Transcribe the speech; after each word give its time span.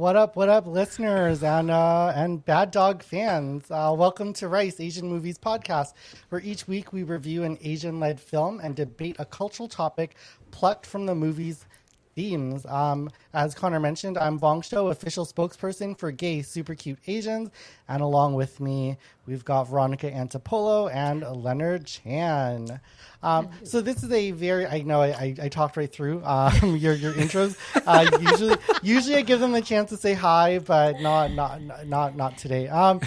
What 0.00 0.16
up, 0.16 0.34
what 0.34 0.48
up, 0.48 0.66
listeners 0.66 1.42
and 1.42 1.70
uh, 1.70 2.10
and 2.16 2.42
Bad 2.42 2.70
Dog 2.70 3.02
fans? 3.02 3.70
Uh, 3.70 3.94
welcome 3.94 4.32
to 4.32 4.48
Rice 4.48 4.80
Asian 4.80 5.06
Movies 5.06 5.36
Podcast, 5.36 5.92
where 6.30 6.40
each 6.40 6.66
week 6.66 6.90
we 6.94 7.02
review 7.02 7.42
an 7.42 7.58
Asian-led 7.60 8.18
film 8.18 8.60
and 8.60 8.74
debate 8.74 9.16
a 9.18 9.26
cultural 9.26 9.68
topic 9.68 10.16
plucked 10.52 10.86
from 10.86 11.04
the 11.04 11.14
movie's 11.14 11.66
themes. 12.20 12.66
Um, 12.66 13.08
as 13.32 13.54
Connor 13.54 13.80
mentioned, 13.80 14.18
I'm 14.18 14.38
Vong 14.38 14.62
Show, 14.62 14.88
official 14.88 15.24
spokesperson 15.24 15.98
for 15.98 16.10
Gay 16.10 16.42
Super 16.42 16.74
Cute 16.74 16.98
Asians, 17.06 17.48
and 17.88 18.02
along 18.02 18.34
with 18.34 18.60
me, 18.60 18.98
we've 19.26 19.42
got 19.42 19.68
Veronica 19.68 20.10
Antipolo 20.10 20.92
and 20.92 21.22
Leonard 21.22 21.86
Chan. 21.86 22.78
Um, 23.22 23.48
so 23.64 23.80
this 23.80 24.02
is 24.02 24.12
a 24.12 24.32
very 24.32 24.66
I 24.66 24.82
know 24.82 25.00
I, 25.00 25.08
I, 25.08 25.36
I 25.44 25.48
talked 25.48 25.78
right 25.78 25.90
through 25.90 26.22
um, 26.24 26.76
your 26.76 26.92
your 26.92 27.14
intros. 27.14 27.56
Uh, 27.86 28.10
usually 28.20 28.56
usually 28.82 29.16
I 29.16 29.22
give 29.22 29.40
them 29.40 29.52
the 29.52 29.62
chance 29.62 29.88
to 29.90 29.96
say 29.96 30.12
hi, 30.12 30.58
but 30.58 31.00
not 31.00 31.32
not 31.32 31.86
not 31.86 32.16
not 32.16 32.36
today. 32.36 32.68
Um, 32.68 33.00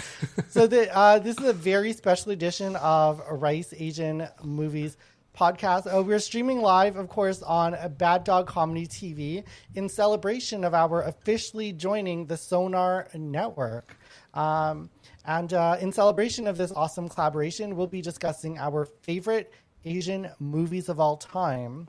so 0.48 0.66
the, 0.66 0.92
uh, 0.94 1.20
this 1.20 1.38
is 1.38 1.46
a 1.46 1.52
very 1.52 1.92
special 1.92 2.32
edition 2.32 2.74
of 2.76 3.22
Rice 3.30 3.72
Asian 3.76 4.26
Movies 4.42 4.96
podcast. 5.34 5.92
Uh, 5.92 6.02
we're 6.02 6.18
streaming 6.18 6.60
live, 6.60 6.96
of 6.96 7.08
course, 7.08 7.42
on 7.42 7.76
Bad 7.98 8.24
Dog 8.24 8.46
Comedy 8.46 8.86
TV 8.86 9.44
in 9.74 9.88
celebration 9.88 10.64
of 10.64 10.74
our 10.74 11.02
officially 11.02 11.72
joining 11.72 12.26
the 12.26 12.36
Sonar 12.36 13.08
Network. 13.14 13.96
Um, 14.32 14.90
and 15.24 15.52
uh, 15.52 15.76
in 15.80 15.92
celebration 15.92 16.46
of 16.46 16.56
this 16.56 16.72
awesome 16.72 17.08
collaboration, 17.08 17.76
we'll 17.76 17.86
be 17.86 18.00
discussing 18.00 18.58
our 18.58 18.84
favorite 19.02 19.52
Asian 19.84 20.30
movies 20.38 20.88
of 20.88 21.00
all 21.00 21.16
time. 21.16 21.88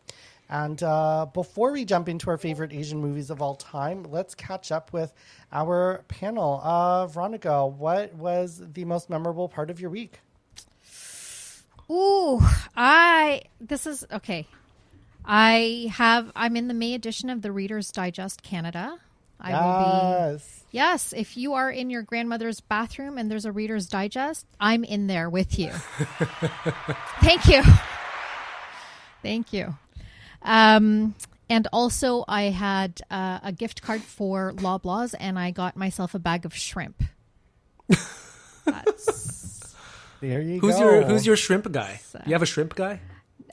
And 0.50 0.82
uh, 0.84 1.26
before 1.34 1.72
we 1.72 1.86
jump 1.86 2.08
into 2.08 2.30
our 2.30 2.38
favorite 2.38 2.72
Asian 2.72 3.00
movies 3.00 3.30
of 3.30 3.42
all 3.42 3.56
time, 3.56 4.04
let's 4.04 4.36
catch 4.36 4.72
up 4.72 4.94
with 4.94 5.14
our 5.52 6.04
panel. 6.08 6.62
Uh, 6.64 7.08
Veronica, 7.08 7.66
what 7.66 8.14
was 8.14 8.62
the 8.74 8.86
most 8.86 9.10
memorable 9.10 9.50
part 9.50 9.70
of 9.70 9.80
your 9.80 9.90
week? 9.90 10.20
Ooh, 11.90 12.42
I 12.76 13.44
this 13.62 13.86
is 13.86 14.06
okay. 14.12 14.48
I 15.24 15.92
have 15.94 16.32
I'm 16.36 16.56
in 16.56 16.68
the 16.68 16.74
May 16.74 16.94
edition 16.94 17.30
of 17.30 17.42
the 17.42 17.52
Reader's 17.52 17.92
Digest 17.92 18.44
Canada. 18.44 18.98
I 19.40 19.52
will 19.52 19.86
be 19.86 20.34
yes. 20.34 20.64
Yes, 20.72 21.14
if 21.16 21.38
you 21.38 21.54
are 21.54 21.70
in 21.70 21.90
your 21.90 22.02
grandmother's 22.02 22.60
bathroom 22.60 23.18
and 23.18 23.30
there's 23.30 23.46
a 23.46 23.52
Reader's 23.52 23.88
Digest, 23.88 24.46
I'm 24.60 24.84
in 24.84 25.08
there 25.08 25.30
with 25.30 25.60
you. 25.60 25.70
Thank 27.22 27.48
you. 27.48 27.64
Thank 29.22 29.54
you. 29.54 29.76
Um, 30.42 31.16
and 31.50 31.68
also, 31.72 32.26
I 32.28 32.44
had 32.44 33.02
uh, 33.12 33.40
a 33.44 33.52
gift 33.52 33.82
card 33.82 34.02
for 34.02 34.54
Loblaws, 34.54 35.14
and 35.20 35.38
I 35.38 35.52
got 35.52 35.76
myself 35.76 36.16
a 36.16 36.20
bag 36.20 36.46
of 36.46 36.56
shrimp. 36.56 37.04
That's, 38.66 39.45
There 40.22 40.42
you 40.42 40.60
Who's 40.60 40.76
go. 40.76 40.82
your 40.82 41.02
Who's 41.04 41.26
your 41.26 41.36
shrimp 41.36 41.72
guy? 41.72 42.00
You 42.26 42.34
have 42.34 42.42
a 42.42 42.46
shrimp 42.48 42.76
guy? 42.76 43.00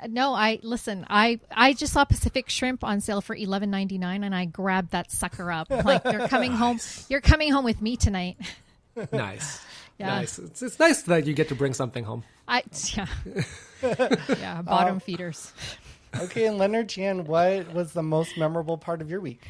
no, 0.08 0.34
I 0.34 0.58
listen. 0.62 1.06
I 1.08 1.40
I 1.50 1.72
just 1.72 1.92
saw 1.92 2.04
Pacific 2.04 2.48
Shrimp 2.48 2.84
on 2.84 3.00
sale 3.00 3.20
for 3.20 3.34
eleven 3.34 3.70
ninety 3.70 3.98
nine, 3.98 4.24
and 4.24 4.34
I 4.34 4.44
grabbed 4.46 4.92
that 4.92 5.10
sucker 5.10 5.50
up. 5.50 5.70
Like 5.82 6.04
you're 6.04 6.28
coming 6.28 6.52
home. 6.52 6.78
You're 7.08 7.20
coming 7.20 7.52
home 7.52 7.64
with 7.64 7.80
me 7.82 7.96
tonight. 7.96 8.36
Nice. 9.12 9.60
Yeah. 9.98 10.06
Nice. 10.06 10.38
It's, 10.38 10.62
it's 10.62 10.78
nice 10.80 11.02
that 11.02 11.26
you 11.26 11.34
get 11.34 11.48
to 11.50 11.54
bring 11.54 11.74
something 11.74 12.02
home. 12.02 12.24
I 12.48 12.64
yeah 12.94 13.06
yeah 13.82 14.62
bottom 14.62 14.98
feeders. 14.98 15.52
Okay, 16.18 16.46
and 16.46 16.58
Leonard 16.58 16.88
Chan, 16.88 17.24
what 17.26 17.72
was 17.72 17.92
the 17.92 18.02
most 18.02 18.36
memorable 18.36 18.78
part 18.78 19.00
of 19.00 19.10
your 19.10 19.20
week? 19.20 19.42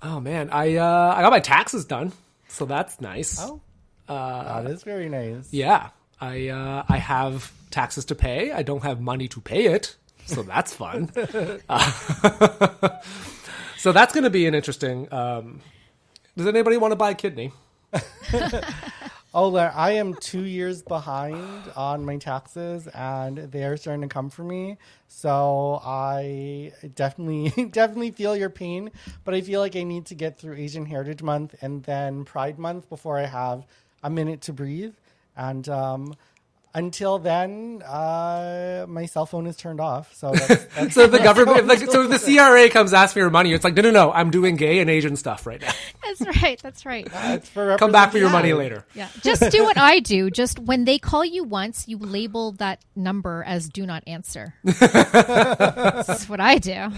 Oh 0.00 0.18
man, 0.18 0.48
I 0.50 0.76
uh, 0.76 1.14
I 1.14 1.20
got 1.20 1.30
my 1.30 1.40
taxes 1.40 1.84
done, 1.84 2.12
so 2.48 2.64
that's 2.64 3.00
nice. 3.02 3.38
Oh, 3.40 3.60
that 4.08 4.66
is 4.66 4.82
very 4.82 5.10
nice. 5.10 5.52
Yeah, 5.52 5.90
I 6.22 6.48
uh, 6.48 6.84
I 6.88 6.98
have 6.98 7.52
taxes 7.70 8.04
to 8.06 8.14
pay. 8.14 8.52
I 8.52 8.62
don't 8.62 8.84
have 8.84 9.00
money 9.00 9.26
to 9.28 9.40
pay 9.40 9.66
it, 9.66 9.96
so 10.24 10.42
that's 10.44 10.72
fun. 10.72 11.10
Uh, 11.68 11.90
so 13.76 13.90
that's 13.90 14.14
going 14.14 14.24
to 14.24 14.30
be 14.30 14.46
an 14.46 14.54
interesting. 14.54 15.12
Um, 15.12 15.60
does 16.36 16.46
anybody 16.46 16.76
want 16.76 16.92
to 16.92 16.96
buy 16.96 17.10
a 17.10 17.14
kidney? 17.14 17.52
Oh, 19.34 19.48
Le- 19.48 19.72
I 19.74 19.92
am 19.92 20.12
two 20.12 20.44
years 20.44 20.82
behind 20.82 21.62
on 21.74 22.04
my 22.04 22.18
taxes, 22.18 22.86
and 22.88 23.38
they 23.38 23.64
are 23.64 23.78
starting 23.78 24.02
to 24.02 24.08
come 24.08 24.28
for 24.28 24.44
me. 24.44 24.76
So 25.08 25.80
I 25.82 26.72
definitely, 26.94 27.48
definitely 27.70 28.10
feel 28.10 28.36
your 28.36 28.50
pain. 28.50 28.90
But 29.24 29.32
I 29.32 29.40
feel 29.40 29.60
like 29.60 29.74
I 29.74 29.84
need 29.84 30.04
to 30.06 30.14
get 30.14 30.38
through 30.38 30.56
Asian 30.56 30.84
Heritage 30.84 31.22
Month 31.22 31.54
and 31.62 31.82
then 31.84 32.26
Pride 32.26 32.58
Month 32.58 32.90
before 32.90 33.18
I 33.18 33.24
have 33.24 33.64
a 34.02 34.10
minute 34.10 34.42
to 34.42 34.52
breathe. 34.52 34.92
And 35.36 35.68
um, 35.68 36.14
until 36.74 37.18
then, 37.18 37.82
uh, 37.86 38.86
my 38.88 39.06
cell 39.06 39.26
phone 39.26 39.46
is 39.46 39.56
turned 39.56 39.80
off. 39.80 40.14
So 40.14 40.32
that's, 40.32 40.64
that's 40.74 40.94
So 40.94 41.06
the 41.06 41.18
government, 41.22 41.70
if 41.70 41.80
the, 41.80 41.86
so 41.90 42.10
if 42.10 42.10
the 42.10 42.34
CRA 42.36 42.70
comes 42.70 42.92
ask 42.92 43.12
for 43.12 43.18
your 43.18 43.30
money, 43.30 43.52
it's 43.52 43.64
like 43.64 43.74
no, 43.74 43.82
no, 43.82 43.90
no. 43.90 44.12
I'm 44.12 44.30
doing 44.30 44.56
gay 44.56 44.80
and 44.80 44.88
Asian 44.88 45.16
stuff 45.16 45.46
right 45.46 45.60
now. 45.60 45.72
That's 46.02 46.42
right. 46.42 46.60
That's 46.62 46.84
right. 46.84 47.08
it's 47.10 47.48
for 47.48 47.76
Come 47.78 47.92
back 47.92 48.12
for 48.12 48.18
your 48.18 48.30
money 48.30 48.52
later. 48.52 48.84
Yeah. 48.94 49.08
Just 49.22 49.50
do 49.50 49.64
what 49.64 49.78
I 49.78 50.00
do. 50.00 50.30
Just 50.30 50.58
when 50.58 50.84
they 50.84 50.98
call 50.98 51.24
you 51.24 51.44
once, 51.44 51.88
you 51.88 51.96
label 51.96 52.52
that 52.52 52.84
number 52.96 53.42
as 53.46 53.68
do 53.68 53.86
not 53.86 54.02
answer. 54.06 54.54
That's 54.64 56.28
what 56.28 56.40
I 56.40 56.58
do. 56.58 56.88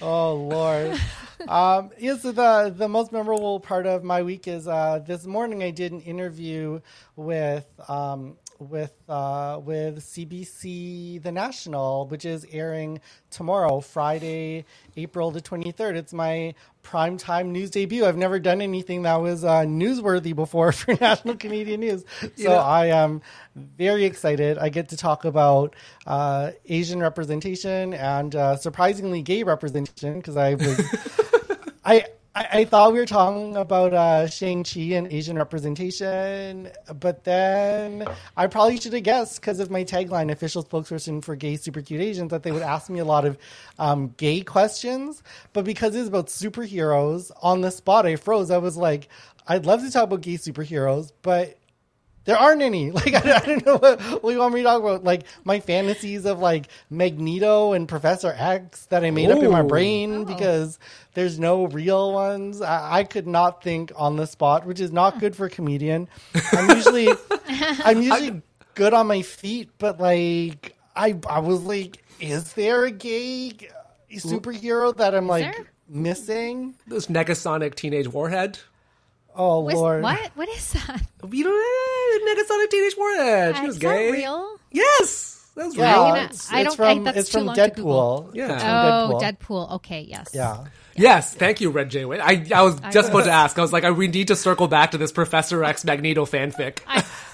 Oh 0.00 0.34
Lord. 0.34 0.98
Um, 1.46 1.90
yes, 1.98 2.22
the 2.22 2.74
the 2.76 2.88
most 2.88 3.12
memorable 3.12 3.60
part 3.60 3.86
of 3.86 4.02
my 4.02 4.22
week 4.22 4.48
is 4.48 4.66
uh, 4.66 4.98
this 5.06 5.26
morning 5.26 5.62
I 5.62 5.70
did 5.70 5.92
an 5.92 6.00
interview 6.00 6.80
with 7.16 7.66
um, 7.88 8.36
with 8.58 8.92
uh, 9.08 9.60
with 9.64 9.98
CBC 10.00 11.22
The 11.22 11.32
National, 11.32 12.06
which 12.06 12.24
is 12.24 12.46
airing 12.50 13.00
tomorrow, 13.30 13.80
Friday, 13.80 14.64
April 14.96 15.30
the 15.30 15.40
twenty 15.40 15.72
third. 15.72 15.96
It's 15.96 16.12
my 16.12 16.54
primetime 16.82 17.48
news 17.48 17.70
debut. 17.70 18.04
I've 18.04 18.16
never 18.16 18.38
done 18.38 18.60
anything 18.60 19.02
that 19.02 19.16
was 19.16 19.44
uh, 19.44 19.60
newsworthy 19.62 20.34
before 20.34 20.72
for 20.72 20.94
National 21.00 21.36
Canadian 21.36 21.80
News, 21.80 22.04
so 22.36 22.44
know- 22.44 22.56
I 22.56 22.86
am 22.86 23.22
very 23.54 24.04
excited. 24.04 24.58
I 24.58 24.68
get 24.68 24.88
to 24.90 24.96
talk 24.96 25.24
about 25.24 25.74
uh, 26.06 26.52
Asian 26.66 27.00
representation 27.00 27.94
and 27.94 28.34
uh, 28.34 28.56
surprisingly 28.56 29.22
gay 29.22 29.42
representation 29.42 30.18
because 30.18 30.36
I 30.36 30.54
was 30.54 30.80
I, 31.84 32.04
I 32.34 32.48
I 32.52 32.64
thought 32.64 32.92
we 32.92 32.98
were 32.98 33.06
talking 33.06 33.56
about 33.56 33.94
uh, 33.94 34.26
Shang 34.28 34.64
Chi 34.64 34.80
and 34.94 35.12
Asian 35.12 35.36
representation, 35.36 36.70
but 36.98 37.24
then 37.24 38.06
I 38.36 38.46
probably 38.46 38.78
should 38.78 38.92
have 38.92 39.02
guessed 39.02 39.40
because 39.40 39.60
of 39.60 39.70
my 39.70 39.84
tagline, 39.84 40.30
official 40.30 40.64
spokesperson 40.64 41.24
for 41.24 41.36
gay 41.36 41.56
super 41.56 41.82
cute 41.82 42.00
Asians, 42.00 42.30
that 42.30 42.42
they 42.42 42.52
would 42.52 42.62
ask 42.62 42.90
me 42.90 43.00
a 43.00 43.04
lot 43.04 43.24
of 43.24 43.38
um, 43.78 44.14
gay 44.16 44.40
questions. 44.40 45.22
But 45.52 45.64
because 45.64 45.94
it's 45.94 46.08
about 46.08 46.28
superheroes, 46.28 47.30
on 47.42 47.60
the 47.60 47.70
spot 47.70 48.06
I 48.06 48.16
froze. 48.16 48.50
I 48.50 48.58
was 48.58 48.76
like, 48.76 49.08
I'd 49.46 49.66
love 49.66 49.82
to 49.82 49.90
talk 49.90 50.04
about 50.04 50.20
gay 50.20 50.34
superheroes, 50.34 51.12
but 51.22 51.57
there 52.28 52.36
aren't 52.36 52.60
any. 52.60 52.90
Like 52.98 53.14
I, 53.14 53.36
I 53.36 53.38
don't 53.38 53.64
know 53.64 53.76
what, 53.78 54.00
what 54.22 54.30
you 54.30 54.38
want 54.38 54.52
me 54.52 54.60
to 54.60 54.64
talk 54.64 54.80
about. 54.80 55.04
Like 55.04 55.22
my 55.44 55.60
fantasies 55.60 56.26
of 56.26 56.40
like 56.40 56.66
Magneto 56.90 57.72
and 57.72 57.88
Professor 57.88 58.34
X 58.36 58.86
that 58.86 59.04
I 59.04 59.10
made 59.10 59.30
up 59.30 59.42
in 59.42 59.50
my 59.50 59.62
Ooh. 59.62 59.68
brain 59.68 60.14
oh. 60.14 60.24
because 60.24 60.78
there's 61.14 61.38
no 61.38 61.66
real 61.68 62.12
ones. 62.12 62.60
I, 62.60 62.98
I 62.98 63.04
could 63.04 63.26
not 63.26 63.62
think 63.62 63.92
on 63.96 64.16
the 64.16 64.26
spot, 64.26 64.66
which 64.66 64.78
is 64.78 64.92
not 64.92 65.20
good 65.20 65.36
for 65.36 65.46
a 65.46 65.50
comedian. 65.50 66.08
I'm 66.52 66.76
usually 66.76 67.08
I'm 67.48 68.02
usually 68.02 68.42
good 68.74 68.92
on 68.92 69.06
my 69.06 69.22
feet, 69.22 69.70
but 69.78 69.98
like 69.98 70.76
I 70.94 71.16
I 71.30 71.38
was 71.38 71.62
like, 71.62 72.04
is 72.20 72.52
there 72.52 72.84
a 72.84 72.90
gay 72.90 73.52
superhero 74.12 74.94
that 74.98 75.14
I'm 75.14 75.28
like 75.28 75.56
there? 75.56 75.66
missing? 75.88 76.74
This 76.86 77.06
Negasonic 77.06 77.74
Teenage 77.74 78.08
Warhead. 78.08 78.58
Oh 79.38 79.60
What's- 79.60 79.76
lord! 79.76 80.02
what? 80.02 80.30
What 80.34 80.48
is 80.48 80.72
that? 80.72 81.00
You 81.30 81.44
know, 81.44 82.34
Negasonic 82.34 82.70
Teenage 82.70 82.96
Warhead. 82.98 83.56
She 83.56 83.66
was 83.66 83.74
Is 83.76 83.80
that 83.82 84.10
real? 84.12 84.56
Yes, 84.72 85.50
that 85.54 85.66
was 85.66 85.76
Yeah, 85.76 85.92
real. 85.92 86.02
gonna- 86.14 86.22
it's, 86.24 86.52
I 86.52 86.62
don't 86.64 86.76
from 86.76 86.86
think 86.86 87.04
that's 87.04 87.16
it's 87.18 87.30
from 87.30 87.46
long 87.46 87.56
to 87.56 87.70
Google. 87.70 88.30
Deadpool. 88.32 88.34
Yeah. 88.34 88.54
It's 88.54 88.62
from 88.62 88.72
Oh, 88.72 89.18
Deadpool. 89.20 89.38
Deadpool. 89.38 89.72
Okay, 89.76 90.00
yes. 90.08 90.30
Yeah. 90.34 90.64
Yes, 90.96 91.32
thank 91.34 91.60
you, 91.60 91.70
Red 91.70 91.90
Jayway. 91.92 92.18
I, 92.20 92.44
I 92.52 92.62
was 92.62 92.80
just 92.90 93.10
about 93.10 93.24
to 93.26 93.30
ask. 93.30 93.56
I 93.56 93.62
was 93.62 93.72
like, 93.72 93.84
I, 93.84 93.92
we 93.92 94.08
need 94.08 94.28
to 94.28 94.36
circle 94.36 94.66
back 94.66 94.90
to 94.90 94.98
this 94.98 95.12
Professor 95.12 95.62
X 95.62 95.84
Magneto 95.84 96.26
fanfic. 96.26 96.80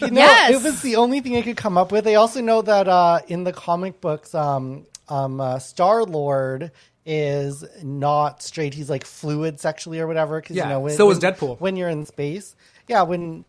You 0.00 0.10
know, 0.12 0.20
Yes. 0.20 0.52
it 0.54 0.62
was 0.62 0.80
the 0.82 0.94
only 0.94 1.20
thing 1.20 1.36
I 1.36 1.42
could 1.42 1.56
come 1.56 1.76
up 1.76 1.90
with. 1.90 2.06
I 2.06 2.14
also 2.14 2.40
know 2.40 2.62
that 2.62 2.86
uh, 2.86 3.18
in 3.26 3.42
the 3.42 3.52
comic 3.52 4.00
books, 4.00 4.32
um, 4.32 4.86
um, 5.08 5.40
uh, 5.40 5.58
Star 5.58 6.04
Lord 6.04 6.70
is 7.06 7.64
not 7.82 8.42
straight. 8.42 8.74
He's 8.74 8.90
like 8.90 9.04
fluid 9.06 9.60
sexually 9.60 10.00
or 10.00 10.06
whatever. 10.06 10.40
Cause, 10.42 10.56
Yeah, 10.56 10.64
you 10.64 10.68
know, 10.70 10.80
when, 10.80 10.96
so 10.96 11.08
is 11.10 11.20
when- 11.20 11.32
Deadpool. 11.34 11.60
When 11.60 11.76
you're 11.76 11.88
in 11.88 12.04
space, 12.04 12.56
yeah. 12.88 13.02
When 13.02 13.44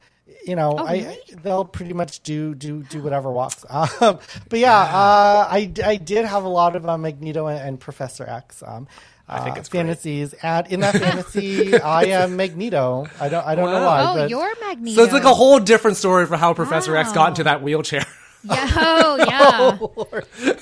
you 0.45 0.55
know, 0.55 0.75
Oh, 0.77 0.85
I 0.85 0.93
really? 0.93 1.17
they'll 1.41 1.65
pretty 1.65 1.93
much 1.93 2.21
do 2.21 2.53
do 2.53 2.83
do 2.83 3.01
whatever 3.01 3.31
walks. 3.31 3.65
Um, 3.71 4.19
but 4.49 4.59
yeah, 4.59 4.77
uh, 4.79 5.47
I 5.49 5.71
I 5.83 5.95
did 5.95 6.25
have 6.25 6.43
a 6.43 6.49
lot 6.49 6.75
of 6.75 6.87
uh, 6.87 6.97
Magneto 6.97 7.47
and, 7.47 7.59
and 7.59 7.79
Professor 7.79 8.25
X. 8.27 8.61
Um, 8.65 8.87
I 9.29 9.39
think 9.43 9.57
uh, 9.57 9.59
it's 9.59 9.69
great. 9.69 9.79
fantasies, 9.81 10.33
and 10.41 10.67
in 10.67 10.79
that 10.81 10.95
fantasy, 10.95 11.77
I 11.79 12.03
am 12.23 12.35
Magneto. 12.37 13.07
I 13.19 13.27
don't 13.29 13.45
I 13.45 13.55
don't 13.55 13.71
know 13.71 13.85
why. 13.85 14.01
Oh, 14.11 14.13
but 14.15 14.29
you're 14.29 14.53
Magneto. 14.67 14.95
So 14.97 15.03
it's 15.03 15.13
like 15.13 15.23
a 15.25 15.33
whole 15.33 15.59
different 15.59 15.97
story 15.97 16.25
for 16.25 16.37
how 16.37 16.53
Professor 16.53 16.95
X 16.95 17.11
got 17.13 17.29
into 17.29 17.43
that 17.45 17.61
wheelchair. 17.61 18.05
Yeah, 18.49 18.71
oh, 18.77 19.87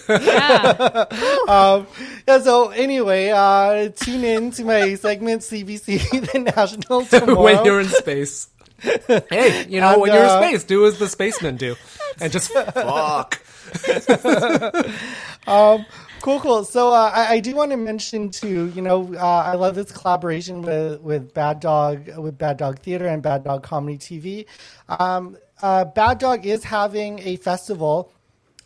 yeah. 0.10 0.16
yeah. 1.48 1.86
Yeah, 2.28 2.40
so 2.40 2.70
anyway, 2.70 3.30
uh, 3.30 3.90
tune 3.90 4.24
in 4.24 4.52
to 4.52 4.64
my 4.64 4.96
segment 4.96 5.42
CBC 5.44 6.32
the 6.32 6.40
National 6.40 7.06
tomorrow. 7.06 7.42
when 7.42 7.64
you're 7.66 7.80
in 7.82 7.88
space. 7.88 8.48
hey, 8.82 9.66
you 9.70 9.80
know, 9.80 9.94
And, 9.94 10.02
when 10.02 10.14
you're 10.14 10.26
uh, 10.26 10.42
in 10.42 10.50
space, 10.50 10.64
do 10.64 10.86
as 10.86 10.98
the 10.98 11.08
spacemen 11.08 11.58
do. 11.58 11.76
and 12.20 12.32
just 12.32 12.52
fuck. 12.52 13.42
Cool, 16.26 16.40
cool. 16.40 16.64
So 16.64 16.92
uh, 16.92 17.12
I, 17.14 17.34
I 17.34 17.40
do 17.40 17.56
want 17.56 17.70
to 17.70 17.78
mention 17.78 18.32
too. 18.32 18.72
You 18.74 18.82
know, 18.82 19.14
uh, 19.14 19.44
I 19.46 19.54
love 19.54 19.76
this 19.76 19.92
collaboration 19.92 20.64
with 20.64 21.00
with 21.02 21.36
Bad 21.36 21.60
Dog 21.60 22.10
with 22.18 22.36
Bad 22.36 22.58
Dog 22.58 22.80
Theater 22.80 23.06
and 23.06 23.22
Bad 23.22 23.44
Dog 23.44 23.62
Comedy 23.62 24.00
TV. 24.00 24.48
Um, 24.90 25.38
uh, 25.62 25.86
Bad 25.86 26.20
Dog 26.20 26.46
is 26.46 26.64
having 26.66 27.20
a 27.20 27.36
festival. 27.38 28.12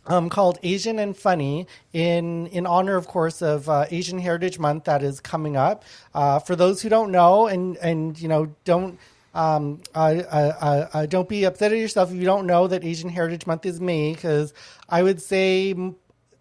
Um, 0.06 0.30
called 0.30 0.58
Asian 0.62 0.98
and 0.98 1.14
Funny 1.14 1.66
in 1.92 2.46
in 2.46 2.66
honor, 2.66 2.96
of 2.96 3.06
course, 3.06 3.42
of 3.42 3.68
uh, 3.68 3.84
Asian 3.90 4.18
Heritage 4.18 4.58
Month 4.58 4.84
that 4.84 5.02
is 5.02 5.20
coming 5.20 5.58
up. 5.58 5.84
Uh, 6.14 6.38
for 6.38 6.56
those 6.56 6.80
who 6.80 6.88
don't 6.88 7.12
know, 7.12 7.46
and 7.46 7.76
and 7.76 8.20
you 8.20 8.26
know 8.26 8.52
don't 8.64 8.98
um, 9.34 9.80
uh, 9.94 10.22
uh, 10.30 10.88
uh, 10.92 11.06
don't 11.06 11.28
be 11.28 11.44
upset 11.44 11.72
at 11.72 11.78
yourself 11.78 12.10
if 12.10 12.16
you 12.16 12.24
don't 12.24 12.46
know 12.46 12.66
that 12.66 12.84
Asian 12.84 13.10
Heritage 13.10 13.46
Month 13.46 13.66
is 13.66 13.80
May, 13.80 14.14
because 14.14 14.52
I 14.88 15.02
would 15.02 15.20
say 15.20 15.74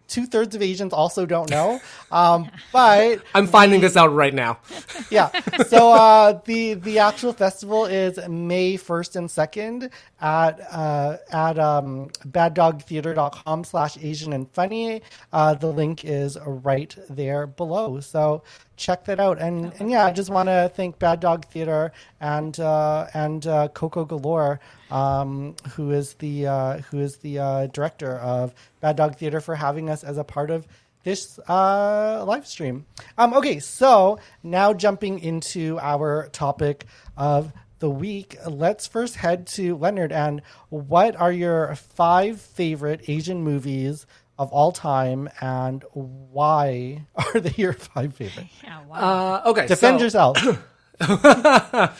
two 0.09 0.25
thirds 0.25 0.55
of 0.55 0.61
Asians 0.61 0.91
also 0.91 1.25
don't 1.25 1.49
know. 1.49 1.79
Um, 2.11 2.49
but 2.73 3.21
I'm 3.33 3.47
finding 3.47 3.79
this 3.79 3.95
out 3.95 4.13
right 4.13 4.33
now. 4.33 4.59
yeah, 5.09 5.29
so 5.67 5.93
uh, 5.93 6.41
the 6.45 6.73
the 6.73 6.99
actual 6.99 7.33
festival 7.33 7.85
is 7.85 8.19
May 8.27 8.75
first 8.75 9.15
and 9.15 9.29
second 9.29 9.89
at 10.19 10.59
uh, 10.71 11.17
at 11.31 11.57
um, 11.59 12.09
baddogtheater.com 12.27 13.63
slash 13.63 13.97
Asian 14.01 14.33
and 14.33 14.49
funny. 14.51 15.01
Uh, 15.31 15.53
the 15.53 15.67
link 15.67 16.03
is 16.03 16.37
right 16.45 16.95
there 17.09 17.47
below. 17.47 17.99
So 17.99 18.43
check 18.79 19.05
that 19.05 19.19
out. 19.19 19.39
And 19.39 19.73
and 19.79 19.91
yeah, 19.91 20.05
I 20.05 20.11
just 20.11 20.29
want 20.29 20.47
to 20.47 20.71
thank 20.73 20.97
Bad 20.97 21.19
Dog 21.19 21.45
Theater 21.45 21.91
and 22.19 22.59
uh, 22.59 23.07
and 23.13 23.45
uh, 23.45 23.67
Coco 23.67 24.05
Galore, 24.05 24.59
um, 24.89 25.55
who 25.73 25.91
is 25.91 26.13
the 26.15 26.47
uh, 26.47 26.77
who 26.89 26.99
is 26.99 27.17
the 27.17 27.39
uh, 27.39 27.67
director 27.67 28.17
of 28.17 28.53
Bad 28.79 28.95
Dog 28.95 29.17
Theater, 29.17 29.41
for 29.41 29.55
having 29.55 29.89
us 29.89 30.03
as 30.03 30.17
a 30.17 30.23
part 30.23 30.49
of 30.49 30.65
this 31.03 31.39
uh, 31.47 32.23
live 32.25 32.47
stream. 32.47 32.85
Um, 33.17 33.33
okay, 33.33 33.59
so 33.59 34.19
now 34.43 34.73
jumping 34.73 35.19
into 35.19 35.77
our 35.79 36.29
topic 36.31 36.85
of 37.17 37.53
the 37.79 37.89
week, 37.89 38.37
let's 38.45 38.87
first 38.87 39.15
head 39.15 39.47
to 39.47 39.75
Leonard. 39.75 40.11
And 40.11 40.41
what 40.69 41.15
are 41.15 41.31
your 41.31 41.75
five 41.75 42.41
favorite 42.41 43.07
Asian 43.07 43.41
movies 43.41 44.05
of 44.39 44.53
all 44.53 44.71
time, 44.71 45.29
and 45.41 45.83
why 45.93 47.05
are 47.15 47.39
they 47.39 47.53
your 47.57 47.73
five 47.73 48.15
favorite? 48.15 48.47
Yeah, 48.63 48.81
wow. 48.85 49.41
Uh, 49.45 49.49
okay. 49.49 49.67
Defend 49.67 49.99
so, 49.99 50.03
yourself. 50.05 50.65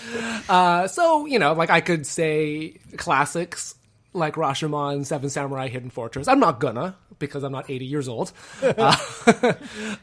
Uh, 0.50 0.88
so, 0.88 1.26
you 1.26 1.40
know, 1.40 1.54
like 1.54 1.70
I 1.70 1.80
could 1.80 2.06
say 2.06 2.80
classics 2.98 3.76
like 4.14 4.34
Rashomon, 4.34 5.06
Seven 5.06 5.30
Samurai, 5.30 5.68
Hidden 5.68 5.92
Fortress. 5.92 6.28
I'm 6.28 6.40
not 6.40 6.60
gonna 6.60 6.96
because 7.20 7.44
I'm 7.44 7.52
not 7.52 7.70
80 7.70 7.86
years 7.86 8.08
old. 8.08 8.32
Uh, 8.62 8.96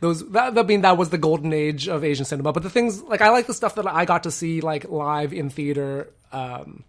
those, 0.00 0.26
that, 0.30 0.56
I 0.56 0.62
mean, 0.62 0.82
that 0.82 0.96
was 0.96 1.10
the 1.10 1.18
golden 1.18 1.52
age 1.52 1.88
of 1.88 2.04
Asian 2.04 2.24
cinema. 2.24 2.52
But 2.52 2.62
the 2.62 2.70
things 2.70 3.02
like 3.02 3.20
I 3.20 3.30
like 3.30 3.46
the 3.46 3.54
stuff 3.54 3.74
that 3.74 3.86
I 3.86 4.04
got 4.04 4.22
to 4.22 4.30
see 4.30 4.60
like 4.60 4.88
live 4.88 5.32
in 5.32 5.50
theater. 5.50 6.12
Um, 6.32 6.84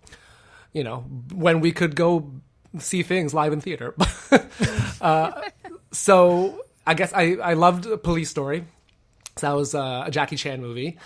you 0.71 0.83
know, 0.83 0.99
when 1.33 1.59
we 1.59 1.71
could 1.71 1.95
go 1.95 2.31
see 2.79 3.03
things 3.03 3.33
live 3.33 3.53
in 3.53 3.61
theater. 3.61 3.95
uh, 5.01 5.41
so 5.91 6.63
I 6.85 6.93
guess 6.93 7.13
I 7.13 7.35
I 7.35 7.53
loved 7.53 7.87
Police 8.03 8.29
Story. 8.29 8.65
So 9.37 9.47
that 9.47 9.55
was 9.55 9.75
uh, 9.75 10.03
a 10.07 10.11
Jackie 10.11 10.35
Chan 10.35 10.61
movie. 10.61 10.97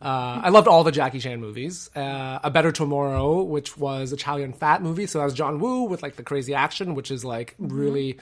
Uh, 0.00 0.40
I 0.44 0.50
loved 0.50 0.68
all 0.68 0.84
the 0.84 0.92
Jackie 0.92 1.18
Chan 1.18 1.40
movies. 1.40 1.90
Uh, 1.96 2.38
a 2.44 2.50
Better 2.50 2.70
Tomorrow, 2.70 3.42
which 3.42 3.76
was 3.76 4.12
a 4.12 4.16
Chow 4.16 4.36
Yun 4.36 4.52
Fat 4.52 4.82
movie. 4.82 5.06
So 5.06 5.18
that 5.18 5.24
was 5.24 5.34
John 5.34 5.58
Woo 5.58 5.84
with 5.84 6.02
like 6.02 6.16
the 6.16 6.22
crazy 6.22 6.54
action, 6.54 6.94
which 6.94 7.10
is 7.10 7.24
like 7.24 7.54
really 7.58 8.18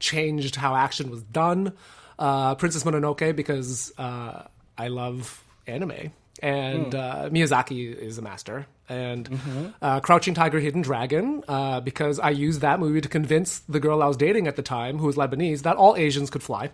changed 0.00 0.56
how 0.56 0.74
action 0.74 1.10
was 1.10 1.22
done. 1.22 1.72
Uh, 2.18 2.54
Princess 2.56 2.82
Mononoke 2.84 3.36
because 3.36 3.92
uh, 3.96 4.44
I 4.76 4.88
love 4.88 5.44
anime 5.66 6.12
and 6.42 6.94
uh, 6.94 7.28
Miyazaki 7.30 7.94
is 7.94 8.18
a 8.18 8.22
master. 8.22 8.66
And 8.90 9.72
uh, 9.80 10.00
Crouching 10.00 10.34
Tiger, 10.34 10.58
Hidden 10.58 10.82
Dragon 10.82 11.44
uh, 11.46 11.80
because 11.80 12.18
I 12.18 12.30
used 12.30 12.60
that 12.62 12.80
movie 12.80 13.00
to 13.00 13.08
convince 13.08 13.60
the 13.60 13.78
girl 13.78 14.02
I 14.02 14.06
was 14.06 14.16
dating 14.16 14.48
at 14.48 14.56
the 14.56 14.62
time, 14.62 14.98
who 14.98 15.06
was 15.06 15.16
Lebanese, 15.16 15.62
that 15.62 15.76
all 15.76 15.96
Asians 15.96 16.28
could 16.28 16.42
fly. 16.42 16.70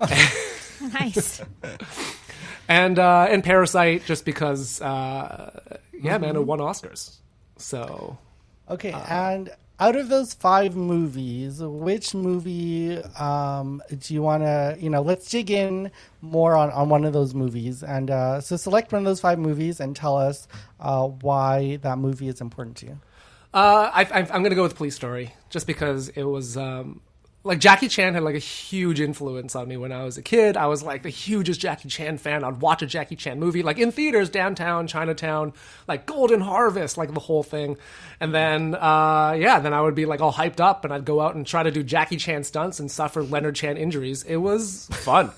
nice. 0.92 1.42
and 2.68 2.98
uh, 2.98 3.26
and 3.28 3.44
Parasite 3.44 4.04
just 4.06 4.24
because 4.24 4.80
uh, 4.80 5.60
yeah, 5.92 6.18
man, 6.18 6.36
it 6.36 6.44
won 6.46 6.58
Oscars. 6.58 7.16
So 7.58 8.18
Okay, 8.68 8.92
and 8.92 9.50
out 9.78 9.96
of 9.96 10.08
those 10.08 10.32
five 10.32 10.74
movies, 10.74 11.60
which 11.62 12.14
movie 12.14 12.96
um, 13.18 13.82
do 13.98 14.14
you 14.14 14.22
want 14.22 14.42
to, 14.42 14.76
you 14.78 14.88
know, 14.88 15.02
let's 15.02 15.28
dig 15.30 15.50
in 15.50 15.90
more 16.22 16.56
on, 16.56 16.70
on 16.70 16.88
one 16.88 17.04
of 17.04 17.12
those 17.12 17.34
movies. 17.34 17.82
And 17.82 18.10
uh, 18.10 18.40
so 18.40 18.56
select 18.56 18.92
one 18.92 19.00
of 19.02 19.04
those 19.04 19.20
five 19.20 19.38
movies 19.38 19.80
and 19.80 19.94
tell 19.94 20.16
us 20.16 20.48
uh, 20.80 21.06
why 21.06 21.76
that 21.82 21.98
movie 21.98 22.28
is 22.28 22.40
important 22.40 22.76
to 22.78 22.86
you. 22.86 23.00
uh, 23.52 23.90
I, 23.92 24.02
I, 24.04 24.18
I'm 24.32 24.42
gonna 24.42 24.54
go 24.54 24.62
with 24.62 24.76
Police 24.76 24.94
Story 24.94 25.34
just 25.50 25.66
because 25.66 26.08
it 26.10 26.24
was. 26.24 26.56
Um, 26.56 27.00
like 27.46 27.60
Jackie 27.60 27.86
Chan 27.88 28.14
had 28.14 28.24
like 28.24 28.34
a 28.34 28.40
huge 28.40 29.00
influence 29.00 29.54
on 29.54 29.68
me 29.68 29.76
when 29.76 29.92
I 29.92 30.02
was 30.02 30.18
a 30.18 30.22
kid. 30.22 30.56
I 30.56 30.66
was 30.66 30.82
like 30.82 31.04
the 31.04 31.10
hugest 31.10 31.60
Jackie 31.60 31.88
Chan 31.88 32.18
fan. 32.18 32.42
I'd 32.42 32.60
watch 32.60 32.82
a 32.82 32.86
Jackie 32.86 33.14
Chan 33.14 33.38
movie 33.38 33.62
like 33.62 33.78
in 33.78 33.92
theaters, 33.92 34.28
downtown, 34.28 34.88
Chinatown, 34.88 35.52
like 35.86 36.06
Golden 36.06 36.40
Harvest, 36.40 36.98
like 36.98 37.14
the 37.14 37.20
whole 37.20 37.44
thing. 37.44 37.76
And 38.18 38.34
then, 38.34 38.74
uh, 38.74 39.36
yeah, 39.38 39.60
then 39.60 39.72
I 39.72 39.80
would 39.80 39.94
be 39.94 40.06
like 40.06 40.20
all 40.20 40.32
hyped 40.32 40.58
up 40.58 40.84
and 40.84 40.92
I'd 40.92 41.04
go 41.04 41.20
out 41.20 41.36
and 41.36 41.46
try 41.46 41.62
to 41.62 41.70
do 41.70 41.84
Jackie 41.84 42.16
Chan 42.16 42.44
stunts 42.44 42.80
and 42.80 42.90
suffer 42.90 43.22
Leonard 43.22 43.54
Chan 43.54 43.76
injuries. 43.76 44.24
It 44.24 44.36
was 44.36 44.88
fun. 44.90 45.30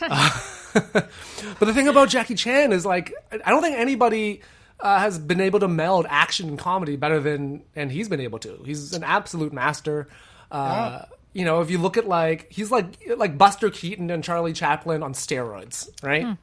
But 0.72 1.66
the 1.66 1.74
thing 1.74 1.88
about 1.88 2.08
Jackie 2.08 2.34
Chan 2.34 2.72
is 2.72 2.86
like 2.86 3.12
I 3.44 3.50
don't 3.50 3.62
think 3.62 3.76
anybody 3.76 4.40
uh, 4.80 4.98
has 4.98 5.18
been 5.18 5.40
able 5.40 5.60
to 5.60 5.68
meld 5.68 6.06
action 6.08 6.48
and 6.48 6.58
comedy 6.58 6.96
better 6.96 7.20
than 7.20 7.62
and 7.76 7.92
he's 7.92 8.08
been 8.08 8.20
able 8.20 8.38
to. 8.38 8.62
He's 8.64 8.94
an 8.94 9.04
absolute 9.04 9.52
master. 9.52 10.08
Uh, 10.50 11.02
You 11.32 11.44
know, 11.44 11.60
if 11.60 11.70
you 11.70 11.78
look 11.78 11.96
at 11.96 12.06
like 12.06 12.52
he's 12.52 12.70
like 12.70 12.86
like 13.16 13.38
Buster 13.38 13.70
Keaton 13.70 14.10
and 14.10 14.22
Charlie 14.22 14.52
Chaplin 14.52 15.02
on 15.02 15.14
steroids, 15.14 15.88
right? 16.02 16.36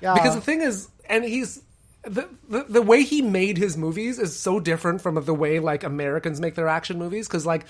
Yeah, 0.00 0.14
Because 0.14 0.34
the 0.34 0.40
thing 0.40 0.62
is, 0.62 0.88
and 1.08 1.24
he's 1.24 1.62
the, 2.02 2.28
the 2.48 2.64
the 2.64 2.82
way 2.82 3.02
he 3.02 3.22
made 3.22 3.58
his 3.58 3.76
movies 3.76 4.18
is 4.18 4.38
so 4.38 4.60
different 4.60 5.00
from 5.02 5.22
the 5.22 5.34
way 5.34 5.60
like 5.60 5.84
Americans 5.84 6.40
make 6.40 6.54
their 6.54 6.68
action 6.68 6.98
movies. 6.98 7.28
Because 7.28 7.44
like 7.44 7.66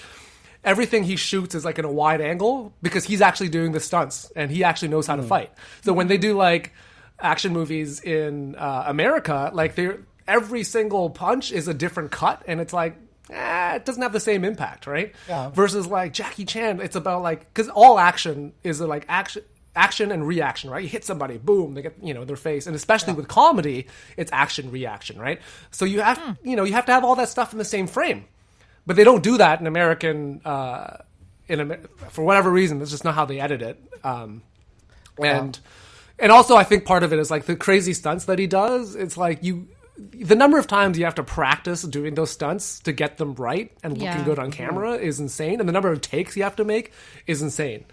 everything 0.63 1.03
he 1.05 1.17
shoots 1.17 1.55
is 1.55 1.65
like 1.65 1.79
in 1.79 1.85
a 1.85 1.93
wide 1.93 2.21
angle 2.21 2.73
because 2.83 3.05
he's 3.05 3.21
actually 3.21 3.49
doing 3.49 3.73
the 3.73 3.81
stunts 3.81 4.31
and 4.35 4.51
he 4.51 4.65
actually 4.65 4.89
knows 4.89 5.07
how 5.07 5.17
to 5.17 5.23
fight. 5.23 5.51
So 5.83 5.93
when 5.93 6.09
they 6.09 6.19
do 6.19 6.35
like 6.35 6.73
action 7.21 7.53
movies 7.53 8.01
in 8.01 8.55
uh, 8.57 8.85
America, 8.87 9.51
like 9.53 9.75
they're 9.75 10.01
every 10.27 10.63
single 10.63 11.11
punch 11.11 11.53
is 11.53 11.69
a 11.69 11.75
different 11.75 12.13
cut, 12.13 12.43
and 12.47 12.61
it's 12.61 12.73
like. 12.73 12.97
Eh, 13.31 13.77
it 13.77 13.85
doesn't 13.85 14.03
have 14.03 14.13
the 14.13 14.21
same 14.21 14.45
impact, 14.45 14.87
right? 14.87 15.15
Yeah. 15.29 15.51
Versus 15.51 15.87
like 15.87 16.13
Jackie 16.13 16.45
Chan, 16.45 16.81
it's 16.81 16.97
about 16.97 17.23
like 17.23 17.41
because 17.53 17.69
all 17.71 17.99
action 17.99 18.53
is 18.63 18.81
like 18.81 19.07
action, 19.09 19.43
action 19.75 20.13
and 20.13 20.27
reaction, 20.27 20.71
right? 20.71 20.83
You 20.83 20.89
hit 20.89 21.05
somebody, 21.05 21.39
boom, 21.39 21.75
they 21.75 21.83
get 21.83 21.97
you 22.03 22.13
know 22.13 22.25
their 22.25 22.37
face, 22.37 22.67
and 22.67 22.77
especially 22.77 23.15
with 23.15 23.27
comedy, 23.29 23.87
it's 24.19 24.31
action 24.33 24.71
reaction, 24.71 25.19
right? 25.19 25.41
So 25.71 25.85
you 25.87 26.03
have 26.03 26.39
you 26.43 26.55
know 26.55 26.65
you 26.65 26.75
have 26.75 26.87
to 26.87 26.93
have 26.93 27.05
all 27.05 27.15
that 27.17 27.29
stuff 27.31 27.53
in 27.53 27.59
the 27.59 27.65
same 27.65 27.87
frame, 27.87 28.27
but 28.87 28.97
they 28.97 29.05
don't 29.05 29.23
do 29.23 29.39
that 29.39 29.61
in 29.61 29.67
American. 29.67 30.43
Uh, 30.45 30.99
in 31.49 31.61
Amer- 31.61 31.81
for 32.11 32.25
whatever 32.25 32.51
reason, 32.51 32.79
that's 32.79 32.91
just 32.91 33.05
not 33.05 33.15
how 33.15 33.25
they 33.27 33.39
edit 33.41 33.63
it. 33.63 33.83
Um, 34.03 34.43
and 35.19 35.59
and 36.19 36.31
also, 36.31 36.57
I 36.57 36.65
think 36.65 36.85
part 36.85 37.03
of 37.03 37.13
it 37.13 37.19
is 37.19 37.31
like 37.31 37.47
the 37.47 37.57
crazy 37.57 37.93
stunts 37.95 38.27
that 38.27 38.39
he 38.39 38.47
does. 38.47 38.95
It's 38.95 39.17
like 39.17 39.43
you. 39.43 39.69
The 39.97 40.35
number 40.35 40.59
of 40.59 40.67
times 40.67 40.99
you 40.99 41.05
have 41.05 41.15
to 41.17 41.23
practice 41.23 41.83
doing 41.83 42.15
those 42.15 42.31
stunts 42.31 42.81
to 42.81 42.93
get 42.93 43.17
them 43.19 43.35
right 43.35 43.71
and 43.83 43.93
looking 43.93 44.07
Yeah. 44.07 44.25
good 44.25 44.39
on 44.41 44.51
camera 44.51 44.97
mm-hmm. 44.97 45.05
is 45.05 45.21
insane, 45.21 45.61
and 45.61 45.69
the 45.69 45.73
number 45.73 45.93
of 45.93 46.01
takes 46.01 46.37
you 46.37 46.43
have 46.43 46.57
to 46.57 46.65
make 46.65 46.93
is 47.27 47.43
insane. 47.43 47.85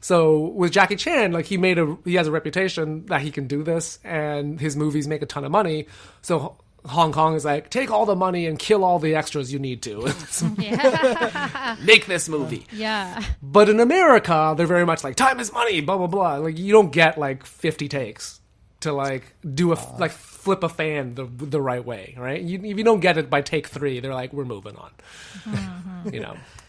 So 0.00 0.38
with 0.38 0.70
Jackie 0.70 0.94
Chan, 0.94 1.32
like 1.32 1.46
he 1.46 1.56
made 1.56 1.78
a 1.78 1.96
he 2.04 2.14
has 2.14 2.28
a 2.28 2.30
reputation 2.30 3.06
that 3.06 3.20
he 3.22 3.32
can 3.32 3.48
do 3.48 3.64
this, 3.64 3.98
and 4.04 4.60
his 4.60 4.76
movies 4.76 5.08
make 5.08 5.22
a 5.22 5.26
ton 5.26 5.44
of 5.44 5.50
money. 5.50 5.88
So 6.22 6.58
Hong 6.84 7.10
Kong 7.12 7.34
is 7.34 7.44
like, 7.44 7.70
take 7.70 7.90
all 7.90 8.06
the 8.06 8.14
money 8.14 8.46
and 8.46 8.56
kill 8.56 8.84
all 8.84 9.00
the 9.00 9.16
extras 9.16 9.52
you 9.52 9.58
need 9.58 9.82
to. 9.82 10.02
Make 11.84 12.06
this 12.06 12.28
movie. 12.28 12.66
yeah. 12.72 13.22
But 13.42 13.68
in 13.68 13.80
America, 13.80 14.54
they're 14.56 14.66
very 14.66 14.86
much 14.86 15.02
like 15.04 15.16
time 15.16 15.40
is 15.40 15.52
money, 15.52 15.80
blah 15.80 15.96
blah 15.98 16.06
blah. 16.06 16.36
Like 16.36 16.56
you 16.58 16.72
don't 16.72 16.92
get 16.92 17.18
like 17.18 17.44
fifty 17.44 17.88
takes 17.88 18.40
to 18.80 18.92
like 18.92 19.34
do 19.54 19.72
a 19.72 19.78
like 19.98 20.12
flip 20.48 20.62
a 20.62 20.68
fan 20.68 21.14
the 21.14 21.24
the 21.24 21.60
right 21.60 21.84
way, 21.84 22.14
right? 22.16 22.40
You, 22.40 22.58
if 22.58 22.78
you 22.78 22.84
don't 22.84 23.00
get 23.00 23.18
it 23.18 23.28
by 23.28 23.42
take 23.42 23.66
three, 23.66 24.00
they're 24.00 24.14
like, 24.14 24.32
we're 24.32 24.46
moving 24.46 24.76
on. 24.76 24.90
you 26.12 26.20
know, 26.20 26.36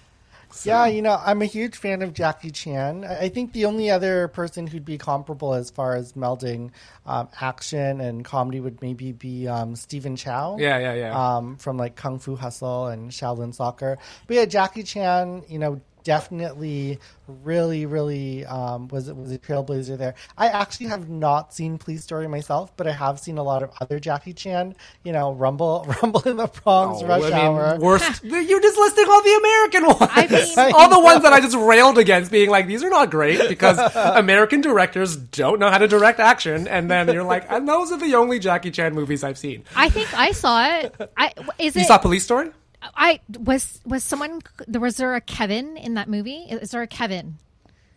Yeah, 0.64 0.88
you 0.88 1.02
know, 1.02 1.18
I'm 1.24 1.42
a 1.42 1.46
huge 1.46 1.78
fan 1.78 2.02
of 2.02 2.14
Jackie 2.14 2.52
Chan. 2.52 3.06
I 3.06 3.20
I 3.20 3.30
think 3.30 3.54
the 3.54 3.66
only 3.66 3.90
other 3.90 4.28
person 4.30 4.66
who'd 4.68 4.84
be 4.84 4.98
comparable 4.98 5.54
as 5.54 5.70
far 5.70 5.96
as 5.96 6.14
melding 6.14 6.72
um, 7.06 7.30
action 7.40 8.02
and 8.02 8.26
comedy 8.26 8.60
would 8.60 8.82
maybe 8.82 9.12
be 9.12 9.48
um, 9.48 9.76
Stephen 9.76 10.16
Chow. 10.16 10.58
yeah, 10.60 10.80
yeah, 10.80 10.94
yeah. 10.94 11.36
um, 11.38 11.56
from 11.58 11.78
like 11.78 11.96
Kung 11.96 12.20
Fu 12.20 12.36
Hustle 12.36 12.88
and 12.88 13.12
Shaolin 13.12 13.54
Soccer. 13.54 13.98
But 14.28 14.36
yeah, 14.36 14.46
Jackie 14.46 14.84
Chan, 14.84 15.44
you 15.48 15.60
know, 15.60 15.82
definitely 16.04 17.00
really, 17.44 17.86
really 17.86 18.46
um, 18.46 18.88
was 18.88 19.12
was 19.12 19.32
a 19.32 19.38
trailblazer 19.38 19.98
there. 19.98 20.16
I 20.38 20.48
actually 20.48 20.88
have 20.88 21.10
not 21.10 21.54
seen 21.54 21.78
Police 21.78 22.04
Story 22.04 22.28
myself, 22.28 22.76
but 22.76 22.88
I 22.88 22.92
have 22.92 23.20
seen 23.20 23.38
a 23.38 23.44
lot 23.44 23.64
of 23.64 23.72
other 23.82 24.00
Jackie 24.00 24.34
Chan. 24.34 24.76
You 25.04 25.12
know, 25.14 25.32
Rumble, 25.34 25.86
Rumble 26.02 26.22
in 26.22 26.38
the 26.38 26.48
Bronx, 26.48 27.02
Oh, 27.04 27.08
Rush 27.08 27.24
I 27.24 27.30
mean, 27.30 27.34
Hour. 27.36 27.80
worst. 27.80 28.24
You're 28.24 28.62
just 28.62 28.78
listing 28.80 29.06
all 29.10 29.22
the 29.22 29.36
American 29.40 29.86
ones. 29.86 30.12
I 30.14 30.28
mean- 30.66 30.74
all 30.76 30.90
the 30.90 31.00
ones 31.00 31.24
that 31.24 31.34
I 31.34 31.40
just 31.40 31.56
railed 31.56 31.98
against, 31.98 32.32
being 32.32 32.50
like, 32.50 32.68
these 32.68 32.84
are 32.84 32.90
not 32.90 33.12
great 33.12 33.48
because 33.50 33.78
American 33.96 34.62
directors 34.62 35.16
don't 35.16 35.60
know 35.60 35.70
how 35.70 35.78
to 35.78 35.88
direct 35.88 36.20
action. 36.20 36.68
And 36.68 36.90
then 36.90 37.08
you're 37.14 37.24
like, 37.24 37.46
and 37.52 37.68
those 37.68 37.92
are 37.92 37.98
the 37.98 38.16
only 38.16 38.40
Jackie 38.40 38.72
Chan 38.72 38.94
movies 38.94 39.24
I've 39.24 39.38
seen. 39.38 39.64
I 39.76 39.90
think 39.90 40.12
I 40.18 40.32
saw 40.32 40.66
it. 40.80 40.96
I 41.18 41.34
is 41.58 41.76
You 41.76 41.82
it? 41.84 41.88
saw 41.88 41.98
Police 41.98 42.24
Story? 42.24 42.50
I 42.82 43.20
was 43.38 43.80
was 43.86 44.04
someone. 44.04 44.42
There 44.68 44.82
was 44.82 44.98
there 44.98 45.16
a 45.16 45.22
Kevin 45.22 45.78
in 45.78 45.96
that 45.96 46.08
movie? 46.10 46.46
Is 46.50 46.72
there 46.72 46.82
a 46.82 46.88
Kevin? 46.88 47.38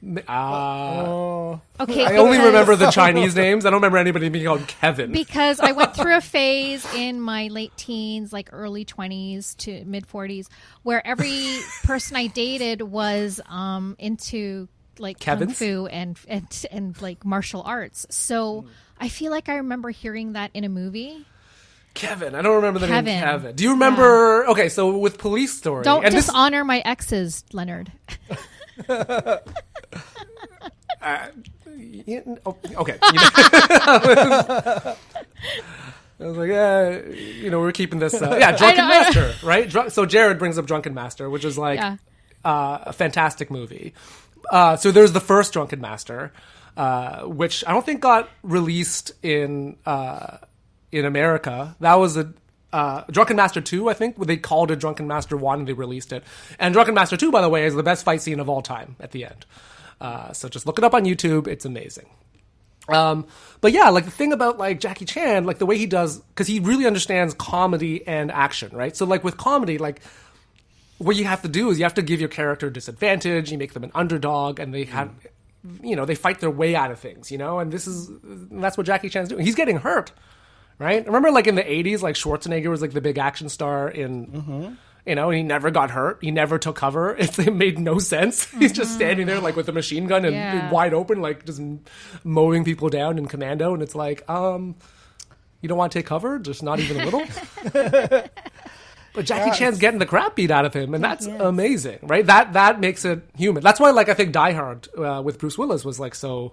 Uh, 0.05 0.33
Oh, 0.33 1.61
Okay, 1.79 2.05
I 2.05 2.17
only 2.17 2.39
remember 2.39 2.75
the 2.75 2.91
Chinese 2.91 3.37
names. 3.37 3.65
I 3.65 3.71
don't 3.71 3.79
remember 3.79 3.99
anybody 3.99 4.29
being 4.31 4.45
called 4.47 4.67
Kevin. 4.67 5.13
because 5.13 5.61
I 5.61 5.71
went 5.73 5.95
through 5.95 6.17
a 6.17 6.21
phase 6.35 6.85
in 6.95 7.21
my 7.21 7.47
late 7.49 7.71
teens, 7.77 8.33
like 8.33 8.49
early 8.53 8.85
20s 8.85 9.57
to 9.59 9.85
mid 9.85 10.09
40s, 10.09 10.49
where 10.83 11.07
every 11.07 11.59
person 11.85 12.17
I 12.17 12.27
dated 12.27 12.83
was 12.83 13.41
um, 13.49 13.95
into 14.01 14.69
like 14.99 15.21
kung 15.21 15.49
fu 15.51 15.87
and, 15.87 16.19
and 16.29 16.67
and 16.73 17.01
like 17.01 17.25
martial 17.25 17.63
arts. 17.63 18.05
So 18.11 18.67
I 18.99 19.09
feel 19.09 19.31
like 19.31 19.49
I 19.49 19.57
remember 19.57 19.91
hearing 19.91 20.33
that 20.33 20.51
in 20.53 20.65
a 20.65 20.69
movie. 20.69 21.25
Kevin. 21.95 22.35
I 22.35 22.43
don't 22.43 22.57
remember 22.57 22.79
the 22.81 22.87
Kevin. 22.87 23.05
name 23.05 23.23
Kevin. 23.23 23.55
Do 23.57 23.65
you 23.65 23.71
remember? 23.73 24.47
Okay, 24.49 24.69
so 24.69 24.97
with 24.99 25.19
Police 25.19 25.57
Story, 25.57 25.85
Don't 25.85 26.05
and 26.05 26.15
this, 26.15 26.27
dishonor 26.27 26.65
my 26.65 26.81
exes, 26.81 27.45
Leonard. 27.53 27.93
Yeah, 32.07 32.21
oh, 32.47 32.57
okay. 32.77 32.99
You 33.13 33.19
know- 33.19 34.95
I 36.21 36.27
was 36.27 36.37
like, 36.37 36.51
yeah, 36.51 36.99
you 37.09 37.51
know, 37.51 37.59
we're 37.59 37.73
keeping 37.73 37.99
this. 37.99 38.15
Uh, 38.15 38.37
yeah, 38.39 38.53
Drunken 38.57 38.85
know, 38.85 38.89
Master, 38.89 39.35
right? 39.45 39.69
Drunk, 39.69 39.91
so 39.91 40.07
Jared 40.07 40.39
brings 40.39 40.57
up 40.57 40.67
Drunken 40.67 40.95
Master, 40.95 41.29
which 41.29 41.45
is 41.45 41.59
like 41.59 41.81
Yeah. 41.81 41.97
uh, 42.45 42.79
a 42.83 42.93
fantastic 42.93 43.51
movie. 43.51 43.93
Uh, 44.49 44.77
so 44.77 44.93
there's 44.93 45.11
the 45.13 45.21
first 45.21 45.53
Drunken 45.53 45.81
Master, 45.81 46.33
uh, 46.77 47.23
which 47.23 47.65
I 47.67 47.73
don't 47.73 47.85
think 47.85 48.01
got 48.03 48.29
released 48.45 49.13
in 49.25 49.77
uh, 49.85 50.37
in 50.93 51.05
America. 51.05 51.75
That 51.81 51.95
was 51.95 52.17
a 52.17 52.33
uh, 52.73 53.05
Drunken 53.11 53.37
Master 53.37 53.61
2, 53.61 53.91
I 53.91 53.95
think. 53.95 54.17
They 54.17 54.37
called 54.37 54.71
it 54.71 54.79
Drunken 54.79 55.07
Master 55.07 55.37
1 55.37 55.61
and 55.61 55.69
they 55.69 55.73
released 55.73 56.13
it. 56.13 56.25
And 56.59 56.73
Drunken 56.73 56.95
Master 56.95 57.17
2, 57.17 57.31
by 57.31 57.43
the 57.43 57.49
way, 57.49 57.65
is 57.65 57.75
the 57.75 57.83
best 57.83 58.05
fight 58.05 58.23
scene 58.23 58.41
of 58.41 58.49
all 58.49 58.63
time 58.63 58.97
at 59.01 59.11
the 59.11 59.25
end. 59.25 59.45
Uh, 60.01 60.33
so 60.33 60.49
just 60.49 60.67
look 60.67 60.79
it 60.79 60.85
up 60.85 60.95
on 60.95 61.05
YouTube. 61.05 61.47
It's 61.47 61.65
amazing. 61.65 62.07
Um, 62.89 63.27
but 63.61 63.73
yeah, 63.73 63.91
like 63.91 64.05
the 64.05 64.11
thing 64.11 64.33
about 64.33 64.59
like 64.59 64.81
Jackie 64.81 65.05
Chan, 65.05 65.45
like 65.45 65.59
the 65.59 65.67
way 65.67 65.79
he 65.79 65.87
does, 65.87 66.19
because 66.19 66.47
he 66.47 66.59
really 66.61 66.87
understands 66.87 67.35
comedy 67.35 68.07
and 68.07 68.33
action, 68.33 68.75
right? 68.75 68.97
So 68.97 69.07
like 69.07 69.23
with 69.23 69.37
comedy, 69.37 69.79
like 69.79 70.03
what 70.99 71.17
you 71.17 71.25
have 71.25 71.43
to 71.43 71.49
do 71.49 71.71
is 71.71 71.79
you 71.79 71.85
have 71.85 71.95
to 71.95 72.03
give 72.03 72.21
your 72.21 72.29
character 72.29 72.69
a 72.69 72.73
disadvantage. 72.73 73.53
You 73.53 73.59
make 73.59 73.73
them 73.73 73.85
an 73.85 73.93
underdog, 73.95 74.59
and 74.59 74.75
they 74.75 74.85
have, 74.85 75.11
you 75.83 75.95
know, 75.95 76.05
they 76.05 76.15
fight 76.15 76.41
their 76.41 76.51
way 76.51 76.75
out 76.75 76.91
of 76.91 76.99
things, 76.99 77.31
you 77.31 77.39
know. 77.39 77.61
And 77.61 77.73
this 77.73 77.87
is 77.87 78.11
that's 78.51 78.77
what 78.77 78.87
Jackie 78.87 79.09
Chan's 79.09 79.29
doing. 79.29 79.45
He's 79.45 79.55
getting 79.55 79.79
hurt, 79.79 80.13
right? 80.79 81.05
Remember, 81.07 81.31
like 81.31 81.47
in 81.47 81.55
the 81.55 81.63
'80s, 81.63 82.03
like 82.03 82.15
Schwarzenegger 82.17 82.69
was 82.69 82.81
like 82.83 82.93
the 82.93 83.01
big 83.01 83.19
action 83.19 83.49
star 83.49 83.89
in. 83.89 84.77
You 85.05 85.17
know, 85.17 85.31
and 85.31 85.37
he 85.37 85.43
never 85.43 85.73
got 85.73 85.91
hurt. 85.91 86.19
He 86.21 86.31
never 86.31 86.61
took 86.61 86.77
cover. 86.77 87.17
It's, 87.19 87.37
it 87.37 87.53
made 87.53 87.77
no 87.77 87.99
sense. 87.99 88.45
He's 88.59 88.71
just 88.71 88.95
standing 88.95 89.27
there, 89.27 89.41
like 89.41 89.57
with 89.57 89.69
a 89.69 89.73
machine 89.73 90.07
gun 90.07 90.25
and 90.25 90.37
Yeah. 90.37 90.71
wide 90.71 90.95
open, 90.95 91.21
like 91.21 91.45
just 91.45 91.61
mowing 92.23 92.63
people 92.63 92.89
down 92.89 93.19
in 93.19 93.27
commando. 93.27 93.75
And 93.75 93.83
it's 93.83 93.97
like, 93.97 94.23
um, 94.31 94.77
you 95.61 95.69
don't 95.69 95.77
want 95.77 95.91
to 95.91 95.99
take 95.99 96.07
cover, 96.07 96.39
just 96.39 96.63
not 96.63 96.79
even 96.79 97.01
a 97.01 97.05
little. 97.05 97.25
But 99.15 99.27
Jackie 99.27 99.51
Yeah, 99.51 99.55
Chan's 99.55 99.79
getting 99.79 99.99
the 99.99 100.07
crap 100.07 100.37
beat 100.37 100.51
out 100.51 100.65
of 100.65 100.73
him, 100.73 100.95
and 100.95 101.05
that's 101.05 101.27
Yes. 101.27 101.39
amazing, 101.39 101.99
right? 102.03 102.25
That 102.25 102.55
that 102.55 102.81
makes 102.81 103.05
it 103.05 103.21
human. 103.37 103.63
That's 103.63 103.79
why, 103.79 103.91
like, 103.91 104.09
I 104.09 104.15
think 104.15 104.33
Die 104.33 104.53
Hard 104.53 104.89
uh, 104.97 105.21
with 105.23 105.39
Bruce 105.39 105.59
Willis 105.59 105.85
was 105.85 106.01
like 106.01 106.15
so. 106.15 106.53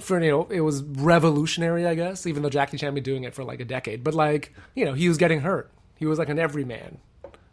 For 0.00 0.22
you 0.22 0.30
know, 0.30 0.46
it 0.50 0.60
was 0.60 0.82
revolutionary, 0.82 1.86
I 1.86 1.94
guess. 1.94 2.26
Even 2.26 2.42
though 2.42 2.50
Jackie 2.50 2.76
Chan 2.76 2.94
been 2.94 3.02
doing 3.02 3.24
it 3.24 3.34
for 3.34 3.44
like 3.44 3.60
a 3.60 3.64
decade, 3.64 4.04
but 4.04 4.14
like 4.14 4.54
you 4.74 4.84
know, 4.84 4.92
he 4.92 5.08
was 5.08 5.16
getting 5.16 5.40
hurt. 5.40 5.70
He 5.96 6.06
was 6.06 6.18
like 6.18 6.28
an 6.28 6.38
everyman 6.38 6.98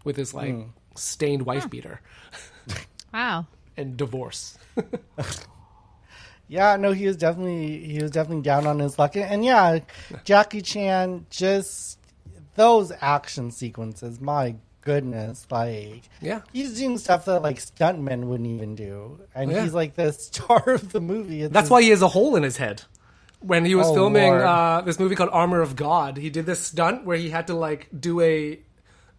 with 0.03 0.17
his 0.17 0.33
like 0.33 0.53
hmm. 0.53 0.63
stained 0.95 1.45
wife 1.45 1.69
beater 1.69 2.01
Wow. 3.13 3.47
and 3.77 3.97
divorce. 3.97 4.57
Yeah, 6.47 6.75
no, 6.75 6.91
he 6.91 7.07
was 7.07 7.17
definitely 7.17 7.85
he 7.85 8.01
was 8.01 8.11
definitely 8.11 8.43
down 8.43 8.67
on 8.67 8.79
his 8.79 8.99
luck, 8.99 9.15
and 9.15 9.43
yeah, 9.43 9.79
Jackie 10.23 10.61
Chan 10.61 11.25
just 11.29 11.97
those 12.55 12.91
action 13.01 13.51
sequences. 13.51 14.21
My 14.21 14.55
goodness, 14.85 15.45
like 15.51 16.03
Yeah. 16.21 16.39
he's 16.53 16.77
doing 16.79 16.97
stuff 16.97 17.25
that 17.25 17.41
like 17.41 17.57
stuntmen 17.57 18.23
wouldn't 18.25 18.47
even 18.47 18.75
do, 18.75 19.19
and 19.35 19.51
Yeah. 19.51 19.63
he's 19.63 19.73
like 19.73 19.95
the 19.95 20.13
star 20.13 20.63
of 20.69 20.93
the 20.93 21.01
movie. 21.01 21.41
It's 21.41 21.53
That's 21.53 21.65
just- 21.65 21.71
why 21.71 21.81
he 21.81 21.89
has 21.89 22.01
a 22.01 22.07
hole 22.07 22.37
in 22.37 22.43
his 22.43 22.55
head. 22.57 22.83
When 23.41 23.65
he 23.65 23.75
was 23.75 23.87
Oh, 23.87 23.93
filming 23.93 24.31
uh, 24.33 24.81
this 24.81 24.97
movie 24.99 25.13
called 25.15 25.29
Armor 25.33 25.61
of 25.61 25.75
God, 25.75 26.17
he 26.17 26.29
did 26.29 26.45
this 26.45 26.61
stunt 26.61 27.05
where 27.05 27.17
he 27.17 27.29
had 27.29 27.47
to 27.47 27.53
like 27.53 27.89
do 27.97 28.21
a 28.21 28.59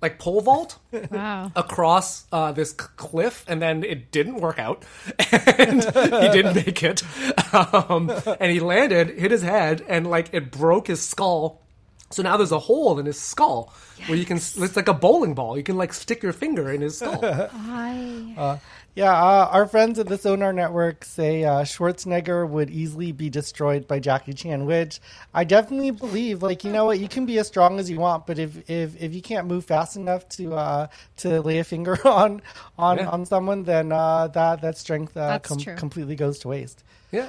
like 0.03 0.19
pole 0.19 0.41
vault 0.41 0.79
Wow. 1.11 1.53
across 1.57 2.25
uh, 2.33 2.53
this 2.53 2.71
c- 2.71 2.77
cliff, 2.97 3.45
and 3.49 3.63
then 3.63 3.83
it 3.85 4.11
didn't 4.11 4.37
work 4.37 4.59
out, 4.59 4.85
and 5.59 5.83
he 5.85 6.29
didn't 6.31 6.55
make 6.57 6.83
it. 6.83 7.03
Um, 7.53 8.11
and 8.41 8.51
he 8.53 8.61
landed, 8.61 9.19
hit 9.19 9.31
his 9.31 9.43
head, 9.43 9.83
and 9.89 10.07
like 10.09 10.29
it 10.33 10.51
broke 10.51 10.89
his 10.89 11.07
skull. 11.07 11.63
So 12.11 12.23
now 12.23 12.37
there's 12.37 12.53
a 12.53 12.59
hole 12.59 12.99
in 13.01 13.07
his 13.07 13.19
skull 13.21 13.73
where 14.07 14.17
you 14.17 14.25
can. 14.25 14.37
It's 14.37 14.77
like 14.77 14.87
a 14.89 14.95
bowling 14.95 15.35
ball. 15.35 15.57
You 15.57 15.65
can 15.65 15.77
like 15.77 15.93
stick 15.93 16.23
your 16.23 16.33
finger 16.33 16.71
in 16.73 16.81
his 16.81 16.99
skull. 16.99 17.19
I, 17.25 18.61
Yeah, 18.95 19.13
uh, 19.13 19.49
our 19.53 19.67
friends 19.67 19.99
at 19.99 20.07
the 20.07 20.17
Sonar 20.17 20.53
Network 20.55 21.05
say 21.05 21.45
uh, 21.45 21.65
Schwarzenegger 21.65 22.49
would 22.49 22.71
easily 22.71 23.13
be 23.13 23.29
destroyed 23.29 23.87
by 23.87 23.99
Jackie 23.99 24.33
Chan, 24.33 24.65
which 24.65 25.01
I 25.35 25.45
definitely 25.45 25.91
believe. 25.91 26.43
Like, 26.43 26.65
you 26.65 26.71
know 26.73 26.87
what? 26.87 26.99
You 26.99 27.09
can 27.09 27.27
be 27.27 27.39
as 27.39 27.47
strong 27.49 27.79
as 27.79 27.91
you 27.91 27.99
want, 27.99 28.27
but 28.27 28.39
if 28.39 28.71
if, 28.71 29.01
if 29.03 29.13
you 29.15 29.21
can't 29.21 29.47
move 29.47 29.65
fast 29.67 29.97
enough 29.97 30.27
to 30.31 30.55
uh, 30.55 30.87
to 31.19 31.43
lay 31.43 31.59
a 31.59 31.65
finger 31.65 31.99
on 32.09 32.41
on, 32.79 32.99
Yeah. 32.99 33.09
on 33.11 33.27
someone, 33.27 33.65
then 33.65 33.91
uh, 33.93 34.29
that 34.29 34.61
that 34.63 34.79
strength 34.79 35.17
uh, 35.17 35.27
That's 35.27 35.49
com- 35.49 35.59
true. 35.59 35.75
completely 35.75 36.15
goes 36.17 36.39
to 36.41 36.49
waste. 36.49 36.83
yeah. 37.11 37.27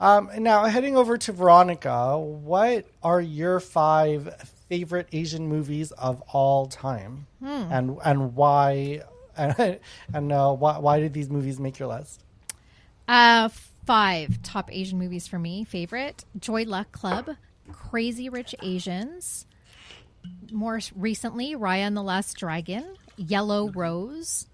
Um, 0.00 0.30
now, 0.38 0.64
heading 0.64 0.96
over 0.96 1.18
to 1.18 1.32
Veronica, 1.32 2.18
what 2.18 2.86
are 3.02 3.20
your 3.20 3.60
five 3.60 4.34
favorite 4.68 5.08
Asian 5.12 5.46
movies 5.46 5.92
of 5.92 6.22
all 6.32 6.66
time, 6.66 7.26
Hmm. 7.40 7.46
and 7.70 7.98
and 8.04 8.34
why? 8.34 9.02
And, 9.36 9.78
and 10.14 10.32
uh, 10.32 10.52
why, 10.52 10.78
why 10.78 11.00
did 11.00 11.12
these 11.12 11.28
movies 11.28 11.60
make 11.60 11.78
your 11.78 11.88
list? 11.88 12.24
Uh, 13.06 13.50
five 13.84 14.42
top 14.42 14.72
Asian 14.72 14.98
movies 14.98 15.26
for 15.28 15.38
me. 15.38 15.64
Favorite: 15.64 16.24
Joy 16.38 16.64
Luck 16.64 16.92
Club, 16.92 17.30
Crazy 17.70 18.28
Rich 18.30 18.54
Asians. 18.62 19.44
More 20.50 20.80
recently, 20.96 21.54
Raya 21.54 21.80
and 21.86 21.96
the 21.96 22.02
Last 22.02 22.34
Dragon, 22.38 22.84
Yellow 23.16 23.70
Rose. 23.70 24.46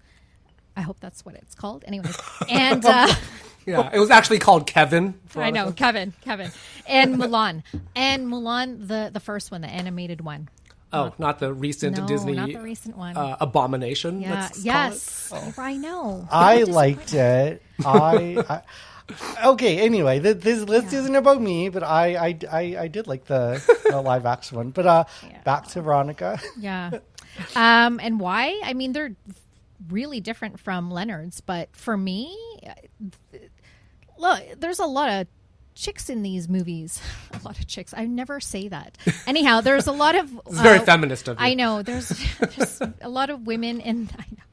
I 0.75 0.81
hope 0.81 0.99
that's 0.99 1.25
what 1.25 1.35
it's 1.35 1.55
called. 1.55 1.83
Anyways, 1.87 2.17
and 2.49 2.85
uh, 2.85 3.07
Yeah, 3.67 3.89
it 3.93 3.99
was 3.99 4.09
actually 4.09 4.39
called 4.39 4.65
Kevin. 4.65 5.13
I 5.35 5.51
know 5.51 5.71
Kevin, 5.71 6.13
Kevin, 6.21 6.51
and 6.87 7.15
Mulan, 7.17 7.63
and 7.95 8.27
Mulan, 8.27 8.87
the 8.87 9.09
the 9.13 9.19
first 9.19 9.51
one, 9.51 9.61
the 9.61 9.67
animated 9.67 10.21
one. 10.21 10.49
Oh, 10.93 11.13
not 11.17 11.39
the 11.39 11.53
recent 11.53 11.97
No, 11.97 12.07
Disney 12.07 12.31
not 12.33 12.49
the 12.51 12.61
recent 12.61 12.97
one. 12.97 13.17
uh, 13.17 13.35
abomination. 13.41 14.21
yeah, 14.21 14.31
let's 14.47 14.49
call 14.51 14.59
it. 14.61 14.65
yes, 14.65 15.57
I 15.59 15.75
know. 15.75 16.25
I 16.31 16.63
liked 16.63 17.13
it. 17.13 17.61
I, 17.85 18.41
I 18.49 19.49
okay. 19.51 19.79
Anyway, 19.79 20.21
th- 20.21 20.37
this 20.37 20.63
list 20.63 20.93
Yeah. 20.93 20.99
isn't 20.99 21.15
about 21.15 21.41
me, 21.41 21.67
but 21.67 21.83
I 21.83 22.15
I, 22.15 22.39
I, 22.49 22.61
I 22.83 22.87
did 22.87 23.05
like 23.05 23.25
the, 23.25 23.61
the 23.89 24.01
live 24.01 24.25
action 24.25 24.55
one. 24.57 24.69
But 24.71 24.85
uh, 24.87 25.03
Yeah. 25.29 25.41
back 25.43 25.67
to 25.75 25.81
Veronica. 25.81 26.39
Yeah. 26.57 26.99
Um, 27.53 27.99
and 28.01 28.19
why? 28.21 28.59
I 28.63 28.73
mean, 28.73 28.93
they're 28.93 29.13
really 29.89 30.21
different 30.21 30.57
from 30.59 30.89
Leonard's, 30.89 31.41
but 31.41 31.67
for 31.75 31.95
me, 31.97 32.35
look, 34.17 34.43
there's 34.59 34.79
a 34.79 34.85
lot 34.85 35.09
of 35.09 35.27
chicks 35.75 36.09
in 36.09 36.23
these 36.23 36.49
movies. 36.49 36.99
A 37.33 37.39
lot 37.45 37.59
of 37.59 37.67
chicks. 37.67 37.93
I 37.95 38.05
never 38.05 38.39
say 38.39 38.67
that. 38.67 38.97
Anyhow, 39.27 39.61
there's 39.61 39.85
a 39.85 39.91
lot 39.91 40.15
of. 40.15 40.33
It's 40.47 40.59
very 40.59 40.79
uh, 40.79 40.83
feminist 40.83 41.27
of 41.27 41.39
you. 41.39 41.45
I 41.45 41.53
know 41.53 41.83
there's 41.83 42.09
there's 42.39 42.81
a 42.99 43.09
lot 43.09 43.29
of 43.29 43.45
women 43.45 43.79
in 43.79 44.09
I 44.17 44.25
know 44.31 44.43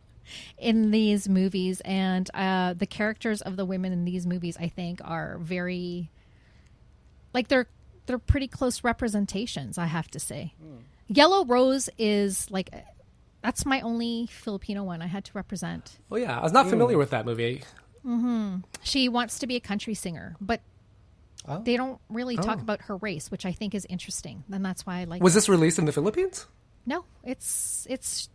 in 0.59 0.91
these 0.91 1.29
movies, 1.29 1.81
and 1.85 2.29
uh, 2.35 2.75
the 2.75 2.87
characters 2.87 3.41
of 3.43 3.57
the 3.57 3.65
women 3.65 3.93
in 3.93 4.05
these 4.05 4.27
movies, 4.27 4.57
I 4.59 4.69
think, 4.69 5.01
are 5.03 5.39
very 5.39 6.11
like 7.33 7.49
they're 7.49 7.69
they're 8.07 8.19
pretty 8.19 8.49
close 8.49 8.85
representations. 8.85 9.79
I 9.79 9.87
have 9.87 10.11
to 10.11 10.21
say, 10.21 10.55
Yellow 11.09 11.45
Rose 11.45 11.89
is 11.99 12.51
like 12.51 12.71
that's 13.43 13.67
my 13.67 13.81
only 13.81 14.27
Filipino 14.31 14.85
one 14.85 15.03
I 15.03 15.07
had 15.07 15.25
to 15.27 15.33
represent. 15.35 15.99
Oh 16.11 16.17
yeah, 16.17 16.39
I 16.39 16.43
was 16.43 16.53
not 16.53 16.69
familiar 16.69 16.99
with 16.99 17.11
that 17.11 17.27
movie. 17.27 17.63
She 18.83 19.09
wants 19.09 19.39
to 19.41 19.47
be 19.47 19.57
a 19.57 19.61
country 19.61 19.95
singer, 19.95 20.37
but. 20.41 20.61
Oh. 21.47 21.63
They 21.63 21.77
don't 21.77 22.01
really 22.09 22.37
talk 22.39 22.57
Oh. 22.59 22.63
about 22.63 22.81
her 22.83 22.97
race, 22.97 23.31
which 23.31 23.45
I 23.45 23.53
think 23.53 23.75
is 23.75 23.85
interesting, 23.91 24.45
and 24.51 24.65
that's 24.65 24.87
why 24.87 25.01
I 25.01 25.05
like. 25.05 25.23
Was 25.23 25.35
this 25.35 25.47
released 25.47 25.79
in 25.79 25.85
the 25.85 25.93
Philippines? 25.93 26.47
No, 26.87 27.05
it's 27.23 27.87
it's 27.91 28.31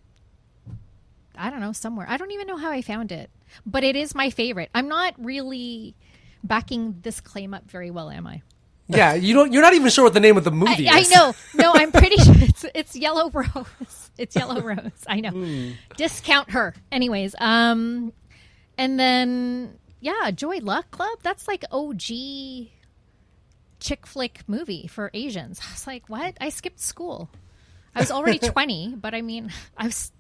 I 1.36 1.50
don't 1.50 1.60
know, 1.60 1.72
somewhere. 1.72 2.06
I 2.08 2.18
don't 2.18 2.30
even 2.32 2.46
know 2.46 2.58
how 2.58 2.70
I 2.70 2.84
found 2.84 3.12
it. 3.12 3.32
But 3.66 3.84
it 3.84 3.96
is 3.96 4.14
my 4.14 4.30
favorite. 4.30 4.70
I'm 4.76 4.88
not 4.90 5.16
really 5.18 5.96
backing 6.44 7.00
this 7.02 7.20
claim 7.20 7.54
up 7.56 7.64
very 7.72 7.90
well, 7.90 8.10
am 8.12 8.28
I? 8.28 8.42
Yeah, 8.92 9.14
you 9.14 9.36
don't. 9.36 9.54
You're 9.54 9.62
not 9.62 9.76
even 9.76 9.90
sure 9.92 10.04
what 10.04 10.14
the 10.16 10.20
name 10.20 10.36
of 10.38 10.44
the 10.44 10.52
movie 10.52 10.88
I 10.90 10.98
is. 11.00 11.12
I 11.12 11.16
know. 11.16 11.34
No, 11.56 11.72
I'm 11.76 11.92
pretty 11.92 12.18
sure 12.18 12.34
it's 12.38 12.66
it's 12.74 12.96
Yellow 12.96 13.30
Rose. 13.32 14.10
It's 14.18 14.36
Yellow 14.36 14.62
Rose. 14.62 15.04
I 15.08 15.20
know. 15.22 15.72
Discount 15.96 16.52
her. 16.52 16.74
Anyways, 16.92 17.36
um 17.40 18.14
and 18.80 19.00
then 19.00 19.78
yeah, 20.02 20.32
Joy 20.32 20.58
Luck 20.64 20.90
Club, 20.92 21.20
that's 21.22 21.48
like 21.48 21.66
OG 21.72 22.02
chick 23.80 24.06
flick 24.08 24.42
movie 24.48 24.88
for 24.88 25.12
Asians. 25.14 25.60
I 25.68 25.72
was 25.74 25.86
like, 25.88 26.10
what? 26.10 26.36
I 26.42 26.50
skipped 26.50 26.80
school. 26.80 27.30
I 27.94 28.00
was 28.00 28.12
already 28.12 28.40
20, 28.54 28.96
but 28.96 29.14
I 29.14 29.22
mean, 29.22 29.52
I 29.78 29.86
was 29.86 30.12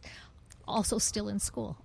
also 0.67 0.97
still 0.97 1.29
in 1.29 1.39
school. 1.39 1.77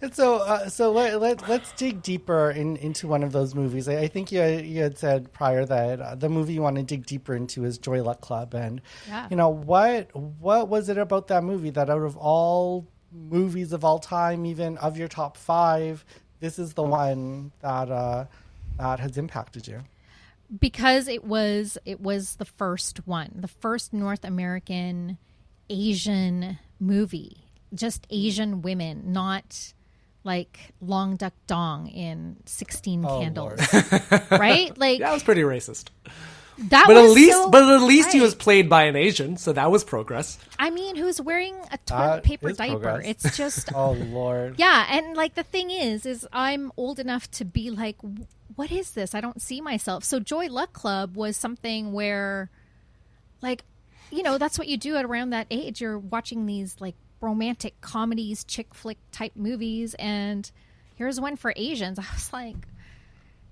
And 0.00 0.14
so, 0.14 0.36
uh, 0.38 0.68
so 0.68 0.90
let, 0.92 1.18
let, 1.20 1.48
let's 1.48 1.72
dig 1.72 2.02
deeper 2.02 2.50
in, 2.50 2.76
into 2.76 3.08
one 3.08 3.22
of 3.22 3.32
those 3.32 3.54
movies. 3.54 3.88
I, 3.88 4.00
I 4.00 4.08
think 4.08 4.30
you, 4.32 4.42
you 4.42 4.82
had 4.82 4.98
said 4.98 5.32
prior 5.32 5.64
that 5.64 6.00
uh, 6.00 6.14
the 6.14 6.28
movie 6.28 6.52
you 6.52 6.60
want 6.62 6.76
to 6.76 6.82
dig 6.82 7.06
deeper 7.06 7.34
into 7.34 7.64
is 7.64 7.78
Joy 7.78 8.02
Luck 8.02 8.20
Club, 8.20 8.52
and 8.54 8.82
Yeah. 9.08 9.28
you 9.30 9.36
know 9.36 9.48
what 9.48 10.14
what 10.14 10.68
was 10.68 10.88
it 10.90 10.98
about 10.98 11.28
that 11.28 11.42
movie 11.42 11.70
that 11.70 11.88
out 11.88 12.02
of 12.02 12.16
all 12.18 12.86
movies 13.14 13.72
of 13.72 13.84
all 13.84 13.98
time, 13.98 14.44
even 14.44 14.76
of 14.78 14.96
your 14.98 15.08
top 15.08 15.36
five, 15.36 16.04
this 16.40 16.58
is 16.58 16.74
the 16.74 16.82
one 16.82 17.52
that 17.60 17.90
uh, 17.90 18.26
that 18.78 19.00
has 19.00 19.16
impacted 19.16 19.66
you. 19.68 19.82
because 20.60 21.08
it 21.08 21.24
was 21.24 21.78
it 21.84 22.00
was 22.00 22.36
the 22.36 22.44
first 22.44 23.06
one, 23.06 23.30
the 23.34 23.48
first 23.48 23.92
North 23.92 24.24
American 24.24 25.16
Asian 25.70 26.58
movie, 26.80 27.38
just 27.72 28.06
Asian 28.10 28.62
women, 28.62 29.12
not 29.12 29.72
like 30.24 30.72
Long 30.80 31.16
Duck 31.16 31.34
Dong 31.46 31.86
in 31.88 32.36
Sixteen 32.46 33.04
Oh, 33.04 33.20
Candles, 33.20 33.60
right? 34.30 34.76
Like 34.78 34.98
Yeah, 35.00 35.10
it 35.10 35.14
was 35.14 35.22
pretty 35.22 35.42
racist. 35.42 35.88
That. 36.58 36.84
But 36.86 36.96
at 36.96 37.10
least, 37.10 37.32
so 37.32 37.50
but 37.50 37.62
at 37.64 37.82
least 37.82 38.12
he 38.12 38.20
was 38.20 38.34
played 38.34 38.68
by 38.68 38.84
an 38.84 38.96
Asian, 38.96 39.36
so 39.36 39.52
that 39.52 39.70
was 39.70 39.84
progress. 39.84 40.38
I 40.58 40.70
mean, 40.70 40.96
who's 40.96 41.20
wearing 41.20 41.54
a 41.56 41.70
That 41.70 41.86
toilet 41.86 42.24
paper 42.24 42.50
is 42.50 42.56
diaper? 42.56 42.78
progress. 42.78 43.06
It's 43.24 43.36
just 43.36 43.72
Oh 43.74 43.92
Lord. 43.92 44.54
Yeah, 44.58 44.86
and 44.90 45.16
like 45.16 45.34
the 45.34 45.42
thing 45.42 45.70
is, 45.70 46.06
is 46.06 46.26
I'm 46.32 46.72
old 46.76 46.98
enough 46.98 47.30
to 47.32 47.44
be 47.44 47.70
like, 47.70 47.96
what 48.56 48.70
is 48.70 48.92
this? 48.92 49.14
I 49.14 49.20
don't 49.20 49.40
see 49.42 49.60
myself. 49.60 50.04
So 50.04 50.20
Joy 50.20 50.46
Luck 50.46 50.72
Club 50.72 51.16
was 51.16 51.36
something 51.36 51.92
where, 51.92 52.50
like, 53.42 53.64
you 54.10 54.22
know, 54.22 54.38
that's 54.38 54.58
what 54.58 54.68
you 54.68 54.76
do 54.76 54.96
at 54.96 55.04
around 55.04 55.30
that 55.30 55.46
age. 55.50 55.80
You're 55.80 55.98
watching 55.98 56.46
these 56.46 56.76
like 56.80 56.94
romantic 57.20 57.80
comedies, 57.80 58.44
chick 58.44 58.74
flick 58.74 58.98
type 59.10 59.32
movies, 59.34 59.94
and 59.98 60.50
here's 60.96 61.20
one 61.20 61.36
for 61.36 61.52
Asians. 61.56 61.98
I 61.98 62.04
was 62.14 62.32
like, 62.32 62.56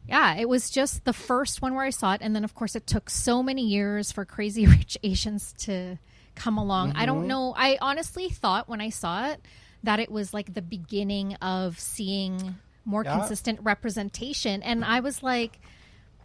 yeah, 0.07 0.35
it 0.37 0.49
was 0.49 0.71
just 0.71 1.05
the 1.05 1.13
first 1.13 1.63
one 1.63 1.75
where 1.75 1.85
I 1.85 1.91
saw 1.91 2.15
it, 2.15 2.21
and 2.23 2.35
then 2.35 2.45
of 2.45 2.55
course 2.55 2.75
it 2.75 2.87
took 2.87 3.09
so 3.09 3.43
many 3.43 3.63
years 3.63 4.11
for 4.13 4.25
Crazy 4.25 4.67
Rich 4.79 4.99
Asians 5.03 5.55
to 5.59 5.99
come 6.35 6.59
along. 6.59 6.93
I 6.97 7.07
don't 7.07 7.21
mm-hmm. 7.21 7.29
know. 7.29 7.55
I 7.57 7.79
honestly 7.81 8.29
thought 8.29 8.69
when 8.69 8.81
I 8.81 8.91
saw 8.91 9.31
it 9.31 9.41
that 9.85 10.01
it 10.01 10.11
was 10.11 10.33
like 10.33 10.55
the 10.55 10.63
beginning 10.63 11.35
of 11.37 11.79
seeing 11.79 12.57
more 12.85 13.05
Yeah. 13.05 13.19
consistent 13.19 13.61
representation, 13.63 14.63
and 14.63 14.85
I 14.85 15.01
was 15.01 15.23
like, 15.23 15.61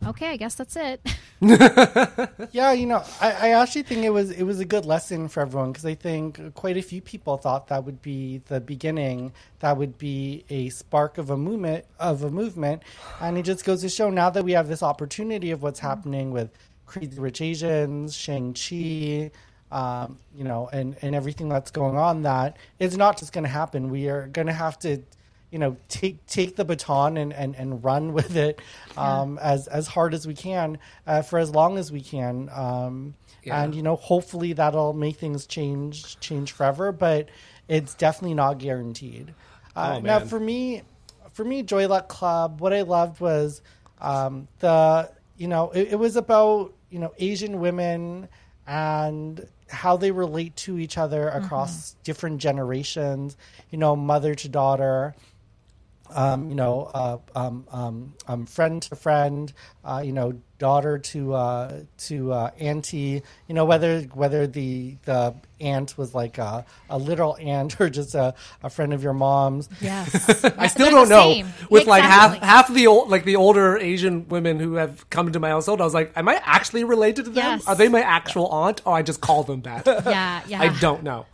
okay, 0.06 0.30
I 0.32 0.38
guess 0.38 0.56
that's 0.56 0.76
it. 0.76 1.02
Yeah, 2.52 2.72
you 2.72 2.86
know, 2.88 3.04
I, 3.22 3.32
I 3.32 3.50
actually 3.62 3.84
think 3.84 4.04
it 4.04 4.10
was 4.10 4.32
it 4.32 4.44
was 4.44 4.60
a 4.60 4.66
good 4.66 4.86
lesson 4.86 5.28
for 5.28 5.42
everyone 5.42 5.72
because 5.72 5.86
I 5.86 5.94
think 5.96 6.54
quite 6.56 6.78
a 6.78 6.82
few 6.82 7.02
people 7.02 7.38
thought 7.38 7.68
that 7.68 7.84
would 7.84 8.02
be 8.02 8.40
the 8.48 8.60
beginning, 8.60 9.34
that 9.60 9.78
would 9.78 9.98
be 9.98 10.46
a 10.50 10.70
spark 10.70 11.18
of 11.18 11.30
a 11.30 11.38
movement 11.38 11.86
of 12.00 12.24
a 12.24 12.32
movement, 12.32 12.82
and 13.22 13.38
it 13.38 13.44
just 13.44 13.66
goes 13.66 13.82
to 13.82 13.90
show 13.90 14.10
now 14.10 14.30
that 14.32 14.44
we 14.44 14.54
have 14.54 14.68
this 14.68 14.82
opportunity 14.82 15.52
of 15.52 15.62
what's 15.62 15.80
happening 15.80 16.32
with 16.32 16.50
Crazy 16.88 17.20
Rich 17.20 17.42
Asians, 17.42 18.16
Shang 18.16 18.54
Chi, 18.54 19.30
um, 19.72 20.18
you 20.36 20.44
know, 20.44 20.70
and 20.72 20.96
and 21.02 21.14
everything 21.14 21.50
that's 21.50 21.70
going 21.70 21.98
on, 21.98 22.24
that 22.24 22.58
it's 22.80 22.96
not 22.96 23.18
just 23.20 23.34
going 23.34 23.44
to 23.44 23.50
happen. 23.50 23.90
We 23.92 24.10
are 24.10 24.28
going 24.28 24.48
to 24.48 24.54
have 24.54 24.80
to 24.80 25.04
you 25.52 25.60
know 25.60 25.78
take 25.88 26.26
take 26.28 26.56
the 26.56 26.66
baton 26.66 27.18
and, 27.18 27.32
and, 27.34 27.56
and 27.56 27.84
run 27.84 28.14
with 28.18 28.36
it 28.36 28.60
um, 28.98 29.38
as 29.42 29.68
as 29.68 29.88
hard 29.88 30.14
as 30.14 30.28
we 30.28 30.34
can 30.34 30.78
uh, 31.06 31.22
for 31.22 31.40
as 31.40 31.50
long 31.52 31.78
as 31.78 31.92
we 31.92 32.02
can 32.02 32.50
um, 32.54 33.14
Yeah. 33.44 33.64
and 33.64 33.74
you 33.76 33.82
know 33.82 33.96
hopefully 33.96 34.54
that'll 34.54 34.94
make 34.94 35.18
things 35.18 35.46
change 35.48 36.20
change 36.20 36.52
forever 36.52 36.92
but 36.92 37.30
it's 37.68 37.96
definitely 37.96 38.34
not 38.36 38.58
guaranteed. 38.60 39.34
Uh, 39.76 39.96
Oh, 39.98 40.00
now 40.00 40.20
for 40.20 40.40
me 40.40 40.82
for 41.34 41.44
me 41.46 41.64
Joy 41.64 41.88
Luck 41.88 42.08
Club 42.10 42.60
what 42.62 42.74
I 42.74 42.82
loved 42.82 43.20
was 43.22 43.62
um, 44.02 44.48
the 44.60 45.10
you 45.38 45.48
know 45.48 45.72
it, 45.72 45.94
it 45.94 45.96
was 46.00 46.16
about 46.16 46.74
you 46.90 47.00
know 47.00 47.14
Asian 47.20 47.60
women 47.60 48.28
and 48.66 49.48
how 49.70 49.98
they 49.98 50.12
relate 50.12 50.56
to 50.56 50.80
each 50.80 50.98
other 50.98 51.28
across 51.30 51.96
different 52.04 52.40
generations 52.40 53.36
you 53.70 53.78
know 53.78 53.96
mother 53.96 54.34
to 54.36 54.48
daughter 54.50 55.14
um, 56.16 56.50
you 56.50 56.56
know, 56.56 56.90
uh, 56.94 57.18
um, 57.36 57.66
um, 57.72 58.14
um, 58.28 58.46
friend 58.46 58.82
to 58.84 58.96
friend, 58.96 59.52
uh, 59.84 60.02
you 60.04 60.12
know, 60.12 60.34
daughter 60.60 60.98
to 60.98 61.34
uh, 61.34 61.82
to 61.98 62.32
uh, 62.34 62.52
auntie. 62.60 63.22
You 63.48 63.56
know, 63.56 63.66
whether 63.66 64.02
whether 64.02 64.48
the 64.48 64.98
the 65.06 65.36
aunt 65.60 65.98
was 65.98 66.14
like 66.14 66.38
a, 66.38 66.66
a 66.90 66.98
little 66.98 67.38
aunt 67.40 67.80
or 67.82 67.90
just 67.90 68.16
a, 68.16 68.34
a 68.64 68.70
friend 68.70 68.94
of 68.94 69.04
your 69.04 69.14
mom's. 69.14 69.70
Yes, 69.82 70.44
I 70.58 70.68
still 70.68 70.86
They're 70.86 70.96
don't 70.96 71.10
know. 71.10 71.32
same. 71.34 71.54
With 71.70 71.88
like 71.88 72.04
half 72.04 72.38
half 72.40 72.74
the 72.74 72.88
old, 72.88 73.10
like 73.10 73.24
the 73.24 73.36
older 73.36 73.78
Asian 73.78 74.28
women 74.28 74.60
who 74.60 74.76
have 74.76 75.10
come 75.10 75.28
into 75.28 75.40
my 75.40 75.50
household, 75.50 75.82
I 75.82 75.84
was 75.86 75.94
like, 75.94 76.12
am 76.16 76.28
I 76.30 76.42
actually 76.44 76.84
related 76.84 77.26
to 77.26 77.32
them? 77.32 77.60
Yes. 77.60 77.68
Are 77.68 77.76
they 77.76 77.88
my 77.90 78.02
actual 78.02 78.48
aunt, 78.48 78.82
or 78.86 78.94
I 78.96 79.02
just 79.02 79.22
call 79.22 79.44
them 79.44 79.62
that? 79.64 79.86
Yeah, 80.08 80.42
yeah. 80.48 80.62
I 80.62 80.70
don't 80.80 81.04
know. 81.04 81.26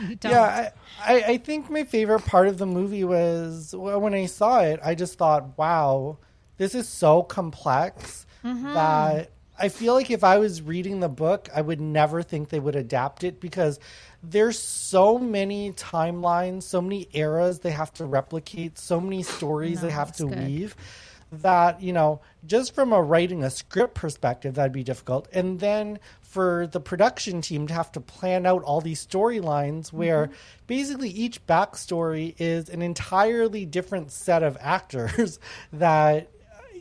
Yeah, 0.24 0.42
I, 0.42 1.14
I, 1.14 1.22
I 1.32 1.36
think 1.38 1.70
my 1.70 1.84
favorite 1.84 2.24
part 2.24 2.48
of 2.48 2.58
the 2.58 2.66
movie 2.66 3.04
was 3.04 3.74
when 3.76 4.14
I 4.14 4.26
saw 4.26 4.60
it. 4.60 4.80
I 4.82 4.94
just 4.94 5.18
thought, 5.18 5.58
wow, 5.58 6.18
this 6.56 6.74
is 6.74 6.88
so 6.88 7.22
complex 7.22 8.26
that 8.74 9.30
I 9.58 9.68
feel 9.68 9.94
like 9.94 10.10
if 10.10 10.24
I 10.24 10.38
was 10.38 10.62
reading 10.62 11.00
the 11.00 11.08
book, 11.08 11.48
I 11.54 11.60
would 11.60 11.80
never 11.80 12.22
think 12.22 12.48
they 12.48 12.60
would 12.60 12.76
adapt 12.76 13.24
it 13.24 13.40
because 13.40 13.78
there's 14.22 14.58
so 14.58 15.18
many 15.18 15.72
timelines, 15.72 16.62
so 16.62 16.80
many 16.80 17.08
eras 17.12 17.60
they 17.60 17.70
have 17.70 17.92
to 17.94 18.06
replicate, 18.06 18.78
so 18.78 19.00
many 19.00 19.22
stories 19.22 19.82
No, 19.82 19.88
they 19.88 19.92
have 19.92 20.12
to 20.16 20.26
good. 20.26 20.38
weave 20.38 20.76
that 21.32 21.80
you 21.80 21.92
know 21.92 22.20
just 22.46 22.74
from 22.74 22.92
a 22.92 23.00
writing 23.00 23.44
a 23.44 23.50
script 23.50 23.94
perspective 23.94 24.54
that'd 24.54 24.72
be 24.72 24.82
difficult 24.82 25.28
and 25.32 25.60
then 25.60 25.98
for 26.22 26.68
the 26.68 26.80
production 26.80 27.40
team 27.40 27.66
to 27.66 27.74
have 27.74 27.90
to 27.90 28.00
plan 28.00 28.46
out 28.46 28.62
all 28.62 28.80
these 28.80 29.04
storylines 29.06 29.92
where 29.92 30.10
Mm-hmm. 30.26 30.32
basically 30.66 31.08
each 31.08 31.44
backstory 31.46 32.34
is 32.38 32.68
an 32.68 32.82
entirely 32.82 33.64
different 33.64 34.10
set 34.10 34.42
of 34.42 34.56
actors 34.60 35.38
that 35.72 36.30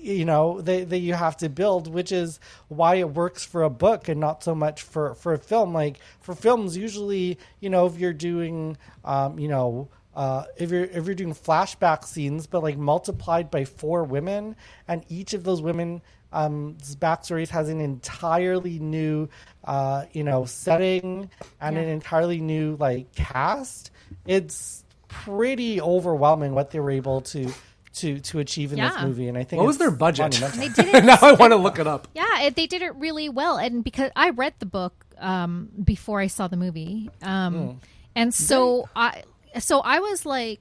you 0.01 0.25
know 0.25 0.61
that, 0.61 0.89
that 0.89 0.99
you 0.99 1.13
have 1.13 1.37
to 1.37 1.49
build 1.49 1.93
which 1.93 2.11
is 2.11 2.39
why 2.69 2.95
it 2.95 3.09
works 3.09 3.45
for 3.45 3.63
a 3.63 3.69
book 3.69 4.07
and 4.07 4.19
not 4.19 4.43
so 4.43 4.55
much 4.55 4.81
for 4.81 5.13
for 5.15 5.33
a 5.33 5.37
film 5.37 5.73
like 5.73 5.99
for 6.21 6.33
films 6.33 6.77
usually 6.77 7.37
you 7.59 7.69
know 7.69 7.85
if 7.85 7.97
you're 7.97 8.13
doing 8.13 8.77
um, 9.03 9.37
you 9.37 9.47
know 9.47 9.89
uh, 10.19 10.43
if 10.57 10.69
you're 10.69 10.83
if 10.83 11.05
you're 11.05 11.15
doing 11.15 11.33
flashback 11.33 12.03
scenes, 12.03 12.45
but 12.45 12.61
like 12.61 12.77
multiplied 12.77 13.49
by 13.49 13.63
four 13.63 14.03
women, 14.03 14.55
and 14.87 15.03
each 15.07 15.33
of 15.33 15.43
those 15.45 15.61
women 15.61 16.01
um, 16.33 16.75
backstories 16.99 17.47
has 17.49 17.69
an 17.69 17.79
entirely 17.79 18.77
new, 18.79 19.29
uh, 19.63 20.03
you 20.11 20.23
know, 20.23 20.43
setting 20.45 21.29
and 21.61 21.75
Yeah. 21.75 21.81
an 21.83 21.87
entirely 21.87 22.39
new 22.41 22.75
like 22.79 23.13
cast. 23.15 23.91
It's 24.27 24.83
pretty 25.07 25.81
overwhelming 25.81 26.53
what 26.53 26.71
they 26.71 26.79
were 26.79 26.91
able 26.91 27.21
to 27.21 27.51
to 27.95 28.19
to 28.19 28.39
achieve 28.39 28.73
in 28.73 28.79
this 28.79 28.93
movie, 29.01 29.27
and 29.29 29.37
I 29.37 29.43
think 29.43 29.59
What 29.61 29.67
was 29.67 29.77
their 29.77 29.89
budget? 29.91 30.31
they 30.33 30.67
did 30.79 30.93
it. 30.95 31.03
now 31.05 31.17
I 31.21 31.31
want 31.33 31.51
to 31.53 31.57
look 31.57 31.79
it 31.79 31.87
up. 31.87 32.07
Yeah, 32.13 32.41
it, 32.41 32.55
they 32.55 32.67
did 32.67 32.81
it 32.81 32.93
really 32.95 33.29
well, 33.29 33.57
and 33.57 33.83
because 33.83 34.11
I 34.15 34.29
read 34.31 34.53
the 34.59 34.65
book 34.67 34.93
um, 35.17 35.69
before 35.83 36.19
I 36.19 36.27
saw 36.27 36.47
the 36.49 36.57
movie, 36.57 37.09
um, 37.21 37.53
Hmm. 37.53 37.71
and 38.15 38.33
so 38.33 38.87
I, 38.95 39.23
so 39.57 39.79
I 39.81 39.99
was 39.99 40.25
like, 40.25 40.59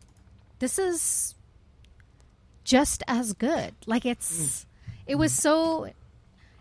"This 0.58 0.78
is 0.78 1.34
just 2.64 3.02
as 3.06 3.32
good." 3.32 3.74
Like 3.86 4.06
it's, 4.06 4.32
mm. 4.32 4.66
it 5.06 5.14
was 5.16 5.32
mm-hmm. 5.32 5.40
so, 5.40 5.92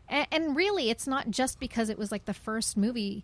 and, 0.10 0.28
and 0.32 0.56
really, 0.56 0.90
it's 0.90 1.08
not 1.08 1.30
just 1.30 1.60
because 1.60 1.90
it 1.90 1.98
was 1.98 2.12
like 2.12 2.26
the 2.26 2.34
first 2.34 2.78
movie. 2.78 3.24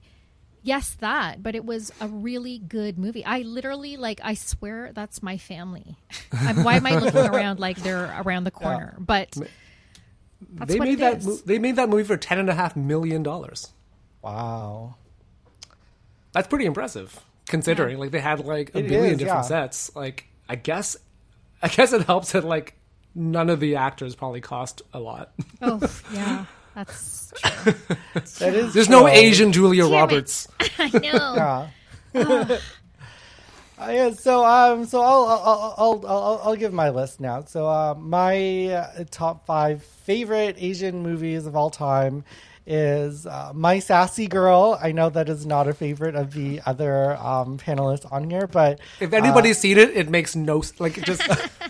Yes, 0.65 0.95
that, 1.01 1.43
but 1.43 1.55
it 1.55 1.65
was 1.65 1.91
a 1.99 2.07
really 2.07 2.57
good 2.57 2.97
movie. 2.97 3.25
I 3.25 3.39
literally, 3.39 3.97
like, 3.97 4.21
I 4.23 4.33
swear 4.33 4.91
that's 4.93 5.21
my 5.21 5.37
family. 5.37 5.97
Why 6.31 6.75
am 6.75 6.85
I 6.85 6.95
looking 6.99 7.19
around 7.19 7.59
like 7.59 7.83
they're 7.83 8.15
around 8.23 8.45
the 8.45 8.51
corner? 8.51 8.95
But 8.97 9.35
that's 10.51 10.71
they 10.71 10.79
what 10.79 10.87
made 10.87 10.93
it 10.93 10.99
that. 10.99 11.17
is. 11.17 11.27
Mo- 11.27 11.39
they 11.45 11.59
made 11.59 11.75
that 11.75 11.89
movie 11.89 12.03
for 12.03 12.15
ten 12.15 12.39
and 12.39 12.49
a 12.49 12.53
half 12.53 12.77
million 12.77 13.23
dollars. 13.23 13.73
Wow. 14.21 14.95
That's 16.31 16.47
pretty 16.47 16.65
impressive, 16.65 17.19
considering 17.47 17.97
like 17.99 18.11
they 18.11 18.19
had 18.21 18.39
like 18.45 18.73
a 18.75 18.79
It 18.79 18.87
billion 18.87 19.13
is, 19.13 19.19
different 19.19 19.43
yeah. 19.43 19.47
sets. 19.47 19.95
Like 19.95 20.25
I 20.49 20.55
guess, 20.55 20.97
I 21.61 21.67
guess 21.67 21.93
it 21.93 22.03
helps 22.03 22.31
that 22.33 22.43
like 22.43 22.75
none 23.15 23.49
of 23.49 23.59
the 23.59 23.75
actors 23.75 24.15
probably 24.15 24.41
cost 24.41 24.81
a 24.93 24.99
lot. 24.99 25.33
Oh, 25.61 25.79
yeah. 26.13 26.45
That's 26.75 27.31
true. 27.35 27.73
That 28.39 28.55
is 28.55 28.73
There's 28.73 28.89
no. 28.89 29.07
Asian 29.07 29.51
Julia 29.51 29.83
Damn 29.83 29.91
it. 29.91 29.95
Roberts. 29.95 30.47
I 30.79 30.89
know. 30.99 31.69
Yeah. 32.15 32.57
Uh, 33.75 33.89
yeah, 33.91 34.11
so 34.11 34.45
um, 34.45 34.85
so 34.85 35.01
I'll 35.01 35.25
I'll, 35.25 35.75
I'll 35.77 36.05
I'll 36.07 36.41
I'll 36.43 36.55
give 36.55 36.71
my 36.71 36.89
list 36.91 37.19
now. 37.19 37.43
So 37.43 37.67
uh, 37.67 37.95
my 37.97 38.67
uh, 38.67 39.03
top 39.09 39.47
five 39.47 39.83
favorite 39.83 40.55
Asian 40.59 41.01
movies 41.01 41.47
of 41.47 41.55
all 41.55 41.71
time 41.71 42.23
is 42.65 43.25
uh, 43.25 43.51
My 43.53 43.79
Sassy 43.79 44.27
Girl. 44.27 44.77
I 44.81 44.91
know 44.91 45.09
that 45.09 45.29
is 45.29 45.45
not 45.45 45.67
a 45.67 45.73
favorite 45.73 46.15
of 46.15 46.33
the 46.33 46.61
other 46.65 47.15
um, 47.17 47.57
panelists 47.57 48.09
on 48.11 48.29
here, 48.29 48.47
but 48.47 48.79
If 48.99 49.13
anybody's 49.13 49.57
seen 49.57 49.77
it, 49.77 49.89
it 49.95 50.09
makes 50.09 50.35
no 50.35 50.63
like 50.79 51.01
just. 51.03 51.21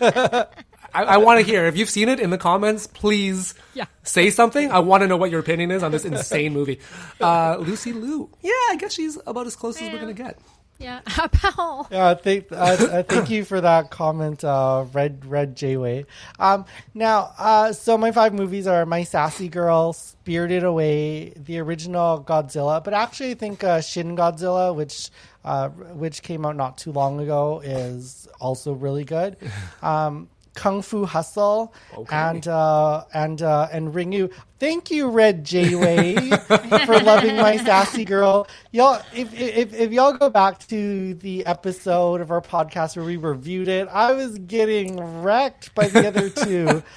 I, 0.96 1.02
I 1.02 1.16
want 1.16 1.40
to 1.40 1.46
hear 1.46 1.64
if 1.66 1.76
you've 1.76 1.90
seen 1.90 2.08
it 2.08 2.20
in 2.20 2.30
the 2.30 2.38
comments. 2.38 2.86
Please 2.86 3.54
Yeah. 3.74 3.86
say 4.04 4.30
something. 4.30 4.70
I 4.70 4.78
want 4.78 5.00
to 5.02 5.08
know 5.08 5.16
what 5.16 5.30
your 5.30 5.40
opinion 5.40 5.72
is 5.72 5.82
on 5.82 5.90
this 5.90 6.04
insane 6.04 6.52
movie. 6.52 6.78
Uh, 7.20 7.56
Lucy 7.58 7.92
Liu. 7.92 8.30
Yeah, 8.42 8.52
I 8.70 8.76
guess 8.78 8.92
she's 8.92 9.18
about 9.26 9.46
as 9.48 9.56
close 9.56 9.80
as 9.82 9.92
we're 9.92 9.98
gonna 9.98 10.12
get. 10.12 10.38
Yeah. 10.78 11.00
How 11.06 11.24
about 11.24 11.92
Uh, 11.92 12.14
thank, 12.16 12.50
uh, 12.50 12.54
uh, 12.54 13.02
thank 13.04 13.30
you 13.30 13.44
for 13.44 13.60
that 13.60 13.90
comment, 13.90 14.44
uh, 14.44 14.84
Red 14.92 15.24
Red 15.24 15.56
Jayway. 15.56 16.06
Um, 16.38 16.64
now, 16.94 17.32
uh, 17.38 17.72
so 17.72 17.96
my 17.96 18.10
five 18.12 18.34
movies 18.34 18.66
are 18.66 18.84
My 18.84 19.04
Sassy 19.04 19.48
Girl, 19.48 19.92
Spirited 19.92 20.64
Away, 20.64 21.30
the 21.36 21.58
original 21.60 22.22
Godzilla, 22.22 22.82
but 22.82 22.92
actually 22.92 23.30
I 23.30 23.34
think 23.34 23.62
uh, 23.62 23.80
Shin 23.80 24.16
Godzilla, 24.16 24.74
which 24.74 25.10
uh, 25.44 25.68
which 25.68 26.22
came 26.22 26.44
out 26.44 26.56
not 26.56 26.78
too 26.78 26.90
long 26.90 27.20
ago, 27.20 27.60
is 27.64 28.28
also 28.40 28.72
really 28.72 29.04
good. 29.04 29.36
Um, 29.82 30.28
Kung 30.54 30.82
Fu 30.82 31.04
Hustle 31.04 31.74
Okay. 31.96 32.14
and 32.16 32.46
uh, 32.48 33.04
and 33.12 33.42
uh, 33.42 33.68
and 33.72 33.92
Ringu. 33.92 34.32
Thank 34.60 34.90
you, 34.90 35.08
Red 35.10 35.44
Jayway, 35.44 36.16
for 36.86 36.98
loving 37.00 37.36
my 37.36 37.56
sassy 37.58 38.04
girl. 38.04 38.46
Y'all, 38.72 39.02
if, 39.14 39.34
if 39.34 39.74
if 39.74 39.92
y'all 39.92 40.12
go 40.14 40.30
back 40.30 40.60
to 40.68 41.14
the 41.14 41.44
episode 41.44 42.20
of 42.20 42.30
our 42.30 42.40
podcast 42.40 42.96
where 42.96 43.04
we 43.04 43.16
reviewed 43.16 43.68
it, 43.68 43.88
I 43.88 44.12
was 44.12 44.38
getting 44.38 45.22
wrecked 45.22 45.74
by 45.74 45.88
the 45.88 46.08
other 46.08 46.30
two. 46.30 46.82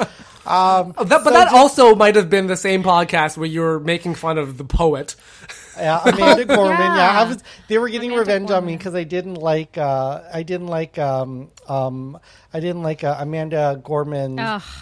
Um, 0.48 0.94
Oh, 0.98 1.04
that, 1.04 1.26
but 1.26 1.26
so 1.26 1.32
that 1.32 1.44
just- 1.48 1.56
also 1.56 1.94
might 1.94 2.16
have 2.16 2.30
been 2.30 2.48
the 2.48 2.56
same 2.56 2.82
podcast 2.82 3.36
where 3.36 3.48
you 3.50 3.60
were 3.60 3.82
making 3.82 4.16
fun 4.16 4.38
of 4.38 4.58
the 4.58 4.64
poet. 4.64 5.18
Yeah, 5.80 6.02
Amanda 6.06 6.46
Gorman. 6.46 6.78
Yeah, 6.80 7.22
I 7.22 7.24
was. 7.30 7.44
They 7.68 7.78
were 7.78 7.90
getting 7.90 8.12
Amanda 8.12 8.20
revenge 8.32 8.52
on 8.52 8.66
me 8.66 8.76
because 8.78 8.96
I 8.96 9.04
didn't 9.04 9.36
like. 9.36 9.78
Uh, 9.78 10.22
I 10.34 10.44
didn't 10.44 10.68
like. 10.68 10.98
Um, 10.98 11.50
um, 11.68 12.20
I 12.54 12.60
didn't 12.60 12.82
like 12.84 13.04
uh, 13.04 13.16
Amanda 13.20 13.80
Gorman's 13.84 14.40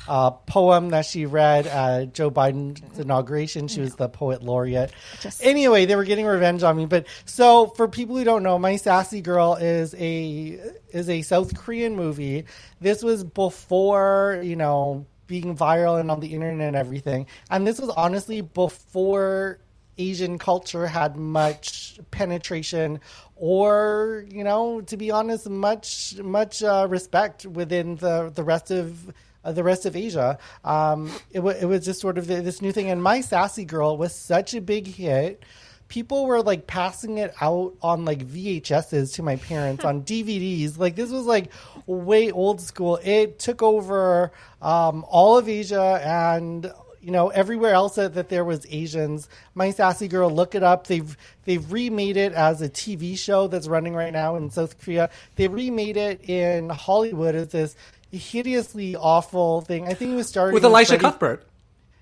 uh, 0.07 0.31
poem 0.31 0.89
that 0.89 1.05
she 1.05 1.25
read 1.25 1.67
at 1.67 2.13
Joe 2.13 2.29
Biden's 2.31 2.99
inauguration. 2.99 3.67
She 3.67 3.81
was 3.81 3.95
the 3.95 4.07
poet 4.07 4.43
laureate. 4.43 4.91
Just- 5.21 5.43
Anyway, 5.43 5.85
they 5.85 5.95
were 5.95 6.03
getting 6.05 6.25
revenge 6.25 6.63
on 6.63 6.77
me. 6.77 6.85
But 6.85 7.07
so 7.25 7.67
for 7.67 7.87
people 7.87 8.15
who 8.17 8.23
don't 8.23 8.43
know, 8.43 8.57
My 8.59 8.75
Sassy 8.77 9.21
Girl 9.21 9.55
is 9.55 9.93
a 9.97 10.59
is 10.91 11.09
a 11.09 11.21
South 11.23 11.55
Korean 11.57 11.95
movie. 11.95 12.45
This 12.79 13.03
was 13.03 13.23
before 13.23 14.39
you 14.43 14.55
know 14.55 15.05
being 15.27 15.57
viral 15.57 15.99
and 15.99 16.11
on 16.11 16.19
the 16.19 16.33
internet 16.33 16.67
and 16.67 16.75
everything. 16.75 17.25
And 17.49 17.65
this 17.65 17.79
was 17.79 17.89
honestly 17.89 18.41
before 18.41 19.59
Asian 19.97 20.37
culture 20.37 20.87
had 20.87 21.15
much 21.15 21.99
penetration 22.11 22.99
or, 23.35 24.25
you 24.29 24.43
know, 24.43 24.81
to 24.81 24.97
be 24.97 25.11
honest, 25.11 25.49
much 25.49 26.17
much 26.19 26.63
uh, 26.63 26.87
respect 26.89 27.45
within 27.45 27.97
the 27.97 28.31
the 28.33 28.43
rest 28.43 28.71
of 28.71 29.13
uh, 29.43 29.51
the 29.51 29.63
rest 29.63 29.85
of 29.85 29.95
Asia. 29.95 30.37
Um, 30.63 31.11
it, 31.31 31.39
wa 31.39 31.51
it 31.51 31.65
was 31.65 31.85
just 31.85 32.01
sort 32.01 32.17
of 32.17 32.27
this 32.27 32.61
new 32.61 32.71
thing. 32.71 32.89
And 32.89 33.01
My 33.01 33.21
Sassy 33.21 33.65
Girl 33.65 33.97
was 33.97 34.13
such 34.13 34.53
a 34.53 34.61
big 34.61 34.87
hit. 34.87 35.43
People 35.87 36.25
were 36.25 36.41
like 36.41 36.65
passing 36.65 37.19
it 37.19 37.35
out 37.39 37.75
on 37.81 38.05
like 38.05 38.25
VHSs 38.25 39.13
to 39.15 39.23
my 39.23 39.35
parents 39.35 39.85
on 39.85 40.01
DVDs. 40.11 40.79
Like 40.79 40.95
this 40.95 41.11
was 41.11 41.25
like 41.25 41.51
way 41.85 42.31
old 42.31 42.59
school. 42.59 42.99
It 43.03 43.37
took 43.37 43.61
over 43.61 44.31
um, 44.61 45.05
all 45.07 45.37
of 45.37 45.47
Asia 45.47 46.01
and 46.03 46.73
you 47.05 47.11
know 47.11 47.29
everywhere 47.29 47.73
else 47.73 47.95
that, 47.95 48.15
that 48.15 48.29
there 48.29 48.43
was 48.43 48.65
Asians. 48.67 49.29
My 49.53 49.69
Sassy 49.69 50.07
Girl, 50.07 50.31
look 50.31 50.55
it 50.55 50.63
up. 50.63 50.87
They've 50.87 51.15
they've 51.43 51.71
remade 51.71 52.17
it 52.17 52.33
as 52.33 52.63
a 52.63 52.67
TV 52.69 53.15
show 53.15 53.47
that's 53.47 53.67
running 53.67 53.93
right 53.93 54.11
now 54.11 54.37
in 54.37 54.49
South 54.49 54.81
Korea. 54.81 55.11
They 55.35 55.47
remade 55.47 55.97
it 55.97 56.27
in 56.27 56.69
Hollywood 56.69 57.35
as 57.35 57.49
this 57.49 57.75
hideously 58.11 58.95
awful 58.95 59.61
thing. 59.61 59.87
I 59.87 59.93
think 59.93 60.13
it 60.13 60.15
was 60.15 60.27
started 60.27 60.55
with 60.55 60.65
Elisha 60.65 60.93
Freddie- 60.93 61.03
Cuthbert. 61.03 61.47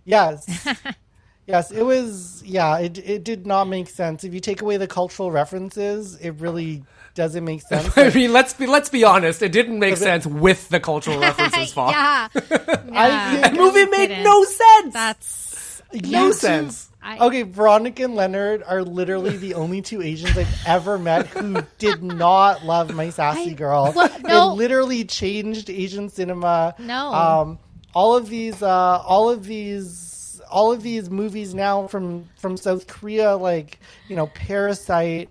Yes. 0.06 0.68
yes, 1.48 1.70
it 1.72 1.84
was 1.84 2.42
yeah, 2.46 2.78
it 2.80 2.98
it 2.98 3.26
did 3.26 3.46
not 3.46 3.66
make 3.66 3.90
sense. 3.90 4.24
If 4.24 4.34
you 4.34 4.40
take 4.40 4.62
away 4.62 4.78
the 4.78 4.88
cultural 4.88 5.32
references, 5.32 6.16
it 6.16 6.32
really 6.40 6.86
doesn't 7.16 7.44
make 7.46 7.62
sense. 7.68 7.98
I 7.98 8.10
mean, 8.10 8.34
let's 8.34 8.54
be 8.54 8.66
let's 8.68 8.90
be 8.90 9.04
honest. 9.04 9.42
It 9.42 9.52
didn't 9.52 9.80
make 9.80 9.98
sense 9.98 10.26
with 10.26 10.70
the 10.70 10.80
cultural 10.80 11.20
references. 11.28 11.74
Fault. 11.74 11.92
yeah. 11.92 12.28
I 12.36 13.08
Yeah. 13.08 13.32
think- 13.32 13.44
That 13.44 13.54
movie 13.56 13.86
made 13.86 14.08
didn't. 14.08 14.24
no 14.24 14.44
sense. 14.44 14.94
That's 14.94 15.82
no 15.94 16.26
You 16.28 16.34
sense. 16.34 16.90
I, 17.06 17.18
Okay, 17.28 17.42
Veronica 17.42 18.06
and 18.06 18.16
Leonard 18.16 18.64
are 18.66 18.82
literally 18.82 19.36
the 19.36 19.56
only 19.56 19.82
two 19.82 20.02
Asians 20.02 20.38
I've 20.38 20.48
ever 20.66 20.98
met 20.98 21.28
who 21.28 21.62
did 21.78 22.02
not 22.02 22.64
love 22.66 22.96
My 22.96 23.10
Sassy 23.10 23.52
I- 23.52 23.54
Girl. 23.54 23.92
well, 23.94 24.10
no. 24.22 24.52
It 24.52 24.56
literally 24.56 25.04
changed 25.04 25.70
Asian 25.70 26.08
cinema. 26.08 26.74
No. 26.80 27.14
Um, 27.14 27.60
all 27.94 28.16
of 28.16 28.30
these, 28.30 28.64
uh, 28.64 29.02
all 29.06 29.30
of 29.30 29.46
these, 29.46 30.42
all 30.50 30.72
of 30.72 30.82
these 30.82 31.10
movies 31.10 31.54
now 31.54 31.88
from 31.88 32.30
from 32.38 32.56
South 32.58 32.88
Korea, 32.88 33.36
like 33.36 33.80
you 34.08 34.16
know, 34.16 34.28
Parasite, 34.28 35.30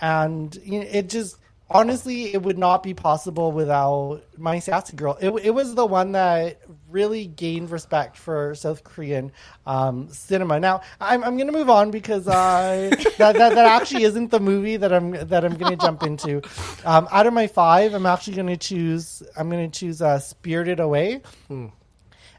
and 0.00 0.54
you 0.64 0.80
know, 0.80 0.86
it 0.90 1.08
just 1.08 1.36
honestly, 1.70 2.32
it 2.32 2.42
would 2.42 2.58
not 2.58 2.82
be 2.82 2.94
possible 2.94 3.52
without 3.52 4.22
My 4.36 4.58
Sassy 4.58 4.96
Girl. 4.96 5.18
It, 5.20 5.30
it 5.44 5.50
was 5.50 5.74
the 5.74 5.86
one 5.86 6.12
that 6.12 6.60
really 6.88 7.26
gained 7.26 7.70
respect 7.70 8.16
for 8.16 8.54
South 8.54 8.84
Korean 8.84 9.32
um, 9.66 10.08
cinema. 10.08 10.58
Now, 10.58 10.80
I'm, 11.00 11.22
I'm 11.22 11.36
going 11.36 11.48
to 11.48 11.52
move 11.52 11.68
on 11.68 11.90
because 11.90 12.26
uh, 12.26 12.90
that, 13.18 13.36
that 13.36 13.54
that 13.54 13.58
actually 13.58 14.04
isn't 14.04 14.30
the 14.30 14.40
movie 14.40 14.76
that 14.76 14.92
I'm 14.92 15.12
that 15.12 15.44
I'm 15.44 15.56
going 15.56 15.76
to 15.76 15.84
jump 15.84 16.02
into. 16.02 16.42
Um, 16.84 17.08
out 17.10 17.26
of 17.26 17.32
my 17.32 17.46
five, 17.46 17.94
I'm 17.94 18.06
actually 18.06 18.36
going 18.36 18.48
to 18.48 18.56
choose. 18.56 19.22
I'm 19.36 19.50
going 19.50 19.70
to 19.70 19.78
choose 19.78 20.00
uh, 20.00 20.18
Spirited 20.18 20.80
Away 20.80 21.22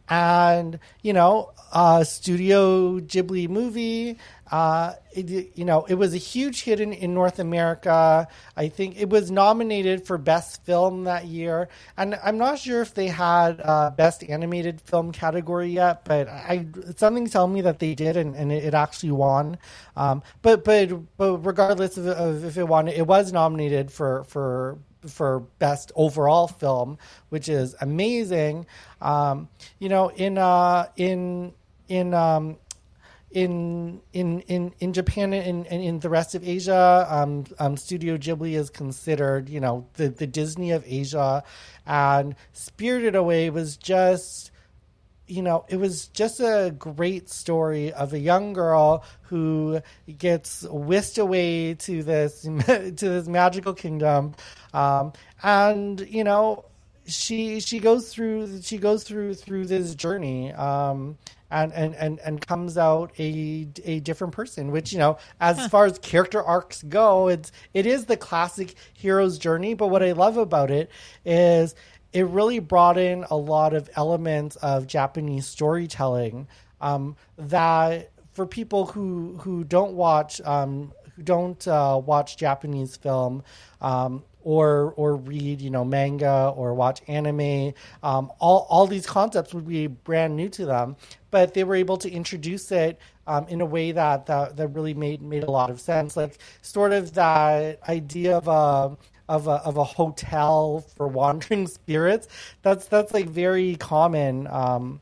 and 0.10 0.80
you 1.04 1.14
know 1.14 1.52
uh 1.72 2.04
studio 2.04 3.00
ghibli 3.00 3.48
movie 3.48 4.18
uh 4.52 4.94
it, 5.12 5.52
you 5.56 5.66
know 5.66 5.86
it 5.86 5.96
was 5.96 6.14
a 6.14 6.18
huge 6.18 6.64
hit 6.64 6.80
in, 6.80 6.94
in 6.94 7.14
north 7.14 7.40
america. 7.40 8.28
I 8.56 8.70
think 8.70 9.00
it 9.00 9.10
was 9.10 9.32
nominated 9.32 10.06
for 10.06 10.18
best 10.18 10.66
film 10.66 11.04
that 11.06 11.26
year. 11.26 11.70
And 11.98 12.20
i'm 12.24 12.38
not 12.38 12.60
sure 12.60 12.82
if 12.82 12.94
they 12.94 13.08
had 13.08 13.62
uh 13.64 13.92
best 13.92 14.24
animated 14.24 14.82
film 14.82 15.12
category 15.12 15.70
yet 15.70 16.06
but 16.06 16.28
i 16.28 16.66
something 16.98 17.28
telling 17.28 17.54
me 17.54 17.62
that 17.62 17.80
they 17.80 17.96
did 17.96 18.18
and, 18.18 18.36
and 18.36 18.52
it, 18.52 18.64
it 18.66 18.74
actually 18.74 19.12
won. 19.12 19.58
Um 19.96 20.24
but 20.42 20.64
but 20.64 20.90
but 21.18 21.38
regardless 21.40 21.98
of, 21.98 22.08
of 22.08 22.46
if 22.46 22.58
it 22.58 22.68
won 22.68 22.88
it 22.88 23.06
was 23.06 23.32
nominated 23.32 23.92
for 23.92 24.24
for 24.26 24.78
for 25.08 25.42
best 25.60 25.92
overall 25.96 26.48
film, 26.48 26.98
which 27.30 27.48
is 27.48 27.76
amazing. 27.82 28.66
Um, 29.02 29.50
you 29.80 29.90
know, 29.90 30.10
in 30.10 30.38
uh, 30.38 30.88
in 30.96 31.54
in 31.88 32.14
um, 32.14 32.58
in 33.32 34.02
in 34.12 34.42
in 34.42 34.74
in 34.80 34.94
Japan 34.94 35.34
and, 35.34 35.68
and 35.68 35.84
in 35.84 36.00
the 36.00 36.10
rest 36.10 36.34
of 36.34 36.48
Asia, 36.48 37.06
um, 37.10 37.46
um, 37.60 37.78
Studio 37.78 38.18
Ghibli 38.18 38.54
is 38.54 38.70
considered, 38.70 39.50
you 39.50 39.60
know, 39.60 39.86
the 39.96 40.10
the 40.10 40.26
Disney 40.26 40.72
of 40.72 40.84
Asia, 40.88 41.44
and 41.86 42.36
Spirited 42.54 43.16
Away 43.16 43.52
was 43.52 43.78
just, 43.78 44.52
you 45.28 45.44
know, 45.44 45.64
it 45.70 45.78
was 45.78 46.08
just 46.08 46.40
a 46.40 46.74
great 46.78 47.30
story 47.30 47.94
of 47.94 48.14
a 48.14 48.20
young 48.20 48.54
girl 48.54 49.04
who 49.24 49.82
gets 50.18 50.64
whisked 50.64 51.20
away 51.20 51.76
to 51.76 52.02
this 52.02 52.42
to 52.66 52.92
this 52.92 53.28
magical 53.28 53.76
kingdom, 53.76 54.34
um, 54.74 55.14
and 55.44 56.02
you 56.10 56.24
know, 56.24 56.66
she 57.06 57.60
she 57.60 57.78
goes 57.80 58.12
through 58.12 58.64
she 58.64 58.80
goes 58.80 59.04
through 59.04 59.36
through 59.36 59.66
this 59.66 59.94
journey. 59.94 60.52
Um, 60.54 61.20
and, 61.52 61.74
and, 61.74 61.96
and, 61.96 62.20
and 62.20 62.46
comes 62.46 62.78
out 62.78 63.12
a, 63.18 63.68
a 63.84 64.00
different 64.02 64.34
person, 64.34 64.72
which, 64.72 64.92
you 64.92 65.00
know, 65.00 65.18
as 65.40 65.68
far 65.68 65.86
as 65.86 65.98
character 66.00 66.44
arcs 66.44 66.84
go, 66.84 67.28
it's, 67.28 67.52
it 67.74 67.86
is 67.86 68.06
the 68.06 68.18
classic 68.18 68.76
hero's 68.94 69.38
journey. 69.38 69.74
But 69.74 69.88
what 69.88 70.04
I 70.04 70.12
love 70.12 70.38
about 70.38 70.72
it 70.72 70.92
is 71.26 71.76
it 72.14 72.26
really 72.28 72.60
brought 72.60 72.98
in 72.98 73.26
a 73.30 73.36
lot 73.36 73.74
of 73.74 73.90
elements 73.96 74.56
of 74.58 74.88
Japanese 74.88 75.46
storytelling 75.46 76.48
um, 76.82 77.16
that 77.38 78.12
for 78.34 78.46
people 78.46 78.88
who, 78.88 79.38
who 79.42 79.64
don't 79.64 79.94
watch, 79.94 80.42
um, 80.42 80.94
who 81.16 81.24
don't 81.24 81.68
uh, 81.68 82.02
watch 82.04 82.38
Japanese 82.38 82.96
film, 82.96 83.44
um, 83.82 84.24
or 84.50 84.94
or 84.98 85.16
read 85.16 85.62
you 85.62 85.70
know 85.70 85.86
manga 85.86 86.54
or 86.56 86.74
watch 86.74 87.02
anime. 87.08 87.74
Um, 88.04 88.32
all, 88.40 88.68
all 88.70 88.88
these 88.88 89.06
concepts 89.06 89.54
would 89.54 89.68
be 89.68 89.88
brand 89.88 90.36
new 90.36 90.50
to 90.50 90.66
them 90.66 90.98
but 91.32 91.54
they 91.54 91.64
were 91.64 91.76
able 91.76 91.98
to 91.98 92.12
introduce 92.12 92.72
it 92.72 93.00
um, 93.28 93.48
in 93.48 93.62
a 93.62 93.66
way 93.66 93.92
that, 93.92 94.26
that 94.28 94.58
that 94.58 94.70
really 94.70 94.94
made 94.94 95.22
made 95.22 95.44
a 95.44 95.52
lot 95.52 95.70
of 95.70 95.80
sense. 95.80 96.18
Like 96.18 96.38
sort 96.62 96.94
of 96.94 97.14
that 97.14 97.80
idea 97.88 98.38
of 98.38 98.48
a 98.48 98.98
of 99.30 99.48
a, 99.48 99.52
of 99.64 99.78
a 99.78 99.84
hotel 99.84 100.86
for 100.96 101.08
wandering 101.08 101.68
spirits. 101.80 102.28
That's 102.62 102.86
that's 102.88 103.14
like 103.14 103.28
very 103.28 103.76
common 103.76 104.48
um, 104.48 105.02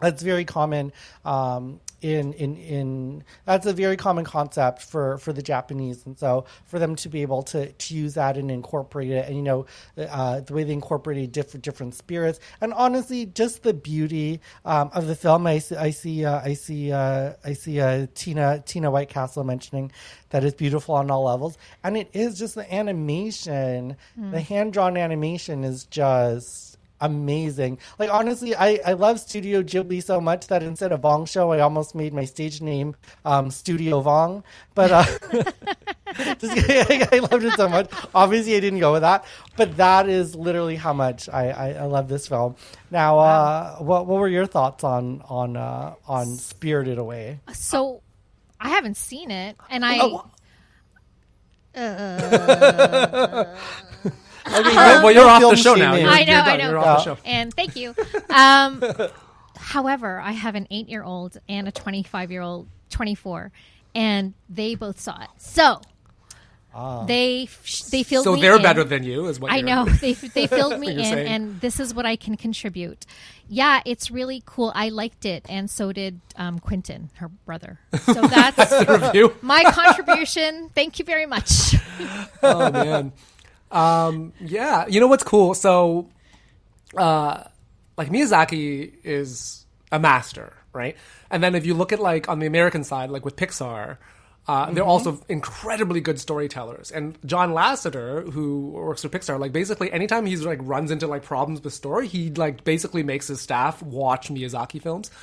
that's 0.00 0.22
very 0.22 0.44
common 0.44 0.92
um, 1.24 1.80
in 2.04 2.34
in 2.34 2.56
in 2.56 3.24
that's 3.46 3.64
a 3.64 3.72
very 3.72 3.96
common 3.96 4.26
concept 4.26 4.82
for 4.82 5.16
for 5.16 5.32
the 5.32 5.42
Japanese, 5.42 6.04
and 6.04 6.18
so 6.18 6.44
for 6.66 6.78
them 6.78 6.94
to 6.96 7.08
be 7.08 7.22
able 7.22 7.42
to 7.44 7.72
to 7.72 7.94
use 7.94 8.12
that 8.14 8.36
and 8.36 8.50
incorporate 8.50 9.10
it, 9.10 9.26
and 9.26 9.36
you 9.36 9.42
know 9.42 9.64
uh, 9.96 10.40
the 10.40 10.52
way 10.52 10.64
they 10.64 10.74
incorporated 10.74 11.32
different 11.32 11.64
different 11.64 11.94
spirits, 11.94 12.40
and 12.60 12.74
honestly, 12.74 13.24
just 13.24 13.62
the 13.62 13.72
beauty 13.72 14.40
um, 14.66 14.90
of 14.92 15.06
the 15.06 15.14
film. 15.14 15.46
I 15.46 15.58
see 15.58 15.76
I 15.76 15.90
see 15.90 16.24
uh, 16.26 16.40
I 16.40 16.52
see 16.52 16.92
uh, 16.92 17.32
I 17.42 17.54
see 17.54 17.80
uh, 17.80 18.06
Tina 18.14 18.62
Tina 18.66 18.90
Whitecastle 18.90 19.46
mentioning 19.46 19.90
that 20.28 20.44
it's 20.44 20.54
beautiful 20.54 20.96
on 20.96 21.10
all 21.10 21.24
levels, 21.24 21.56
and 21.82 21.96
it 21.96 22.10
is 22.12 22.38
just 22.38 22.54
the 22.54 22.74
animation, 22.74 23.96
the 24.16 24.40
hand 24.40 24.74
drawn 24.74 24.98
animation 24.98 25.64
is 25.64 25.84
just 25.84 26.73
amazing. 27.04 27.78
Like 27.98 28.10
honestly, 28.10 28.54
I, 28.54 28.80
I 28.84 28.92
love 28.94 29.20
Studio 29.20 29.62
Ghibli 29.62 30.02
so 30.02 30.20
much 30.20 30.46
that 30.48 30.62
instead 30.62 30.92
of 30.92 31.02
Vong 31.02 31.28
Show, 31.28 31.52
I 31.52 31.60
almost 31.60 31.94
made 31.94 32.14
my 32.14 32.24
stage 32.24 32.60
name 32.60 32.96
um, 33.24 33.50
Studio 33.50 34.02
Vong. 34.02 34.42
But 34.74 34.90
uh, 34.90 35.04
just, 36.38 36.70
I, 36.70 37.08
I 37.12 37.18
loved 37.18 37.44
it 37.44 37.52
so 37.54 37.68
much. 37.68 37.90
Obviously, 38.14 38.56
I 38.56 38.60
didn't 38.60 38.80
go 38.80 38.92
with 38.92 39.02
that, 39.02 39.24
but 39.56 39.76
that 39.76 40.08
is 40.08 40.34
literally 40.34 40.76
how 40.76 40.94
much 40.94 41.28
I, 41.28 41.50
I, 41.50 41.72
I 41.72 41.84
love 41.84 42.08
this 42.08 42.26
film. 42.26 42.56
Now, 42.90 43.18
uh, 43.18 43.76
what 43.76 44.06
what 44.06 44.18
were 44.18 44.28
your 44.28 44.46
thoughts 44.46 44.82
on 44.82 45.22
on 45.28 45.56
uh, 45.56 45.94
on 46.08 46.36
Spirited 46.36 46.98
Away? 46.98 47.40
So 47.52 48.02
I 48.58 48.70
haven't 48.70 48.96
seen 48.96 49.30
it, 49.30 49.56
and 49.68 49.84
I. 49.84 49.98
Oh. 50.00 50.30
well, 54.46 55.02
well, 55.04 55.12
you're 55.12 55.26
off 55.28 55.40
the 55.42 55.56
show 55.56 55.74
now. 55.74 55.94
You're, 55.94 56.08
I 56.08 56.24
know, 56.24 56.32
you're 56.32 56.42
I 56.42 56.56
know. 56.56 56.68
You're 56.70 56.78
off 56.78 57.04
the 57.04 57.14
show. 57.14 57.18
and 57.24 57.52
thank 57.54 57.76
you. 57.76 57.94
Um, 58.30 58.82
however, 59.56 60.20
I 60.20 60.32
have 60.32 60.54
an 60.54 60.66
eight-year-old 60.70 61.38
and 61.48 61.68
a 61.68 61.72
twenty-five-year-old, 61.72 62.66
twenty-four, 62.90 63.52
and 63.94 64.34
they 64.48 64.74
both 64.74 65.00
saw 65.00 65.20
it. 65.22 65.28
So 65.38 65.80
they 67.06 67.48
they 67.90 68.02
filled 68.02 68.24
So 68.24 68.34
me 68.34 68.40
they're 68.40 68.56
in. 68.56 68.62
better 68.62 68.82
than 68.82 69.04
you, 69.04 69.26
is 69.28 69.38
what 69.38 69.52
I 69.52 69.56
you're- 69.58 69.70
know 69.70 69.84
they 70.00 70.12
they 70.14 70.46
filled 70.48 70.80
me 70.80 70.88
in, 70.98 71.04
saying. 71.04 71.26
and 71.28 71.60
this 71.60 71.78
is 71.78 71.94
what 71.94 72.04
I 72.04 72.16
can 72.16 72.36
contribute. 72.36 73.06
Yeah, 73.48 73.80
it's 73.84 74.10
really 74.10 74.42
cool. 74.46 74.72
I 74.74 74.88
liked 74.88 75.24
it, 75.24 75.44
and 75.48 75.70
so 75.70 75.92
did 75.92 76.20
um, 76.36 76.58
Quentin, 76.58 77.10
her 77.16 77.28
brother. 77.28 77.78
So 78.04 78.14
that's 78.14 78.88
review. 78.88 79.34
my 79.42 79.62
contribution. 79.70 80.70
Thank 80.74 80.98
you 80.98 81.04
very 81.04 81.26
much. 81.26 81.76
oh 82.42 82.70
man 82.72 83.12
um 83.74 84.32
yeah 84.40 84.86
you 84.86 85.00
know 85.00 85.06
what's 85.06 85.24
cool 85.24 85.52
so 85.52 86.08
uh 86.96 87.44
like 87.98 88.08
miyazaki 88.08 88.94
is 89.04 89.66
a 89.92 89.98
master 89.98 90.54
right 90.72 90.96
and 91.30 91.42
then 91.42 91.54
if 91.54 91.66
you 91.66 91.74
look 91.74 91.92
at 91.92 92.00
like 92.00 92.28
on 92.28 92.38
the 92.38 92.46
american 92.46 92.84
side 92.84 93.10
like 93.10 93.24
with 93.24 93.36
pixar 93.36 93.98
uh, 94.46 94.70
they're 94.70 94.84
also 94.84 95.20
incredibly 95.28 96.02
good 96.02 96.20
storytellers, 96.20 96.90
and 96.90 97.16
John 97.24 97.54
Lasseter, 97.54 98.30
who 98.30 98.72
works 98.72 99.00
for 99.00 99.08
Pixar, 99.08 99.40
like 99.40 99.52
basically 99.52 99.90
anytime 99.90 100.26
he's 100.26 100.44
like 100.44 100.58
runs 100.62 100.90
into 100.90 101.06
like 101.06 101.22
problems 101.22 101.62
with 101.62 101.72
story, 101.72 102.06
he 102.06 102.30
like 102.30 102.62
basically 102.62 103.02
makes 103.02 103.28
his 103.28 103.40
staff 103.40 103.82
watch 103.82 104.28
Miyazaki 104.28 104.80
films. 104.80 105.10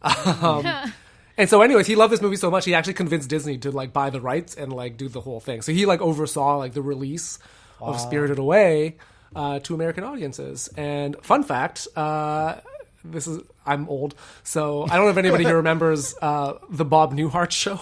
Um, 0.00 0.64
and 1.36 1.50
so, 1.50 1.60
anyways, 1.60 1.88
he 1.88 1.96
loved 1.96 2.12
this 2.12 2.22
movie 2.22 2.36
so 2.36 2.52
much 2.52 2.64
he 2.64 2.72
actually 2.72 2.94
convinced 2.94 3.28
Disney 3.28 3.58
to 3.58 3.72
like 3.72 3.92
buy 3.92 4.10
the 4.10 4.20
rights 4.20 4.54
and 4.54 4.72
like 4.72 4.96
do 4.96 5.08
the 5.08 5.20
whole 5.20 5.40
thing. 5.40 5.60
So 5.60 5.72
he 5.72 5.86
like 5.86 6.00
oversaw 6.00 6.56
like 6.58 6.72
the 6.72 6.82
release 6.82 7.40
of 7.80 8.00
Spirited 8.00 8.38
Away 8.38 8.96
uh, 9.36 9.58
to 9.60 9.74
American 9.74 10.04
audiences. 10.04 10.68
And 10.76 11.16
fun 11.22 11.42
fact, 11.42 11.86
uh, 11.96 12.56
this 13.04 13.26
is 13.26 13.40
I'm 13.66 13.88
old, 13.88 14.14
so 14.42 14.84
I 14.84 14.96
don't 14.96 15.04
know 15.06 15.10
if 15.10 15.16
anybody 15.16 15.44
here 15.44 15.56
remembers 15.64 16.14
uh, 16.20 16.54
the 16.70 16.84
Bob 16.84 17.14
Newhart 17.14 17.50
show. 17.50 17.80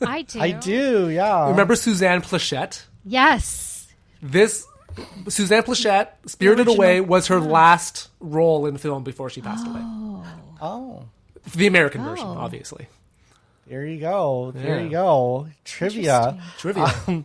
I 0.00 0.22
do. 0.28 0.40
I 0.40 0.50
do, 0.52 1.08
yeah. 1.08 1.48
Remember 1.50 1.74
Suzanne 1.74 2.22
Pleshette? 2.22 2.84
Yes. 3.04 3.88
This 4.22 4.66
Suzanne 5.28 5.62
Pleshette, 5.62 6.08
Spirited 6.26 6.68
Away, 6.68 7.00
was 7.00 7.28
her 7.28 7.40
last 7.40 8.08
role 8.20 8.66
in 8.66 8.76
film 8.76 9.02
before 9.04 9.30
she 9.30 9.40
passed 9.40 9.66
away. 9.66 9.80
Oh, 10.62 11.04
The 11.54 11.66
American 11.66 12.04
version, 12.04 12.26
Oh. 12.26 12.36
obviously. 12.38 12.86
there 13.66 13.86
you 13.86 13.98
go. 14.00 14.52
There 14.54 14.76
Yeah. 14.78 14.82
you 14.84 14.90
go. 14.90 15.46
Trivia. 15.64 16.38
Trivia. 16.58 16.92
Um, 17.08 17.24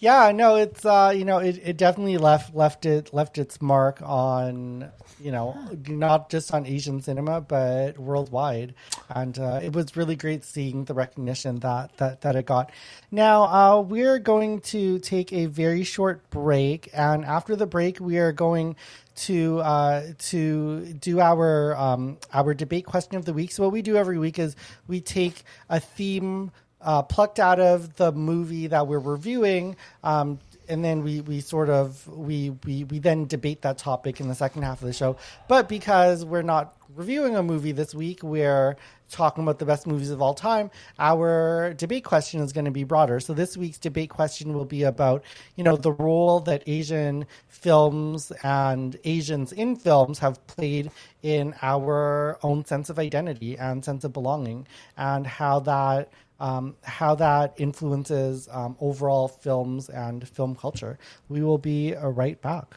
yeah, 0.00 0.30
no, 0.30 0.54
it's 0.56 0.84
uh, 0.84 1.12
you 1.14 1.24
know, 1.24 1.38
it, 1.38 1.60
it 1.62 1.76
definitely 1.76 2.18
left 2.18 2.54
left 2.54 2.86
it 2.86 3.12
left 3.12 3.36
its 3.36 3.60
mark 3.60 4.00
on 4.02 4.90
you 5.20 5.32
know 5.32 5.58
not 5.88 6.30
just 6.30 6.54
on 6.54 6.66
Asian 6.66 7.02
cinema 7.02 7.40
but 7.40 7.98
worldwide, 7.98 8.74
and 9.08 9.38
uh, 9.38 9.58
it 9.60 9.72
was 9.72 9.96
really 9.96 10.14
great 10.14 10.44
seeing 10.44 10.84
the 10.84 10.94
recognition 10.94 11.58
that 11.60 11.96
that 11.96 12.20
that 12.20 12.36
it 12.36 12.46
got. 12.46 12.70
Now 13.10 13.42
uh, 13.42 13.80
we're 13.80 14.20
going 14.20 14.60
to 14.60 15.00
take 15.00 15.32
a 15.32 15.46
very 15.46 15.82
short 15.82 16.30
break, 16.30 16.88
and 16.92 17.24
after 17.24 17.56
the 17.56 17.66
break, 17.66 17.98
we 17.98 18.18
are 18.18 18.32
going 18.32 18.76
to 19.16 19.58
uh, 19.60 20.02
to 20.18 20.92
do 20.94 21.18
our 21.18 21.76
um, 21.76 22.18
our 22.32 22.54
debate 22.54 22.86
question 22.86 23.16
of 23.16 23.24
the 23.24 23.32
week. 23.32 23.50
So 23.50 23.64
what 23.64 23.72
we 23.72 23.82
do 23.82 23.96
every 23.96 24.18
week 24.18 24.38
is 24.38 24.54
we 24.86 25.00
take 25.00 25.42
a 25.68 25.80
theme 25.80 26.52
uh, 26.80 27.02
plucked 27.02 27.38
out 27.38 27.60
of 27.60 27.96
the 27.96 28.12
movie 28.12 28.66
that 28.68 28.86
we're 28.86 28.98
reviewing. 28.98 29.76
Um, 30.02 30.38
and 30.68 30.84
then 30.84 31.02
we, 31.02 31.22
we 31.22 31.40
sort 31.40 31.70
of 31.70 32.06
we, 32.08 32.50
we 32.66 32.84
we 32.84 32.98
then 32.98 33.26
debate 33.26 33.62
that 33.62 33.78
topic 33.78 34.20
in 34.20 34.28
the 34.28 34.34
second 34.34 34.62
half 34.62 34.80
of 34.82 34.86
the 34.86 34.92
show. 34.92 35.16
But 35.48 35.68
because 35.68 36.24
we're 36.24 36.42
not 36.42 36.76
reviewing 36.94 37.36
a 37.36 37.42
movie 37.42 37.72
this 37.72 37.94
week, 37.94 38.22
we're 38.22 38.76
talking 39.10 39.42
about 39.42 39.58
the 39.58 39.64
best 39.64 39.86
movies 39.86 40.10
of 40.10 40.20
all 40.20 40.34
time. 40.34 40.70
Our 40.98 41.72
debate 41.74 42.04
question 42.04 42.40
is 42.40 42.52
going 42.52 42.66
to 42.66 42.70
be 42.70 42.84
broader. 42.84 43.20
So 43.20 43.32
this 43.32 43.56
week's 43.56 43.78
debate 43.78 44.10
question 44.10 44.52
will 44.52 44.64
be 44.64 44.82
about 44.82 45.24
you 45.56 45.64
know 45.64 45.76
the 45.76 45.92
role 45.92 46.40
that 46.40 46.62
Asian 46.66 47.26
films 47.48 48.30
and 48.42 48.98
Asians 49.04 49.52
in 49.52 49.76
films 49.76 50.18
have 50.18 50.46
played 50.46 50.90
in 51.22 51.54
our 51.62 52.38
own 52.42 52.64
sense 52.64 52.90
of 52.90 52.98
identity 52.98 53.56
and 53.56 53.84
sense 53.84 54.04
of 54.04 54.12
belonging, 54.12 54.66
and 54.96 55.26
how 55.26 55.60
that 55.60 56.10
um, 56.40 56.76
how 56.82 57.14
that 57.16 57.54
influences 57.56 58.48
um, 58.50 58.76
overall 58.80 59.28
films 59.28 59.88
and 59.88 60.26
film 60.28 60.54
culture. 60.54 60.98
We 61.28 61.42
will 61.42 61.58
be 61.58 61.94
uh, 61.94 62.08
right 62.08 62.40
back. 62.40 62.74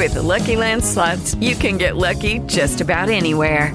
With 0.00 0.14
the 0.14 0.22
Lucky 0.22 0.56
Land 0.56 0.82
slots, 0.82 1.34
you 1.34 1.54
can 1.54 1.76
get 1.76 1.96
lucky 1.96 2.38
just 2.46 2.80
about 2.80 3.10
anywhere. 3.10 3.74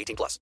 18 0.00 0.16
plus. 0.16 0.38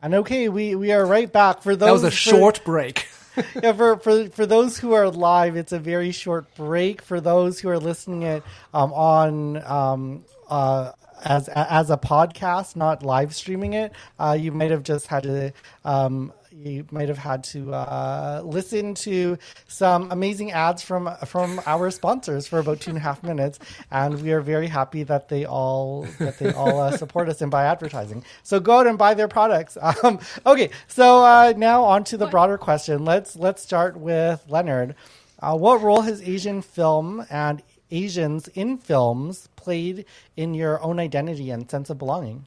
And 0.00 0.14
okay, 0.14 0.48
we, 0.48 0.74
we 0.74 0.92
are 0.92 1.04
right 1.04 1.30
back 1.30 1.62
for 1.62 1.74
those. 1.74 1.86
That 1.86 1.92
was 1.92 2.04
a 2.04 2.10
for- 2.10 2.16
short 2.16 2.64
break. 2.64 3.08
yeah, 3.62 3.72
for, 3.72 3.96
for 3.98 4.28
for 4.30 4.46
those 4.46 4.78
who 4.78 4.92
are 4.92 5.08
live, 5.08 5.56
it's 5.56 5.72
a 5.72 5.78
very 5.78 6.10
short 6.12 6.52
break. 6.56 7.02
For 7.02 7.20
those 7.20 7.60
who 7.60 7.68
are 7.68 7.78
listening 7.78 8.22
it 8.22 8.42
um, 8.74 8.92
on 8.92 9.62
um, 9.64 10.24
uh, 10.48 10.92
as 11.24 11.48
as 11.48 11.90
a 11.90 11.96
podcast, 11.96 12.76
not 12.76 13.02
live 13.02 13.34
streaming 13.34 13.74
it, 13.74 13.92
uh, 14.18 14.36
you 14.38 14.52
might 14.52 14.70
have 14.70 14.82
just 14.82 15.06
had 15.08 15.24
to. 15.24 15.52
Um, 15.84 16.32
you 16.52 16.86
might 16.90 17.08
have 17.08 17.18
had 17.18 17.44
to 17.44 17.72
uh, 17.72 18.42
listen 18.44 18.94
to 18.94 19.38
some 19.66 20.10
amazing 20.10 20.52
ads 20.52 20.82
from 20.82 21.10
from 21.26 21.60
our 21.66 21.90
sponsors 21.90 22.46
for 22.46 22.58
about 22.58 22.80
two 22.80 22.90
and 22.90 22.98
a 22.98 23.00
half 23.02 23.22
minutes, 23.22 23.58
and 23.90 24.22
we 24.22 24.32
are 24.32 24.40
very 24.40 24.66
happy 24.66 25.02
that 25.04 25.28
they 25.28 25.44
all 25.44 26.06
that 26.18 26.38
they 26.38 26.52
all 26.52 26.80
uh, 26.80 26.96
support 26.96 27.28
us 27.28 27.40
and 27.40 27.50
buy 27.50 27.64
advertising. 27.64 28.24
So 28.42 28.60
go 28.60 28.80
out 28.80 28.86
and 28.86 28.98
buy 28.98 29.14
their 29.14 29.28
products. 29.28 29.76
Um, 30.04 30.20
okay, 30.46 30.70
so 30.86 31.24
uh, 31.24 31.54
now 31.56 31.82
on 31.82 32.04
to 32.04 32.16
the 32.16 32.26
broader 32.26 32.56
question. 32.56 33.04
Let's 33.04 33.34
let's 33.34 33.62
start 33.62 33.96
with 33.96 34.44
Leonard. 34.48 34.94
Uh, 35.40 35.56
what 35.56 35.80
role 35.82 36.02
has 36.02 36.22
Asian 36.22 36.62
film 36.62 37.24
and 37.30 37.62
Asians 37.90 38.48
in 38.48 38.78
films 38.78 39.48
played 39.56 40.04
in 40.36 40.54
your 40.54 40.82
own 40.82 41.00
identity 41.00 41.50
and 41.50 41.70
sense 41.70 41.90
of 41.90 41.98
belonging? 41.98 42.46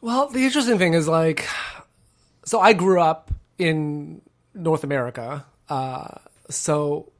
Well, 0.00 0.28
the 0.28 0.44
interesting 0.44 0.78
thing 0.78 0.94
is 0.94 1.08
like, 1.08 1.46
so 2.48 2.60
I 2.60 2.72
grew 2.72 2.98
up 2.98 3.30
in 3.58 4.22
North 4.54 4.82
America, 4.82 5.44
uh, 5.68 6.08
so 6.48 7.12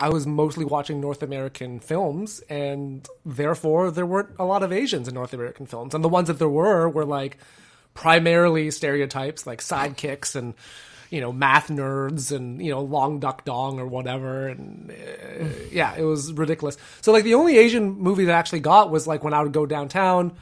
I 0.00 0.08
was 0.08 0.26
mostly 0.26 0.64
watching 0.64 1.00
North 1.00 1.22
American 1.22 1.78
films, 1.78 2.40
and 2.48 3.06
therefore 3.24 3.92
there 3.92 4.04
weren't 4.04 4.30
a 4.40 4.44
lot 4.44 4.64
of 4.64 4.72
Asians 4.72 5.06
in 5.06 5.14
North 5.14 5.32
American 5.32 5.66
films, 5.66 5.94
and 5.94 6.02
the 6.02 6.08
ones 6.08 6.26
that 6.26 6.40
there 6.40 6.48
were 6.48 6.88
were 6.88 7.04
like 7.04 7.38
primarily 7.94 8.72
stereotypes, 8.72 9.46
like 9.46 9.60
sidekicks 9.60 10.34
and 10.34 10.54
you 11.10 11.20
know 11.20 11.32
math 11.32 11.68
nerds 11.68 12.32
and 12.34 12.60
you 12.60 12.72
know 12.72 12.80
Long 12.80 13.20
Duk 13.20 13.44
Dong 13.44 13.78
or 13.78 13.86
whatever, 13.86 14.48
and 14.48 14.90
uh, 14.90 15.44
yeah, 15.70 15.94
it 15.94 16.02
was 16.02 16.32
ridiculous. 16.32 16.76
So 17.02 17.12
like 17.12 17.22
the 17.22 17.34
only 17.34 17.56
Asian 17.56 17.92
movie 17.92 18.24
that 18.24 18.34
I 18.34 18.38
actually 18.38 18.60
got 18.60 18.90
was 18.90 19.06
like 19.06 19.22
when 19.22 19.32
I 19.32 19.42
would 19.44 19.52
go 19.52 19.64
downtown 19.64 20.32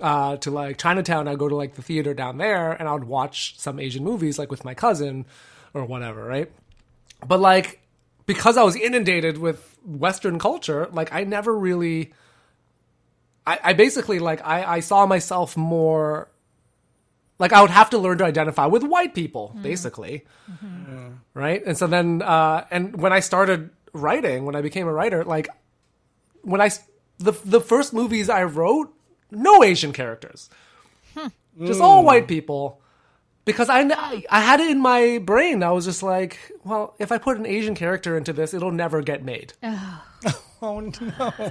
uh, 0.00 0.36
to 0.38 0.50
like 0.50 0.78
Chinatown, 0.78 1.28
I'd 1.28 1.38
go 1.38 1.48
to 1.48 1.56
like 1.56 1.74
the 1.74 1.82
theater 1.82 2.14
down 2.14 2.38
there 2.38 2.72
and 2.72 2.88
I 2.88 2.92
would 2.92 3.04
watch 3.04 3.58
some 3.58 3.78
Asian 3.78 4.04
movies 4.04 4.38
like 4.38 4.50
with 4.50 4.64
my 4.64 4.74
cousin 4.74 5.26
or 5.74 5.84
whatever, 5.84 6.24
right? 6.24 6.50
But 7.26 7.40
like 7.40 7.80
because 8.26 8.56
I 8.56 8.62
was 8.62 8.76
inundated 8.76 9.38
with 9.38 9.76
Western 9.84 10.38
culture, 10.38 10.88
like 10.92 11.12
I 11.12 11.24
never 11.24 11.56
really 11.56 12.12
I, 13.46 13.58
I 13.62 13.72
basically 13.72 14.18
like 14.18 14.44
I, 14.46 14.76
I 14.76 14.80
saw 14.80 15.06
myself 15.06 15.56
more 15.56 16.28
like 17.38 17.52
I 17.52 17.62
would 17.62 17.70
have 17.70 17.90
to 17.90 17.98
learn 17.98 18.18
to 18.18 18.24
identify 18.24 18.66
with 18.66 18.82
white 18.82 19.14
people, 19.14 19.56
basically. 19.62 20.24
Right? 21.34 21.62
And 21.64 21.76
so 21.78 21.86
then 21.86 22.22
uh 22.22 22.66
and 22.70 22.96
when 23.00 23.12
I 23.12 23.20
started 23.20 23.70
writing, 23.92 24.44
when 24.44 24.54
I 24.56 24.60
became 24.62 24.86
a 24.86 24.92
writer, 24.92 25.24
like 25.24 25.48
when 26.42 26.60
I 26.60 26.66
s- 26.66 26.84
the 27.18 27.32
the 27.44 27.60
first 27.60 27.92
movies 27.92 28.28
I 28.28 28.44
wrote, 28.44 28.92
no 29.30 29.62
Asian 29.62 29.92
characters, 29.92 30.50
hmm. 31.14 31.28
just 31.66 31.80
all 31.80 32.00
hmm. 32.00 32.06
white 32.06 32.28
people, 32.28 32.80
because 33.44 33.68
I 33.68 33.80
I 34.30 34.40
had 34.40 34.60
it 34.60 34.70
in 34.70 34.80
my 34.80 35.18
brain. 35.18 35.62
I 35.62 35.70
was 35.70 35.84
just 35.84 36.02
like, 36.02 36.38
well, 36.64 36.94
if 36.98 37.12
I 37.12 37.18
put 37.18 37.38
an 37.38 37.46
Asian 37.46 37.74
character 37.74 38.16
into 38.16 38.32
this, 38.32 38.54
it'll 38.54 38.72
never 38.72 39.02
get 39.02 39.24
made. 39.24 39.52
Oh 40.62 40.78
no! 40.80 41.50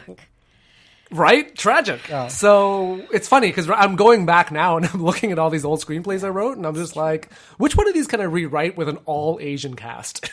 Right? 1.12 1.56
Tragic. 1.56 2.02
So 2.30 3.04
it's 3.12 3.28
funny 3.28 3.48
because 3.48 3.70
I'm 3.70 3.96
going 3.96 4.26
back 4.26 4.52
now 4.52 4.78
and 4.78 4.86
I'm 4.94 5.04
looking 5.04 5.32
at 5.32 5.40
all 5.40 5.50
these 5.50 5.66
old 5.66 5.84
screenplays 5.84 6.24
I 6.24 6.30
wrote, 6.30 6.58
and 6.58 6.66
I'm 6.66 6.76
just 6.76 6.96
like, 6.96 7.32
which 7.58 7.76
one 7.76 7.88
of 7.88 7.94
these 7.94 8.08
can 8.08 8.22
I 8.22 8.26
rewrite 8.26 8.78
with 8.78 8.90
an 8.90 8.98
all 9.06 9.40
Asian 9.42 9.76
cast? 9.76 10.32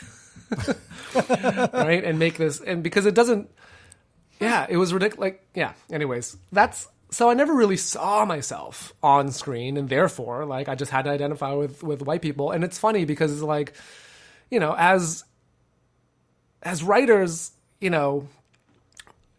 right? 1.15 2.03
And 2.03 2.19
make 2.19 2.37
this, 2.37 2.61
and 2.61 2.83
because 2.83 3.05
it 3.05 3.15
doesn't, 3.15 3.49
yeah, 4.39 4.67
it 4.69 4.77
was 4.77 4.93
ridiculous. 4.93 5.19
Like, 5.19 5.47
yeah, 5.55 5.73
anyways, 5.91 6.37
that's, 6.51 6.87
so 7.09 7.29
I 7.29 7.33
never 7.33 7.53
really 7.53 7.77
saw 7.77 8.25
myself 8.25 8.93
on 9.01 9.31
screen, 9.31 9.77
and 9.77 9.87
therefore, 9.87 10.45
like, 10.45 10.67
I 10.67 10.75
just 10.75 10.91
had 10.91 11.03
to 11.03 11.11
identify 11.11 11.53
with, 11.53 11.83
with 11.83 12.01
white 12.01 12.21
people. 12.21 12.51
And 12.51 12.63
it's 12.63 12.77
funny 12.77 13.05
because 13.05 13.31
it's 13.31 13.41
like, 13.41 13.73
you 14.51 14.59
know, 14.59 14.75
as, 14.77 15.23
as 16.61 16.83
writers, 16.83 17.51
you 17.79 17.89
know, 17.89 18.27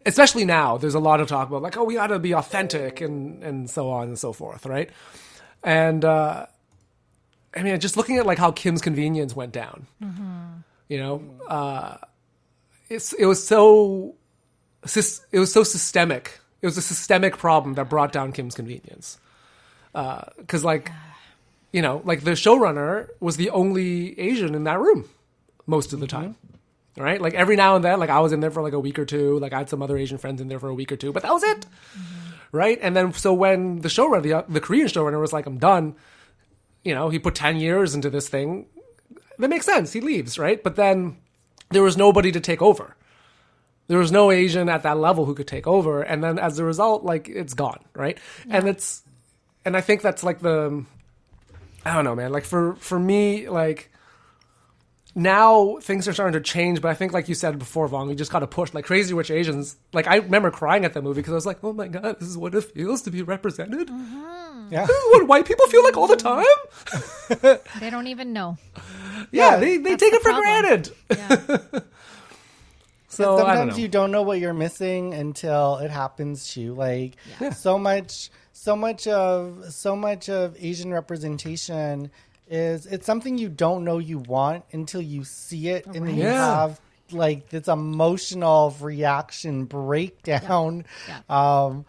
especially 0.05 0.45
now, 0.45 0.77
there's 0.77 0.95
a 0.95 0.99
lot 0.99 1.21
of 1.21 1.27
talk 1.27 1.47
about 1.47 1.61
like, 1.61 1.77
oh, 1.77 1.83
we 1.83 1.95
got 1.95 2.07
to 2.07 2.19
be 2.19 2.33
authentic 2.33 3.01
and 3.01 3.43
and 3.43 3.69
so 3.69 3.89
on 3.89 4.07
and 4.07 4.19
so 4.19 4.33
forth, 4.33 4.65
right? 4.65 4.89
And 5.63 6.03
uh, 6.05 6.45
I 7.55 7.63
mean, 7.63 7.79
just 7.79 7.97
looking 7.97 8.17
at 8.17 8.25
like 8.25 8.37
how 8.37 8.51
Kim's 8.51 8.81
Convenience 8.81 9.35
went 9.35 9.51
down, 9.51 9.87
you 10.87 10.97
know, 10.99 11.23
uh, 11.47 11.97
it's 12.89 13.13
it 13.13 13.25
was 13.25 13.45
so 13.45 14.15
it 14.85 15.39
was 15.39 15.51
so 15.51 15.63
systemic. 15.63 16.38
It 16.61 16.65
was 16.65 16.77
a 16.77 16.81
systemic 16.81 17.37
problem 17.37 17.75
that 17.75 17.89
brought 17.89 18.11
down 18.11 18.31
Kim's 18.31 18.55
Convenience, 18.55 19.17
uh, 19.95 20.23
because 20.37 20.63
like, 20.63 20.91
you 21.71 21.81
know, 21.81 22.01
like 22.03 22.23
the 22.23 22.31
showrunner 22.31 23.07
was 23.19 23.37
the 23.37 23.49
only 23.51 24.19
Asian 24.19 24.55
in 24.55 24.65
that 24.65 24.79
room 24.79 25.09
most 25.65 25.93
of 25.93 25.99
the 25.99 26.07
time 26.07 26.35
mm-hmm. 26.99 27.03
right? 27.03 27.21
Like 27.21 27.33
every 27.33 27.55
now 27.55 27.75
and 27.75 27.83
then, 27.83 27.99
like 27.99 28.09
I 28.09 28.19
was 28.19 28.31
in 28.31 28.39
there 28.39 28.51
for 28.51 28.61
like 28.61 28.73
a 28.73 28.79
week 28.79 28.99
or 28.99 29.05
two. 29.05 29.39
Like 29.39 29.53
I 29.53 29.59
had 29.59 29.69
some 29.69 29.81
other 29.81 29.97
Asian 29.97 30.17
friends 30.17 30.41
in 30.41 30.47
there 30.47 30.59
for 30.59 30.69
a 30.69 30.73
week 30.73 30.91
or 30.91 30.95
two, 30.95 31.11
but 31.11 31.23
that 31.23 31.31
was 31.31 31.43
it, 31.43 31.61
mm-hmm. 31.61 32.57
right? 32.57 32.79
And 32.81 32.95
then 32.95 33.13
so 33.13 33.33
when 33.33 33.81
the 33.81 33.89
showrunner, 33.89 34.21
the, 34.21 34.45
the 34.51 34.61
Korean 34.61 34.87
showrunner, 34.87 35.19
was 35.19 35.33
like, 35.33 35.45
"I'm 35.45 35.57
done," 35.57 35.95
you 36.83 36.93
know, 36.93 37.09
he 37.09 37.19
put 37.19 37.35
ten 37.35 37.57
years 37.57 37.95
into 37.95 38.09
this 38.09 38.27
thing. 38.27 38.67
That 39.37 39.49
makes 39.49 39.65
sense. 39.65 39.93
He 39.93 40.01
leaves, 40.01 40.37
right? 40.37 40.61
But 40.61 40.75
then 40.75 41.17
there 41.69 41.83
was 41.83 41.95
nobody 41.95 42.31
to 42.31 42.39
take 42.39 42.61
over. 42.61 42.95
There 43.89 43.97
was 43.97 44.11
no 44.11 44.29
Asian 44.29 44.69
at 44.69 44.83
that 44.83 44.99
level 44.99 45.25
who 45.25 45.33
could 45.33 45.47
take 45.47 45.65
over, 45.65 46.03
and 46.03 46.23
then 46.23 46.37
as 46.37 46.59
a 46.59 46.63
result, 46.63 47.03
like 47.03 47.27
it's 47.27 47.55
gone, 47.55 47.83
right? 47.95 48.19
And 48.47 48.67
it's, 48.67 49.01
and 49.65 49.75
I 49.75 49.81
think 49.81 50.03
that's 50.03 50.23
like 50.23 50.41
the, 50.41 50.85
I 51.83 51.95
don't 51.95 52.03
know, 52.03 52.15
man. 52.15 52.31
Like 52.31 52.45
for 52.45 52.75
for 52.75 52.99
me, 52.99 53.49
like 53.49 53.89
now 55.15 55.77
things 55.81 56.07
are 56.07 56.13
starting 56.13 56.33
to 56.33 56.39
change, 56.39 56.81
but 56.81 56.89
I 56.89 56.93
think, 56.93 57.13
like 57.13 57.29
you 57.29 57.33
said 57.33 57.57
before, 57.57 57.89
Vong, 57.89 58.07
we 58.07 58.13
just 58.13 58.31
got 58.31 58.39
to 58.39 58.47
push. 58.47 58.75
Like 58.75 58.85
Crazy 58.85 59.11
Rich 59.11 59.31
Asians, 59.31 59.75
like 59.91 60.05
I 60.05 60.17
remember 60.17 60.51
crying 60.51 60.85
at 60.85 60.93
that 60.93 61.01
movie 61.01 61.21
because 61.21 61.33
I 61.33 61.35
was 61.35 61.47
like, 61.47 61.63
oh 61.63 61.73
my 61.73 61.87
god, 61.87 62.19
this 62.19 62.29
is 62.29 62.37
what 62.37 62.53
it 62.53 62.61
feels 62.65 63.01
to 63.01 63.11
be 63.11 63.23
represented. 63.23 63.87
Mm-hmm. 63.87 64.67
Yeah. 64.71 64.85
This 64.85 64.95
is 64.95 65.13
what 65.13 65.27
white 65.27 65.47
people 65.47 65.65
feel 65.65 65.83
like 65.83 65.97
all 65.97 66.05
the 66.05 66.15
mm-hmm. 66.15 67.47
time. 67.47 67.59
They 67.79 67.89
don't 67.89 68.05
even 68.05 68.33
know. 68.33 68.59
Yeah, 69.31 69.57
they, 69.57 69.77
they 69.77 69.95
take 69.95 70.11
the 70.11 70.17
it 70.17 70.21
for 70.21 70.31
problem. 70.31 70.61
granted. 70.61 70.95
Yeah. 71.09 71.79
So 73.19 73.33
I 73.33 73.37
don't 73.37 73.47
sometimes 73.47 73.77
know. 73.77 73.81
you 73.81 73.87
don't 73.87 74.11
know 74.11 74.21
what 74.23 74.39
you're 74.39 74.53
missing 74.53 75.13
until 75.13 75.77
it 75.77 75.91
happens 75.91 76.53
to 76.53 76.61
you. 76.61 76.73
Like 76.73 77.17
so 77.55 77.77
much, 77.77 78.29
so 78.53 78.75
much 78.75 79.07
of 79.07 79.65
so 79.73 79.95
much 79.95 80.29
of 80.29 80.55
Asian 80.59 80.91
representation 80.93 82.11
is 82.49 82.85
it's 82.85 83.05
something 83.05 83.37
you 83.37 83.49
don't 83.49 83.83
know 83.83 83.99
you 83.99 84.17
want 84.19 84.63
until 84.71 85.01
you 85.01 85.23
see 85.23 85.69
it, 85.69 85.85
and 85.85 86.07
then 86.07 86.15
you 86.15 86.23
Yeah. 86.23 86.49
have 86.49 86.79
like 87.11 87.49
this 87.49 87.67
emotional 87.67 88.75
reaction 88.79 89.65
breakdown. 89.65 90.85
Um, 91.29 91.85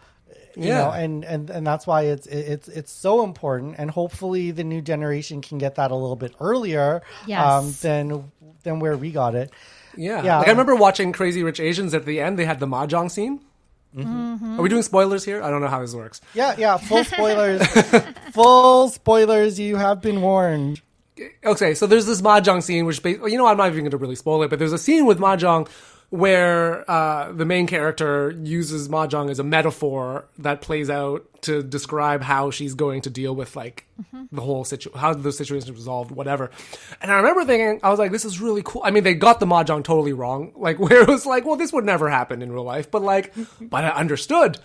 you 0.55 0.65
Yeah. 0.67 0.75
know, 0.75 0.91
and, 0.91 1.23
and 1.23 1.49
and 1.49 1.65
that's 1.65 1.87
why 1.87 2.01
it's 2.03 2.27
it's 2.27 2.67
it's 2.67 2.91
so 2.91 3.23
important, 3.23 3.75
and 3.77 3.89
hopefully 3.89 4.51
the 4.51 4.63
new 4.65 4.81
generation 4.81 5.41
can 5.41 5.57
get 5.59 5.75
that 5.75 5.91
a 5.91 5.95
little 5.95 6.17
bit 6.17 6.33
earlier, 6.41 7.01
Yes. 7.25 7.39
um, 7.39 7.73
than 7.81 8.31
than 8.63 8.79
where 8.79 8.97
we 8.97 9.11
got 9.11 9.33
it. 9.33 9.51
Yeah. 9.95 10.23
Yeah. 10.23 10.37
Like 10.39 10.47
I 10.47 10.51
remember 10.51 10.75
watching 10.75 11.11
Crazy 11.11 11.43
Rich 11.43 11.59
Asians 11.59 11.93
at 11.93 12.05
the 12.05 12.19
end. 12.19 12.37
They 12.39 12.45
had 12.45 12.59
the 12.59 12.67
mahjong 12.67 13.09
scene. 13.11 13.41
Mm-hmm. 13.95 14.57
Are 14.57 14.61
we 14.61 14.69
doing 14.69 14.83
spoilers 14.83 15.25
here? 15.25 15.43
I 15.43 15.49
don't 15.49 15.61
know 15.61 15.67
how 15.67 15.81
this 15.81 15.93
works. 15.93 16.21
Yeah, 16.33 16.55
yeah, 16.57 16.77
full 16.77 17.03
spoilers, 17.03 17.61
full 18.31 18.89
spoilers. 18.89 19.59
You 19.59 19.75
have 19.75 20.01
been 20.01 20.21
warned. 20.21 20.81
Okay, 21.43 21.73
so 21.73 21.87
there's 21.87 22.05
this 22.05 22.21
mahjong 22.21 22.63
scene, 22.63 22.85
which 22.85 23.03
you 23.03 23.37
know 23.37 23.47
I'm 23.47 23.57
not 23.57 23.67
even 23.67 23.79
going 23.79 23.91
to 23.91 23.97
really 23.97 24.15
spoil 24.15 24.43
it, 24.43 24.49
but 24.49 24.59
there's 24.59 24.71
a 24.71 24.77
scene 24.77 25.05
with 25.05 25.19
mahjong 25.19 25.67
where 26.11 26.89
uh, 26.91 27.31
the 27.31 27.45
main 27.45 27.65
character 27.65 28.31
uses 28.43 28.89
mahjong 28.89 29.31
as 29.31 29.39
a 29.39 29.45
metaphor 29.45 30.25
that 30.37 30.59
plays 30.59 30.89
out 30.89 31.25
to 31.43 31.63
describe 31.63 32.21
how 32.21 32.51
she's 32.51 32.73
going 32.73 33.01
to 33.01 33.09
deal 33.09 33.33
with 33.33 33.55
like 33.55 33.87
the 34.31 34.41
whole 34.41 34.65
situation, 34.65 34.99
how 34.99 35.13
the 35.13 35.31
situation 35.31 35.69
is 35.69 35.71
resolved, 35.71 36.11
whatever. 36.11 36.51
And 37.01 37.11
I 37.11 37.15
remember 37.15 37.45
thinking, 37.45 37.79
I 37.81 37.89
was 37.89 37.97
like, 37.97 38.11
this 38.11 38.25
is 38.25 38.41
really 38.41 38.61
cool. 38.61 38.81
I 38.83 38.91
mean, 38.91 39.05
they 39.05 39.13
got 39.13 39.39
the 39.39 39.45
mahjong 39.45 39.85
totally 39.85 40.11
wrong, 40.11 40.51
like 40.57 40.79
where 40.79 41.01
it 41.01 41.07
was 41.07 41.25
like, 41.25 41.45
well, 41.45 41.55
this 41.55 41.71
would 41.71 41.85
never 41.85 42.09
happen 42.09 42.41
in 42.41 42.51
real 42.51 42.65
life, 42.65 42.91
but 42.91 43.01
like, 43.01 43.33
but 43.61 43.85
I 43.85 43.91
understood 43.91 44.59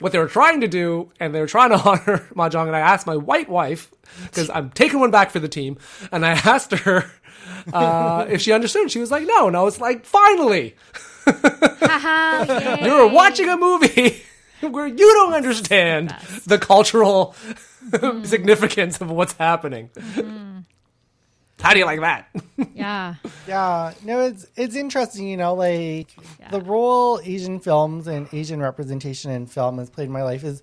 what 0.00 0.10
they 0.10 0.18
were 0.18 0.26
trying 0.26 0.62
to 0.62 0.68
do, 0.68 1.12
and 1.20 1.32
they 1.32 1.40
were 1.40 1.46
trying 1.46 1.70
to 1.70 1.76
honor 1.88 2.26
mahjong. 2.34 2.66
And 2.66 2.74
I 2.74 2.80
asked 2.80 3.06
my 3.06 3.16
white 3.16 3.48
wife 3.48 3.92
because 4.24 4.50
I'm 4.50 4.70
taking 4.70 4.98
one 4.98 5.12
back 5.12 5.30
for 5.30 5.38
the 5.38 5.48
team, 5.48 5.78
and 6.10 6.26
I 6.26 6.30
asked 6.30 6.72
her 6.72 7.08
uh, 7.72 8.26
if 8.28 8.40
she 8.40 8.52
understood. 8.52 8.90
She 8.90 8.98
was 8.98 9.10
like, 9.10 9.26
"No," 9.26 9.48
and 9.48 9.56
I 9.56 9.62
was 9.62 9.80
like, 9.80 10.04
"Finally, 10.04 10.76
Haha, 11.26 12.76
you're 12.84 13.08
watching 13.08 13.48
a 13.48 13.56
movie 13.56 14.22
where 14.60 14.86
you 14.86 15.14
don't 15.14 15.34
understand 15.34 16.14
the 16.46 16.58
cultural 16.58 17.34
significance 18.24 19.00
of 19.00 19.10
what's 19.10 19.34
happening." 19.34 19.90
How 21.60 21.72
do 21.72 21.80
you 21.80 21.86
like 21.86 22.00
that? 22.00 22.28
yeah. 22.72 23.16
Yeah, 23.46 23.92
no, 24.04 24.20
it's 24.20 24.46
it's 24.56 24.76
interesting, 24.76 25.26
you 25.26 25.36
know, 25.36 25.54
like 25.54 26.08
the 26.50 26.60
role 26.60 27.20
Asian 27.24 27.58
films 27.58 28.06
and 28.06 28.28
Asian 28.32 28.60
representation 28.60 29.30
in 29.32 29.46
film 29.46 29.78
has 29.78 29.90
played 29.90 30.04
in 30.04 30.12
my 30.12 30.22
life 30.22 30.44
is 30.44 30.62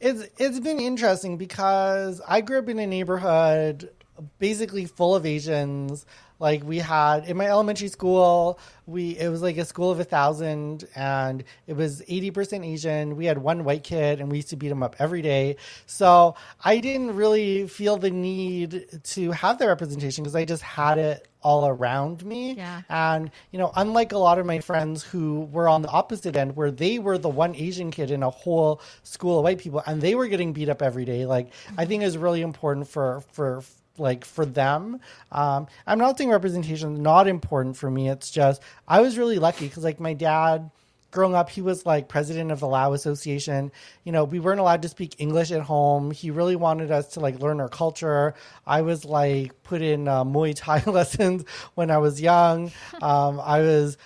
it's 0.00 0.24
it's 0.38 0.58
been 0.58 0.80
interesting 0.80 1.36
because 1.36 2.20
I 2.26 2.40
grew 2.40 2.58
up 2.58 2.68
in 2.68 2.78
a 2.80 2.86
neighborhood 2.86 3.90
basically 4.38 4.86
full 4.86 5.14
of 5.14 5.26
Asians. 5.26 6.06
Like 6.38 6.64
we 6.64 6.78
had 6.78 7.28
in 7.28 7.36
my 7.36 7.46
elementary 7.46 7.86
school, 7.86 8.58
we 8.86 9.16
it 9.16 9.28
was 9.28 9.42
like 9.42 9.56
a 9.58 9.64
school 9.64 9.92
of 9.92 10.00
a 10.00 10.04
thousand, 10.04 10.88
and 10.96 11.44
it 11.68 11.74
was 11.74 12.02
eighty 12.08 12.32
percent 12.32 12.64
Asian. 12.64 13.16
We 13.16 13.26
had 13.26 13.38
one 13.38 13.62
white 13.62 13.84
kid, 13.84 14.20
and 14.20 14.28
we 14.28 14.38
used 14.38 14.50
to 14.50 14.56
beat 14.56 14.72
him 14.72 14.82
up 14.82 14.96
every 14.98 15.22
day. 15.22 15.56
So 15.86 16.34
I 16.64 16.78
didn't 16.78 17.14
really 17.14 17.68
feel 17.68 17.96
the 17.96 18.10
need 18.10 19.02
to 19.04 19.30
have 19.30 19.58
the 19.58 19.68
representation 19.68 20.24
because 20.24 20.34
I 20.34 20.44
just 20.44 20.62
had 20.64 20.98
it 20.98 21.28
all 21.42 21.66
around 21.66 22.24
me. 22.24 22.54
Yeah. 22.54 22.82
And, 22.88 23.30
you 23.50 23.58
know, 23.58 23.72
unlike 23.74 24.12
a 24.12 24.18
lot 24.18 24.38
of 24.38 24.46
my 24.46 24.60
friends 24.60 25.02
who 25.02 25.42
were 25.52 25.68
on 25.68 25.82
the 25.82 25.88
opposite 25.88 26.36
end, 26.36 26.56
where 26.56 26.70
they 26.70 26.98
were 26.98 27.18
the 27.18 27.28
one 27.28 27.54
Asian 27.56 27.90
kid 27.90 28.10
in 28.10 28.22
a 28.22 28.30
whole 28.30 28.80
school 29.02 29.38
of 29.38 29.44
white 29.44 29.58
people 29.58 29.82
and 29.86 30.00
they 30.00 30.14
were 30.14 30.28
getting 30.28 30.52
beat 30.52 30.68
up 30.68 30.82
every 30.82 31.04
day, 31.04 31.26
like, 31.26 31.52
I 31.76 31.84
think 31.84 32.04
is 32.04 32.16
really 32.16 32.42
important 32.42 32.86
for, 32.88 33.22
for, 33.32 33.64
like 33.98 34.24
for 34.24 34.46
them 34.46 35.00
um 35.32 35.66
i'm 35.86 35.98
not 35.98 36.16
saying 36.16 36.30
representation 36.30 36.94
is 36.94 36.98
not 36.98 37.28
important 37.28 37.76
for 37.76 37.90
me 37.90 38.08
it's 38.08 38.30
just 38.30 38.62
i 38.88 39.00
was 39.00 39.18
really 39.18 39.38
lucky 39.38 39.66
because 39.66 39.84
like 39.84 40.00
my 40.00 40.14
dad 40.14 40.70
growing 41.12 41.34
up, 41.34 41.48
he 41.50 41.60
was 41.60 41.86
like 41.86 42.08
president 42.08 42.50
of 42.50 42.58
the 42.58 42.66
Lao 42.66 42.94
Association. 42.94 43.70
You 44.02 44.12
know, 44.12 44.24
we 44.24 44.40
weren't 44.40 44.58
allowed 44.58 44.82
to 44.82 44.88
speak 44.88 45.14
English 45.18 45.52
at 45.52 45.60
home. 45.60 46.10
He 46.10 46.30
really 46.30 46.56
wanted 46.56 46.90
us 46.90 47.08
to 47.08 47.20
like 47.20 47.38
learn 47.38 47.60
our 47.60 47.68
culture. 47.68 48.34
I 48.66 48.82
was 48.82 49.04
like 49.04 49.62
put 49.62 49.82
in 49.82 50.08
uh, 50.08 50.24
Muay 50.24 50.54
Thai 50.56 50.82
lessons 50.90 51.44
when 51.74 51.90
I 51.90 51.98
was 51.98 52.20
young. 52.20 52.72
Um, 53.00 53.38
I 53.40 53.60
was, 53.60 53.98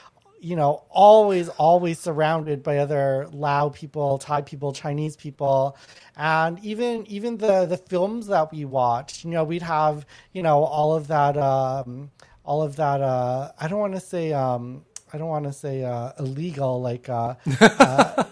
you 0.46 0.54
know, 0.54 0.84
always, 0.90 1.48
always 1.48 1.98
surrounded 1.98 2.62
by 2.62 2.78
other 2.78 3.26
Lao 3.32 3.68
people, 3.70 4.18
Thai 4.18 4.42
people, 4.42 4.72
Chinese 4.72 5.16
people. 5.16 5.76
And 6.16 6.58
even 6.64 7.04
even 7.08 7.38
the 7.38 7.66
the 7.66 7.76
films 7.76 8.28
that 8.28 8.52
we 8.52 8.64
watched, 8.64 9.24
you 9.24 9.30
know, 9.32 9.42
we'd 9.42 9.62
have, 9.62 10.06
you 10.32 10.42
know, 10.42 10.62
all 10.62 10.94
of 10.94 11.08
that 11.08 11.36
um 11.36 12.10
all 12.44 12.62
of 12.62 12.76
that 12.76 13.00
uh 13.00 13.50
I 13.58 13.66
don't 13.68 13.80
want 13.80 13.94
to 13.94 14.00
say 14.00 14.32
um 14.32 14.84
I 15.12 15.18
don't 15.18 15.28
want 15.28 15.44
to 15.44 15.52
say 15.52 15.84
uh, 15.84 16.12
illegal, 16.18 16.82
like 16.82 17.08
uh, 17.08 17.34
uh, 17.60 18.24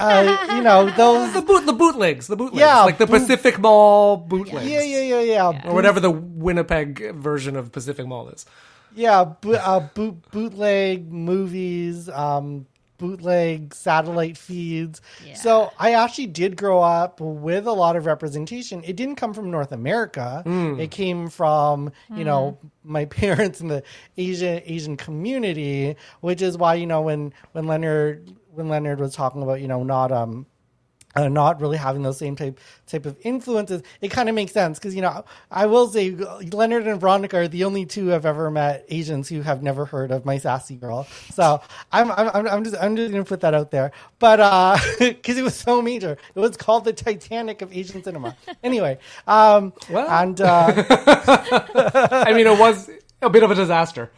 uh, 0.00 0.46
you 0.56 0.62
know 0.62 0.88
those. 0.96 1.34
the 1.34 1.42
boot, 1.42 1.66
the 1.66 1.72
bootlegs, 1.74 2.26
the 2.28 2.34
bootlegs, 2.36 2.60
Yeah, 2.60 2.82
like 2.82 2.96
the 2.96 3.06
boot- 3.06 3.20
Pacific 3.20 3.58
Mall 3.58 4.16
bootlegs, 4.16 4.66
Yeah, 4.66 4.82
yeah, 4.82 5.00
yeah, 5.02 5.20
yeah, 5.20 5.62
or 5.66 5.74
whatever 5.74 6.00
the 6.00 6.10
Winnipeg 6.10 7.12
version 7.14 7.56
of 7.56 7.72
Pacific 7.72 8.06
Mall 8.06 8.30
is. 8.30 8.46
Yeah. 8.94 9.24
Bo- 9.24 9.52
uh, 9.54 9.80
boot, 9.94 10.30
bootleg 10.30 11.12
movies, 11.12 12.08
um, 12.08 12.66
bootleg 12.96 13.74
satellite 13.74 14.38
feeds. 14.38 15.00
So 15.34 15.72
I 15.78 15.94
actually 15.94 16.28
did 16.28 16.56
grow 16.56 16.80
up 16.80 17.20
with 17.20 17.66
a 17.66 17.72
lot 17.72 17.96
of 17.96 18.06
representation. 18.06 18.82
It 18.84 18.96
didn't 18.96 19.16
come 19.16 19.34
from 19.34 19.50
North 19.50 19.72
America. 19.72 20.42
It 20.80 20.90
came 20.90 21.28
from 21.28 21.92
you 22.16 22.24
know 22.24 22.58
my 22.84 23.04
parents 23.20 23.60
in 23.60 23.68
the 23.68 23.82
Asian 24.16 24.62
Asian 24.64 24.96
community, 24.96 25.96
which 26.20 26.40
is 26.40 26.56
why 26.56 26.74
you 26.74 26.86
know 26.86 27.02
when 27.02 27.32
when 27.52 27.66
Leonard 27.66 28.30
when 28.52 28.68
Leonard 28.68 29.00
was 29.00 29.14
talking 29.14 29.42
about 29.42 29.60
you 29.60 29.68
know 29.68 29.82
not 29.82 30.12
um 30.12 30.46
uh, 31.16 31.28
not 31.28 31.60
really 31.60 31.76
having 31.76 32.02
those 32.02 32.18
same 32.18 32.36
type 32.36 32.58
type 32.86 33.06
of 33.06 33.16
influences, 33.22 33.82
it 34.00 34.08
kind 34.08 34.28
of 34.28 34.34
makes 34.34 34.52
sense 34.52 34.78
because 34.78 34.94
you 34.94 35.02
know 35.02 35.24
I 35.50 35.66
will 35.66 35.88
say 35.88 36.10
Leonard 36.10 36.86
and 36.86 37.00
Veronica 37.00 37.38
are 37.38 37.48
the 37.48 37.64
only 37.64 37.86
two 37.86 38.12
I've 38.14 38.26
ever 38.26 38.50
met 38.50 38.84
Asians 38.88 39.28
who 39.28 39.40
have 39.42 39.62
never 39.62 39.84
heard 39.84 40.10
of 40.10 40.24
My 40.24 40.38
Sassy 40.38 40.76
Girl. 40.76 41.06
So 41.32 41.60
I'm 41.92 42.10
I'm, 42.12 42.28
I'm- 42.28 42.48
I'm 42.48 42.64
just 42.64 42.76
I'm 42.80 42.96
just 42.96 43.10
gonna 43.12 43.24
put 43.24 43.40
that 43.40 43.54
out 43.54 43.70
there, 43.70 43.92
but 44.18 44.36
because 44.98 45.38
it 45.38 45.42
was 45.42 45.54
so 45.54 45.80
major, 45.82 46.16
it 46.34 46.40
was 46.40 46.56
called 46.56 46.84
the 46.84 46.92
Titanic 46.92 47.62
of 47.62 47.72
Asian 47.76 48.02
cinema. 48.02 48.36
Anyway, 48.62 48.98
um, 49.26 49.72
Well. 49.90 50.08
and 50.08 50.40
uh, 50.40 50.72
I 52.26 52.32
mean, 52.34 52.46
it 52.46 52.58
was 52.58 52.90
a 53.22 53.30
bit 53.30 53.42
of 53.42 53.50
a 53.50 53.54
disaster. 53.54 54.10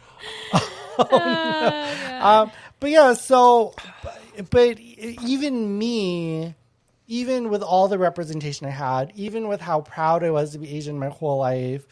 Um, 0.99 2.51
but 2.79 2.89
yeah, 2.89 3.13
so, 3.13 3.73
but, 4.03 4.49
but 4.49 4.79
even 4.79 5.77
me, 5.77 6.55
even 7.07 7.49
with 7.49 7.63
all 7.63 7.87
the 7.87 7.97
representation 7.97 8.67
I 8.67 8.71
had, 8.71 9.13
even 9.15 9.47
with 9.47 9.61
how 9.61 9.81
proud 9.81 10.23
I 10.23 10.31
was 10.31 10.51
to 10.51 10.59
be 10.59 10.75
Asian 10.75 10.99
my 10.99 11.07
whole 11.07 11.39
life, 11.39 11.87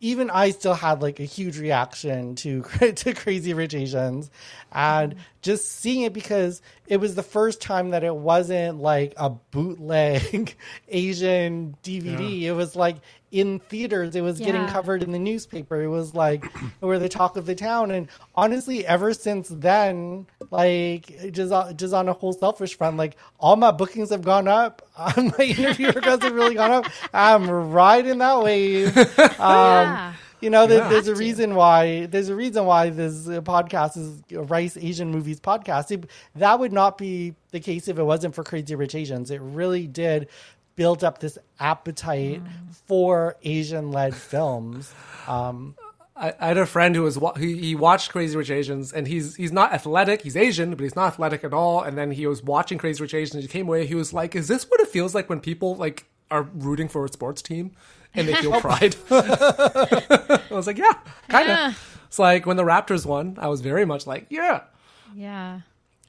even 0.00 0.30
I 0.30 0.50
still 0.50 0.74
had 0.74 1.00
like 1.00 1.20
a 1.20 1.24
huge 1.24 1.58
reaction 1.58 2.34
to 2.36 2.62
to 2.96 3.14
Crazy 3.14 3.54
Rich 3.54 3.74
Asians, 3.74 4.30
and 4.72 5.14
just 5.40 5.70
seeing 5.70 6.02
it 6.02 6.12
because 6.12 6.60
it 6.86 6.98
was 6.98 7.14
the 7.14 7.22
first 7.22 7.60
time 7.62 7.90
that 7.90 8.04
it 8.04 8.14
wasn't 8.14 8.80
like 8.80 9.14
a 9.16 9.30
bootleg 9.30 10.56
Asian 10.88 11.76
DVD. 11.82 12.42
It 12.42 12.52
was 12.52 12.74
like 12.76 12.96
in 13.32 13.58
theaters. 13.58 14.14
It 14.14 14.20
was 14.20 14.38
getting 14.38 14.66
covered 14.68 15.02
in 15.02 15.10
the 15.10 15.18
newspaper. 15.18 15.82
It 15.82 15.88
was 15.88 16.14
like 16.14 16.44
we're 16.80 16.98
the 17.00 17.08
talk 17.08 17.36
of 17.36 17.46
the 17.46 17.54
town. 17.56 17.90
And 17.90 18.06
honestly, 18.36 18.86
ever 18.86 19.12
since 19.14 19.48
then, 19.48 20.26
like 20.50 21.32
just 21.32 21.52
on- 21.52 21.76
just 21.76 21.94
on 21.94 22.08
a 22.08 22.12
whole 22.12 22.32
selfish 22.34 22.76
front, 22.76 22.96
like 22.98 23.16
all 23.40 23.56
my 23.56 23.72
bookings 23.72 24.10
have 24.10 24.22
gone 24.22 24.46
up. 24.46 24.86
my 25.16 25.44
interview 25.44 25.88
requests 25.90 26.22
have 26.22 26.34
really 26.34 26.54
gone 26.54 26.70
up. 26.70 26.84
I'm 27.12 27.50
riding 27.50 28.18
that 28.18 28.40
wave. 28.42 28.96
Um, 29.42 29.88
Yeah. 29.88 30.12
You 30.40 30.50
know, 30.50 30.66
there, 30.66 30.78
Yeah. 30.78 30.88
there's 30.88 31.06
a 31.06 31.10
Have 31.12 31.18
to. 31.18 31.24
reason 31.24 31.54
why 31.54 32.06
there's 32.06 32.28
a 32.28 32.34
reason 32.34 32.64
why 32.66 32.90
this 32.90 33.28
uh, 33.28 33.40
podcast 33.42 33.96
is 33.96 34.22
a 34.32 34.42
Rice 34.42 34.76
Asian 34.76 35.10
Movies 35.12 35.38
podcast. 35.38 35.92
It- 35.92 36.10
that 36.34 36.58
would 36.58 36.72
not 36.72 36.98
be 36.98 37.34
the 37.52 37.60
case 37.60 37.86
if 37.86 37.96
it 37.96 38.02
wasn't 38.02 38.34
for 38.34 38.42
Crazy 38.42 38.74
Rich 38.74 38.96
Asians. 38.96 39.30
It 39.30 39.40
really 39.40 39.86
did 39.86 40.28
build 40.76 41.04
up 41.04 41.18
this 41.18 41.38
appetite 41.60 42.42
for 42.86 43.36
Asian-led 43.42 44.14
films. 44.14 44.92
Um, 45.26 45.76
I, 46.16 46.34
I 46.40 46.48
had 46.48 46.58
a 46.58 46.66
friend 46.66 46.94
who 46.94 47.02
was 47.02 47.18
wa- 47.18 47.34
he, 47.34 47.56
he 47.58 47.74
watched 47.74 48.10
Crazy 48.10 48.36
Rich 48.36 48.50
Asians, 48.50 48.92
and 48.92 49.06
he's 49.08 49.34
he's 49.36 49.52
not 49.52 49.72
athletic. 49.72 50.22
He's 50.22 50.36
Asian, 50.36 50.70
but 50.70 50.80
he's 50.80 50.94
not 50.96 51.06
athletic 51.08 51.42
at 51.44 51.54
all. 51.54 51.80
And 51.82 51.96
then 51.96 52.10
he 52.10 52.26
was 52.26 52.42
watching 52.42 52.76
Crazy 52.78 53.02
Rich 53.02 53.14
Asians. 53.14 53.34
And 53.36 53.42
he 53.42 53.48
came 53.48 53.66
away. 53.66 53.86
He 53.86 53.94
was 53.94 54.12
like, 54.12 54.34
"Is 54.36 54.46
this 54.48 54.68
what 54.70 54.80
it 54.80 54.88
feels 54.88 55.14
like 55.14 55.28
when 55.30 55.40
people 55.40 55.74
like 55.76 56.04
are 56.30 56.42
rooting 56.42 56.88
for 56.88 57.04
a 57.04 57.08
sports 57.08 57.40
team 57.42 57.72
and 58.14 58.28
they 58.28 58.34
feel 58.34 58.52
pride?" 58.60 58.94
I 59.10 60.40
was 60.50 60.66
like, 60.66 60.78
"Yeah, 60.78 60.92
kind 61.28 61.44
of." 61.50 61.56
Yeah. 61.56 61.72
It's 62.06 62.18
like 62.18 62.44
when 62.44 62.58
the 62.58 62.62
Raptors 62.64 63.06
won. 63.06 63.36
I 63.40 63.48
was 63.48 63.62
very 63.62 63.86
much 63.86 64.06
like, 64.06 64.26
"Yeah," 64.28 64.60
Yeah. 65.14 65.60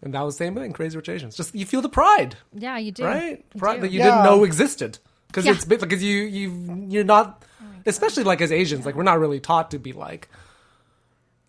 And 0.03 0.13
that 0.13 0.21
was 0.21 0.35
the 0.37 0.45
same 0.45 0.53
thing. 0.55 0.71
Crazy 0.73 0.95
Rich 0.97 1.09
Asians. 1.09 1.35
Just 1.35 1.55
you 1.55 1.65
feel 1.65 1.81
the 1.81 1.89
pride, 1.89 2.35
Yeah, 2.53 2.77
you 2.77 2.91
do. 2.91 3.03
right? 3.05 3.43
You 3.53 3.59
Pride 3.59 3.75
do. 3.75 3.81
that 3.81 3.91
you 3.91 3.99
Yeah. 3.99 4.05
didn't 4.11 4.23
know 4.25 4.43
existed 4.43 4.99
because 5.27 5.45
Yeah. 5.45 5.53
it's 5.53 5.65
because 5.65 6.03
you 6.03 6.23
you 6.23 6.85
you're 6.89 7.03
not, 7.03 7.43
oh 7.61 7.65
especially 7.85 8.23
like 8.23 8.41
as 8.41 8.51
Asians, 8.51 8.85
like 8.85 8.95
we're 8.95 9.03
not 9.03 9.19
really 9.19 9.39
taught 9.39 9.71
to 9.71 9.79
be 9.79 9.93
like 9.93 10.29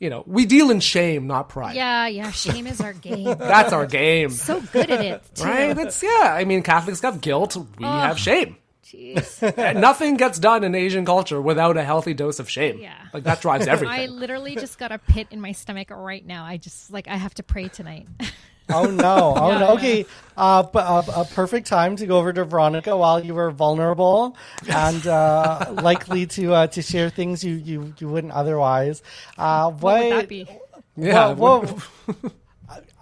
you 0.01 0.11
know, 0.11 0.23
we 0.27 0.45
deal 0.45 0.71
in 0.71 0.81
shame, 0.81 1.27
not 1.29 1.49
pride. 1.49 1.77
Yeah, 1.77 2.09
yeah. 2.09 2.31
Shame 2.33 2.67
is 2.67 2.81
our 2.81 2.93
game. 2.93 3.25
That's 3.39 3.73
our 3.73 3.87
game. 3.87 4.29
so 4.31 4.61
good 4.61 4.91
at 4.91 5.01
it, 5.03 5.23
too. 5.35 5.45
Right? 5.45 5.73
That's 5.73 6.03
yeah. 6.03 6.35
I 6.35 6.45
mean, 6.45 6.63
Catholics 6.63 7.01
have 7.01 7.21
guilt. 7.23 7.57
We 7.79 7.85
have 7.87 8.19
shame. 8.19 8.57
Jeez. 8.85 9.75
Nothing 9.81 10.17
gets 10.17 10.39
done 10.39 10.63
in 10.63 10.75
Asian 10.75 11.05
culture 11.05 11.41
without 11.41 11.77
a 11.77 11.85
healthy 11.85 12.15
dose 12.15 12.39
of 12.39 12.51
shame. 12.51 12.79
Yeah. 12.79 12.95
Like 13.13 13.25
that 13.25 13.41
drives 13.41 13.67
everything. 13.69 13.99
I 13.99 14.07
literally 14.07 14.55
just 14.55 14.79
got 14.79 14.93
a 14.93 14.99
pit 14.99 15.29
in 15.31 15.41
my 15.41 15.53
stomach 15.53 15.89
right 15.91 16.25
now. 16.25 16.45
I 16.45 16.59
just 16.59 16.91
like 16.93 17.09
I 17.09 17.17
have 17.17 17.35
to 17.35 17.43
pray 17.43 17.69
tonight. 17.69 18.07
Oh 18.71 18.91
no! 18.91 19.35
Oh 19.37 19.51
Yeah, 19.51 19.59
no! 19.59 19.75
Okay, 19.75 20.07
uh, 20.39 20.63
but 20.63 20.87
uh, 20.87 21.03
a 21.17 21.25
perfect 21.27 21.67
time 21.67 21.97
to 21.97 22.07
go 22.07 22.17
over 22.17 22.33
to 22.33 22.47
Veronica 22.47 22.97
while 22.97 23.23
you 23.23 23.35
were 23.35 23.51
vulnerable 23.51 24.39
and 24.67 25.07
uh, 25.07 25.67
likely 25.83 26.25
to 26.29 26.55
uh, 26.55 26.67
to 26.69 26.81
share 26.81 27.11
things 27.11 27.45
you, 27.45 27.57
you, 27.57 27.93
you 27.99 28.09
wouldn't 28.09 28.33
otherwise. 28.33 29.03
Uh, 29.37 29.71
what, 29.71 29.83
what 29.83 30.03
would 30.05 30.13
that 30.13 30.29
be? 30.31 30.49
yeah. 30.97 31.33
Well, 31.33 31.61
well, 32.07 32.33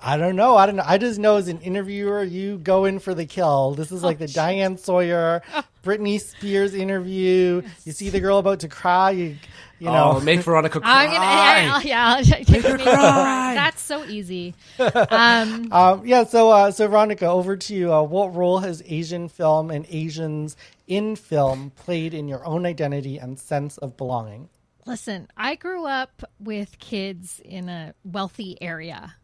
I 0.04 0.16
don't 0.16 0.34
know. 0.34 0.56
I 0.56 0.66
don't 0.66 0.76
know. 0.76 0.84
I 0.84 0.98
just 0.98 1.18
know 1.20 1.36
as 1.36 1.46
an 1.46 1.60
interviewer, 1.60 2.24
you 2.24 2.58
go 2.58 2.86
in 2.86 2.98
for 2.98 3.14
the 3.14 3.24
kill. 3.24 3.74
This 3.74 3.92
is 3.92 4.02
like 4.02 4.18
the 4.18 4.26
Diane 4.26 4.76
Sawyer, 4.76 5.42
Britney 5.84 6.20
Spears 6.20 6.74
interview. 6.74 7.62
You 7.84 7.92
see 7.92 8.10
the 8.10 8.18
girl 8.18 8.38
about 8.38 8.60
to 8.60 8.68
cry. 8.68 9.12
You, 9.12 9.36
you 9.78 9.86
know, 9.86 10.14
oh, 10.16 10.20
make 10.20 10.40
Veronica 10.40 10.80
cry. 10.80 10.90
I'm 11.06 11.10
gonna 11.10 11.84
yeah, 11.84 12.18
yeah, 12.18 12.18
yeah, 12.18 12.44
take 12.44 12.48
me 12.78 12.84
cry. 12.84 13.54
That's 13.54 13.80
so 13.80 14.04
easy. 14.04 14.54
Um, 14.78 15.72
Um, 15.72 16.06
yeah, 16.06 16.24
so 16.24 16.50
uh, 16.50 16.70
so 16.72 16.88
Veronica, 16.88 17.26
over 17.26 17.56
to 17.56 17.74
you. 17.74 17.92
Uh, 17.92 18.02
what 18.02 18.34
role 18.34 18.58
has 18.58 18.82
Asian 18.86 19.28
film 19.28 19.70
and 19.70 19.86
Asians 19.88 20.56
in 20.88 21.14
film 21.14 21.70
played 21.76 22.12
in 22.12 22.26
your 22.26 22.44
own 22.44 22.66
identity 22.66 23.18
and 23.18 23.38
sense 23.38 23.78
of 23.78 23.96
belonging? 23.96 24.48
listen, 24.84 25.28
I 25.36 25.54
grew 25.54 25.86
up 25.86 26.24
with 26.40 26.78
kids 26.80 27.40
in 27.44 27.68
a 27.68 27.94
wealthy 28.04 28.60
area. 28.60 29.14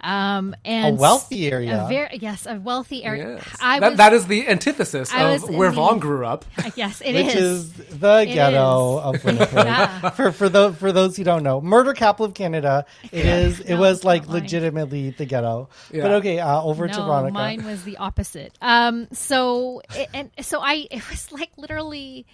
Um, 0.00 0.54
and 0.64 0.96
a 0.96 1.00
wealthy 1.00 1.50
area? 1.50 1.84
A 1.84 1.88
very, 1.88 2.18
yes, 2.20 2.46
a 2.46 2.54
wealthy 2.60 3.02
area. 3.04 3.34
Yes. 3.36 3.56
I 3.60 3.80
that, 3.80 3.88
was, 3.90 3.96
that 3.98 4.12
is 4.12 4.26
the 4.28 4.46
antithesis 4.48 5.12
I 5.12 5.30
of 5.32 5.48
where 5.50 5.72
Vong 5.72 5.98
grew 6.00 6.24
up. 6.24 6.44
yes, 6.76 7.00
it 7.04 7.14
Which 7.14 7.34
is. 7.34 7.34
is, 7.34 7.72
the 7.98 8.18
It 8.22 8.26
ghetto 8.34 8.98
is. 8.98 9.04
of 9.16 9.24
Winnipeg. 9.24 9.48
Yeah. 9.66 10.10
For 10.10 10.30
for 10.32 10.48
those 10.48 10.76
for 10.76 10.92
those 10.92 11.16
who 11.16 11.24
don't 11.24 11.42
know, 11.42 11.60
Murder 11.60 11.94
Capital 11.94 12.26
of 12.26 12.34
Canada. 12.34 12.86
It 13.10 13.26
is. 13.26 13.60
It 13.60 13.70
No, 13.70 13.80
was 13.80 14.04
like 14.04 14.22
not 14.22 14.32
mine. 14.32 14.42
legitimately 14.42 15.10
the 15.10 15.24
ghetto. 15.26 15.68
Yeah. 15.92 16.02
But 16.02 16.10
okay, 16.12 16.38
uh, 16.38 16.62
over 16.62 16.86
to 16.88 16.96
no, 16.96 17.04
Veronica. 17.04 17.32
mine 17.34 17.64
was 17.64 17.82
the 17.84 17.96
opposite. 17.96 18.52
Um, 18.62 19.08
so 19.12 19.82
it- 19.94 20.08
and 20.14 20.30
so 20.42 20.60
I 20.60 20.86
it 20.90 21.08
was 21.10 21.32
like 21.32 21.50
literally, 21.56 22.24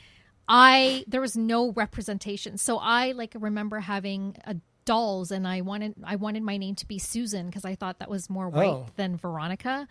I 0.46 1.04
there 1.08 1.20
was 1.20 1.36
no 1.36 1.72
representation. 1.72 2.58
So 2.58 2.78
I 2.78 3.12
like 3.12 3.34
remember 3.38 3.78
having 3.80 4.36
a 4.46 4.56
dolls, 4.84 5.30
and 5.30 5.46
I 5.46 5.60
wanted 5.62 5.94
I 6.04 6.16
wanted 6.16 6.42
my 6.42 6.56
name 6.56 6.74
to 6.76 6.86
be 6.86 6.98
Susan 6.98 7.46
because 7.46 7.64
I 7.64 7.74
thought 7.74 7.98
that 8.00 8.10
was 8.10 8.28
more 8.30 8.48
white 8.48 8.68
Oh. 8.68 8.86
than 8.96 9.16
Veronica, 9.16 9.88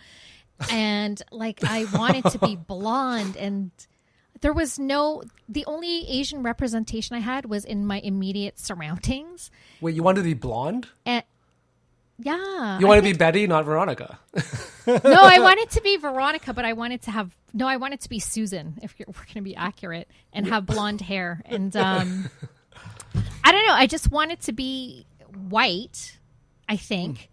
and 0.72 1.22
like 1.32 1.64
I 1.64 1.86
wanted 1.94 2.26
to 2.32 2.39
be 2.39 2.56
blonde 2.68 3.38
and. 3.38 3.72
There 4.41 4.52
was 4.52 4.78
no. 4.78 5.24
The 5.48 5.64
only 5.68 6.06
Asian 6.10 6.44
representation 6.44 7.16
I 7.16 7.20
had 7.20 7.46
was 7.46 7.64
in 7.64 7.86
my 7.86 8.00
immediate 8.02 8.60
surroundings, 8.60 9.50
Wait, 9.80 9.96
you 9.96 10.04
wanted 10.04 10.20
to 10.22 10.26
be 10.26 10.34
blonde? 10.34 10.88
and 11.06 11.24
yeah, 12.20 12.78
You 12.78 12.86
want 12.88 12.98
to 13.00 13.04
be 13.04 13.14
Betty, 13.18 13.48
not 13.48 13.64
Veronica. 13.64 14.20
no, 14.86 15.00
I 15.24 15.39
wanted 15.39 15.70
to 15.72 15.82
be 15.84 15.96
Veronica, 15.96 16.54
but 16.54 16.66
I 16.66 16.74
wanted 16.74 17.02
to 17.04 17.12
have 17.12 17.32
no, 17.54 17.68
I 17.70 17.78
wanted 17.78 18.02
to 18.02 18.10
be 18.10 18.20
Susan. 18.20 18.80
If 18.82 18.96
you're, 19.00 19.08
we're 19.08 19.14
going 19.26 19.36
to 19.36 19.41
be 19.44 19.56
accurate, 19.56 20.10
and 20.34 20.46
have 20.48 20.66
blonde 20.66 21.00
hair, 21.00 21.41
and 21.46 21.74
um, 21.78 22.30
I 23.43 23.51
don't 23.51 23.66
know. 23.68 23.74
I 23.74 23.88
just 23.88 24.11
wanted 24.11 24.39
to 24.41 24.51
be 24.53 25.05
white. 25.49 26.18
I 26.70 26.78
think 26.78 27.30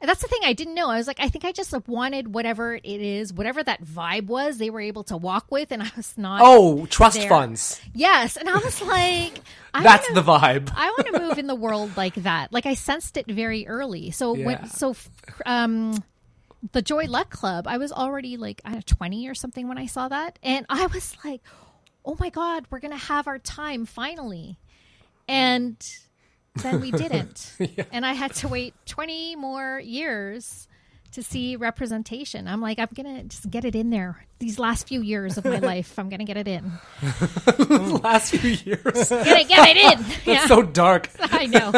that's 0.00 0.22
the 0.22 0.28
thing 0.28 0.40
I 0.44 0.52
didn't 0.52 0.74
know. 0.74 0.88
I 0.88 0.96
was 0.96 1.08
like, 1.08 1.18
I 1.20 1.28
think 1.28 1.44
I 1.44 1.50
just 1.50 1.74
wanted 1.88 2.32
whatever 2.32 2.76
it 2.76 2.84
is, 2.84 3.32
whatever 3.32 3.62
that 3.64 3.82
vibe 3.84 4.26
was. 4.26 4.58
They 4.58 4.70
were 4.70 4.80
able 4.80 5.02
to 5.04 5.16
walk 5.16 5.50
with, 5.50 5.72
and 5.72 5.82
I 5.82 5.90
was 5.96 6.16
not. 6.16 6.40
Oh, 6.44 6.86
trust 6.86 7.18
there. 7.18 7.28
funds. 7.28 7.80
yes, 7.94 8.36
and 8.36 8.48
I 8.48 8.56
was 8.58 8.80
like, 8.96 9.40
I 9.74 9.82
That's 9.82 10.08
wanna- 10.08 10.22
the 10.22 10.30
vibe. 10.30 10.72
I 10.76 10.90
want 10.90 11.12
to 11.14 11.20
move 11.20 11.38
in 11.38 11.48
the 11.48 11.56
world 11.56 11.96
like 11.96 12.14
that. 12.16 12.52
Like 12.52 12.64
I 12.66 12.74
sensed 12.74 13.16
it 13.16 13.26
very 13.26 13.66
early. 13.66 14.10
So 14.12 14.34
Yeah. 14.36 14.46
when 14.46 14.68
so 14.68 14.94
um 15.44 16.02
the 16.72 16.82
Joy 16.82 17.04
Luck 17.06 17.30
Club, 17.30 17.66
I 17.66 17.78
was 17.78 17.90
already 17.92 18.36
like 18.36 18.60
I 18.64 18.72
know, 18.74 18.80
20 18.84 19.28
or 19.28 19.34
something 19.34 19.68
when 19.68 19.78
I 19.78 19.86
saw 19.86 20.08
that 20.08 20.38
and 20.42 20.64
I 20.68 20.86
was 20.86 21.16
like, 21.24 21.40
"Oh 22.04 22.16
my 22.20 22.30
god, 22.30 22.66
we're 22.70 22.80
going 22.80 22.90
to 22.92 22.96
have 23.06 23.26
our 23.28 23.38
time 23.38 23.84
finally." 23.86 24.58
And 25.28 25.76
then 26.62 26.80
we 26.80 26.90
didn't. 26.90 27.52
And 27.92 28.04
I 28.04 28.12
had 28.12 28.34
to 28.36 28.48
wait 28.48 28.74
20 28.86 29.36
more 29.36 29.80
years 29.80 30.68
to 31.12 31.22
see 31.22 31.56
representation. 31.56 32.46
I'm 32.46 32.60
like, 32.60 32.78
I'm 32.78 32.88
going 32.94 33.16
to 33.16 33.24
just 33.24 33.50
get 33.50 33.64
it 33.64 33.74
in 33.74 33.90
there. 33.90 34.26
These 34.38 34.58
last 34.58 34.86
few 34.86 35.00
years 35.00 35.38
of 35.38 35.44
my 35.44 35.58
life, 35.72 35.98
I'm 35.98 36.08
going 36.08 36.18
to 36.20 36.24
get 36.24 36.36
it 36.36 36.46
in. 36.46 36.70
Last 38.02 38.30
few 38.36 38.50
years. 38.50 39.08
Get 39.08 39.40
it, 39.40 39.48
get 39.48 39.76
it 39.76 39.98
in. 39.98 40.04
Yeah. 40.24 40.46
so 40.46 40.62
dark. 40.62 41.10
I 41.18 41.46
know. 41.46 41.72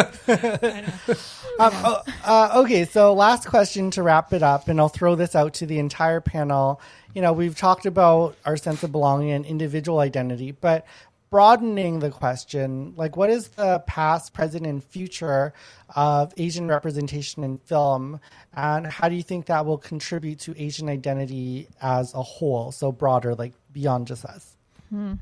Um, 1.60 1.72
oh, 1.74 2.02
uh, 2.24 2.62
okay, 2.62 2.86
so 2.86 3.12
last 3.12 3.46
question 3.46 3.90
to 3.90 4.02
wrap 4.02 4.32
it 4.32 4.42
up, 4.42 4.68
and 4.68 4.80
I'll 4.80 4.88
throw 4.88 5.14
this 5.14 5.34
out 5.34 5.52
to 5.54 5.66
the 5.66 5.78
entire 5.78 6.22
panel. 6.22 6.80
You 7.14 7.20
know, 7.20 7.34
we've 7.34 7.54
talked 7.54 7.84
about 7.84 8.34
our 8.46 8.56
sense 8.56 8.82
of 8.82 8.92
belonging 8.92 9.32
and 9.32 9.44
individual 9.44 9.98
identity, 9.98 10.52
but 10.52 10.86
broadening 11.30 12.00
the 12.00 12.10
question, 12.10 12.92
like, 12.96 13.16
what 13.16 13.30
is 13.30 13.48
the 13.48 13.78
past, 13.86 14.34
present, 14.34 14.66
and 14.66 14.82
future 14.82 15.52
of 15.94 16.34
Asian 16.36 16.68
representation 16.68 17.44
in 17.44 17.58
film, 17.58 18.20
and 18.54 18.86
how 18.86 19.08
do 19.08 19.14
you 19.14 19.22
think 19.22 19.46
that 19.46 19.64
will 19.64 19.78
contribute 19.78 20.40
to 20.40 20.60
Asian 20.60 20.88
identity 20.88 21.68
as 21.80 22.12
a 22.14 22.22
whole? 22.22 22.72
So 22.72 22.92
broader, 22.92 23.34
like 23.34 23.52
beyond 23.72 24.08
just 24.08 24.24
us. 24.24 24.56
Hmm. 24.90 25.14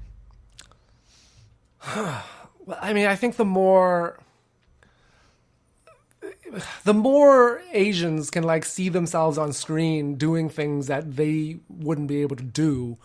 Well, 2.67 2.79
I 2.83 2.93
mean, 2.93 3.07
I 3.07 3.17
think 3.17 3.37
the 3.37 3.47
more 3.47 4.19
the 6.85 6.93
more 6.93 7.63
Asians 7.73 8.31
can 8.31 8.45
like 8.45 8.67
see 8.67 8.91
themselves 8.91 9.39
on 9.39 9.55
screen 9.55 10.17
doing 10.17 10.51
things 10.51 10.87
that 10.87 11.17
they 11.17 11.61
wouldn't 11.71 12.09
be 12.09 12.21
able 12.21 12.37
to 12.37 12.45
do, 12.45 12.99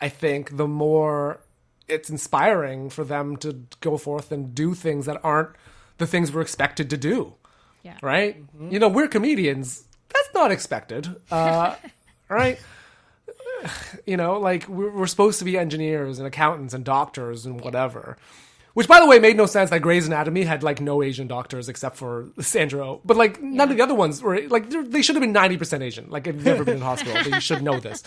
I 0.00 0.08
think 0.08 0.56
the 0.56 0.66
more 0.66 1.43
it's 1.88 2.10
inspiring 2.10 2.90
for 2.90 3.04
them 3.04 3.36
to 3.38 3.64
go 3.80 3.96
forth 3.96 4.32
and 4.32 4.54
do 4.54 4.74
things 4.74 5.06
that 5.06 5.20
aren't 5.22 5.50
the 5.98 6.06
things 6.06 6.32
we're 6.32 6.40
expected 6.40 6.90
to 6.90 6.96
do. 6.96 7.34
Yeah. 7.82 7.96
Right? 8.02 8.42
You 8.70 8.78
know, 8.78 8.88
we're 8.88 9.08
comedians. 9.08 9.84
That's 10.08 10.34
not 10.34 10.50
expected. 10.50 11.16
Uh, 11.30 11.74
right? 12.28 12.58
You 14.06 14.16
know, 14.16 14.38
like 14.38 14.68
we're, 14.68 14.90
we're 14.90 15.06
supposed 15.06 15.38
to 15.40 15.44
be 15.44 15.58
engineers 15.58 16.18
and 16.18 16.26
accountants 16.26 16.74
and 16.74 16.84
doctors 16.84 17.46
and 17.46 17.60
whatever. 17.60 18.16
Which, 18.74 18.88
by 18.88 18.98
the 19.00 19.06
way, 19.06 19.20
made 19.20 19.36
no 19.36 19.46
sense. 19.46 19.70
that 19.70 19.80
Grey's 19.82 20.06
Anatomy 20.08 20.42
had 20.42 20.62
like 20.64 20.80
no 20.80 21.00
Asian 21.02 21.28
doctors 21.28 21.68
except 21.68 21.96
for 21.96 22.30
Sandro, 22.40 23.00
but 23.04 23.16
like 23.16 23.40
none 23.40 23.70
of 23.70 23.76
the 23.76 23.82
other 23.82 23.94
ones 23.94 24.20
were 24.20 24.40
like 24.48 24.68
they're- 24.68 25.02
should 25.02 25.14
have 25.14 25.22
been 25.22 25.32
ninety 25.32 25.56
percent 25.56 25.82
Asian. 25.82 26.10
Like 26.10 26.26
if 26.26 26.34
you've 26.34 26.44
never 26.44 26.64
been 26.64 26.76
in 26.76 26.82
hospital, 26.92 27.14
then 27.14 27.34
you 27.34 27.40
should 27.40 27.62
know 27.62 27.78
this. 27.78 28.02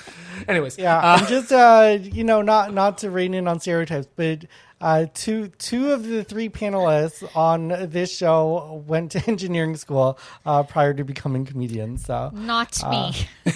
Anyways, 0.48 0.78
Yeah, 0.78 0.98
uh, 0.98 1.18
and 1.20 1.28
just 1.28 1.52
uh, 1.54 1.98
you 2.02 2.24
know, 2.26 2.42
not 2.42 2.74
not 2.74 2.98
to 3.00 3.10
rein 3.10 3.34
in 3.34 3.48
on 3.48 3.60
stereotypes, 3.62 4.08
but 4.16 4.44
uh, 4.82 5.06
two 5.14 5.48
two 5.58 5.92
of 5.92 6.06
the 6.06 6.24
three 6.26 6.50
panelists 6.50 7.24
on 7.36 7.70
this 7.90 8.16
show 8.16 8.84
went 8.88 9.14
to 9.14 9.24
engineering 9.28 9.78
school 9.78 10.20
uh, 10.46 10.64
prior 10.64 10.94
to 10.94 11.04
becoming 11.06 11.46
comedians. 11.46 12.04
So 12.06 12.30
Not 12.34 12.78
me. 12.90 13.14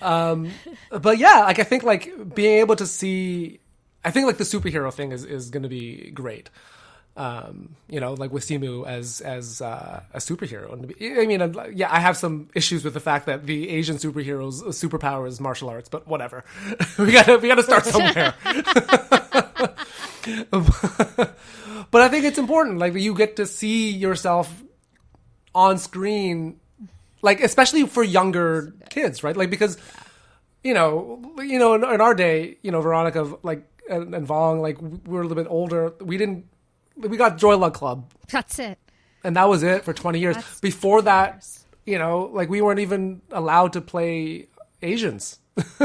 but 0.00 1.18
yeah, 1.18 1.40
like 1.44 1.58
I 1.58 1.64
think 1.64 1.82
like 1.82 2.34
being 2.34 2.58
able 2.58 2.76
to 2.76 2.86
see, 2.86 3.60
I 4.04 4.10
think 4.10 4.26
like 4.26 4.38
the 4.38 4.44
superhero 4.44 4.92
thing 4.92 5.12
is 5.12 5.24
is 5.24 5.50
going 5.50 5.62
to 5.62 5.68
be 5.68 6.10
great. 6.10 6.50
Um, 7.16 7.76
you 7.88 8.00
know, 8.00 8.14
like 8.14 8.32
with 8.32 8.44
Simu 8.44 8.86
as 8.86 9.20
as 9.20 9.60
uh, 9.60 10.02
a 10.14 10.18
superhero. 10.18 10.72
I 10.72 11.26
mean, 11.26 11.42
uh, 11.42 11.66
yeah, 11.72 11.92
I 11.92 12.00
have 12.00 12.16
some 12.16 12.48
issues 12.54 12.84
with 12.84 12.94
the 12.94 13.00
fact 13.00 13.26
that 13.26 13.46
the 13.46 13.68
Asian 13.68 13.96
superheroes' 13.96 14.62
superpower 14.68 15.26
is 15.26 15.40
martial 15.40 15.68
arts, 15.68 15.88
but 15.88 16.06
whatever. 16.06 16.44
we 16.98 17.12
gotta 17.12 17.38
we 17.38 17.48
gotta 17.48 17.62
start 17.62 17.84
somewhere. 17.84 18.34
but 21.90 22.02
I 22.02 22.08
think 22.08 22.24
it's 22.24 22.38
important, 22.38 22.78
like 22.78 22.94
you 22.94 23.14
get 23.14 23.36
to 23.36 23.46
see 23.46 23.90
yourself 23.90 24.62
on 25.54 25.78
screen, 25.78 26.60
like 27.22 27.40
especially 27.40 27.86
for 27.86 28.02
younger 28.02 28.72
kids, 28.88 29.22
right? 29.22 29.36
Like 29.36 29.50
because 29.50 29.78
you 30.62 30.74
know, 30.74 31.20
you 31.38 31.58
know, 31.58 31.74
in, 31.74 31.84
in 31.84 32.00
our 32.00 32.14
day, 32.14 32.58
you 32.62 32.70
know, 32.70 32.80
Veronica, 32.80 33.34
like, 33.42 33.64
and, 33.90 34.14
and 34.14 34.26
Vong, 34.26 34.60
like, 34.62 34.80
we 34.80 34.98
were 35.06 35.20
a 35.20 35.26
little 35.26 35.42
bit 35.42 35.50
older. 35.50 35.92
We 36.00 36.16
didn't, 36.16 36.46
we 36.96 37.16
got 37.16 37.36
Joy 37.38 37.56
Luck 37.56 37.74
Club, 37.74 38.10
That's 38.30 38.58
it. 38.58 38.78
and 39.24 39.36
that 39.36 39.48
was 39.48 39.62
it 39.62 39.84
for 39.84 39.92
20 39.92 40.18
years. 40.18 40.36
That's 40.36 40.60
Before 40.60 41.02
that, 41.02 41.34
years. 41.34 41.66
you 41.86 41.98
know, 41.98 42.30
like, 42.32 42.48
we 42.48 42.62
weren't 42.62 42.80
even 42.80 43.20
allowed 43.30 43.72
to 43.74 43.80
play 43.80 44.48
Asians. 44.82 45.38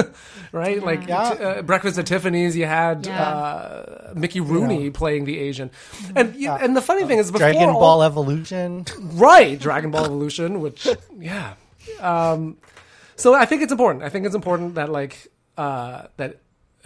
right, 0.52 0.82
like 0.82 1.08
Yeah. 1.08 1.30
t- 1.36 1.44
uh, 1.44 1.62
Breakfast 1.64 1.98
at 1.98 2.06
Tiffany's, 2.06 2.56
you 2.56 2.66
had 2.66 3.06
Yeah. 3.06 3.22
uh, 3.22 4.14
Mickey 4.16 4.40
Rooney 4.40 4.90
playing 4.90 5.26
the 5.26 5.38
Asian, 5.40 5.70
and 6.16 6.36
you, 6.36 6.50
and 6.52 6.78
the 6.78 6.82
funny 6.82 7.06
thing 7.06 7.18
is, 7.20 7.32
before 7.32 7.40
Dragon 7.52 7.70
all- 7.70 7.80
Ball 7.80 8.04
Evolution. 8.04 8.86
right 9.16 9.60
dragon 9.60 9.92
ball 9.92 10.06
evolution 10.06 10.62
which 10.62 10.88
yeah 11.20 11.54
um 12.00 12.58
so 13.16 13.34
i 13.34 13.46
think 13.46 13.62
it's 13.62 13.72
important 13.72 14.04
i 14.04 14.10
think 14.10 14.26
it's 14.26 14.36
important 14.36 14.76
that 14.76 14.90
like 14.90 15.28
uh 15.58 16.04
that 16.18 16.40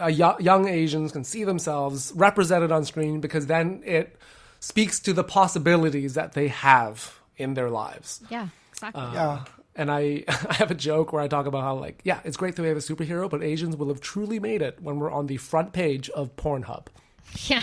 yo- 0.06 0.36
young 0.38 0.68
asians 0.68 1.12
can 1.12 1.24
see 1.24 1.44
themselves 1.44 2.12
represented 2.14 2.70
on 2.72 2.84
screen 2.84 3.20
because 3.20 3.46
then 3.46 3.82
it 3.84 4.16
speaks 4.60 5.00
to 5.00 5.12
the 5.12 5.24
possibilities 5.24 6.14
that 6.14 6.32
they 6.32 6.48
have 6.48 7.18
in 7.36 7.54
their 7.54 7.70
lives 7.70 8.20
Yeah, 8.30 8.48
exactly. 8.72 9.02
Yeah. 9.14 9.44
and 9.76 9.90
I, 9.90 10.24
I 10.28 10.54
have 10.54 10.70
a 10.70 10.74
joke 10.74 11.12
where 11.12 11.22
I 11.22 11.28
talk 11.28 11.46
about 11.46 11.62
how 11.62 11.74
like 11.76 12.00
yeah, 12.04 12.20
it's 12.24 12.36
great 12.36 12.56
that 12.56 12.62
we 12.62 12.68
have 12.68 12.76
a 12.76 12.80
superhero, 12.80 13.28
but 13.30 13.42
Asians 13.42 13.76
will 13.76 13.88
have 13.88 14.00
truly 14.00 14.38
made 14.40 14.62
it 14.62 14.78
when 14.82 14.98
we're 14.98 15.10
on 15.10 15.26
the 15.26 15.36
front 15.38 15.72
page 15.72 16.10
of 16.10 16.34
Pornhub. 16.36 16.86
yeah. 17.48 17.62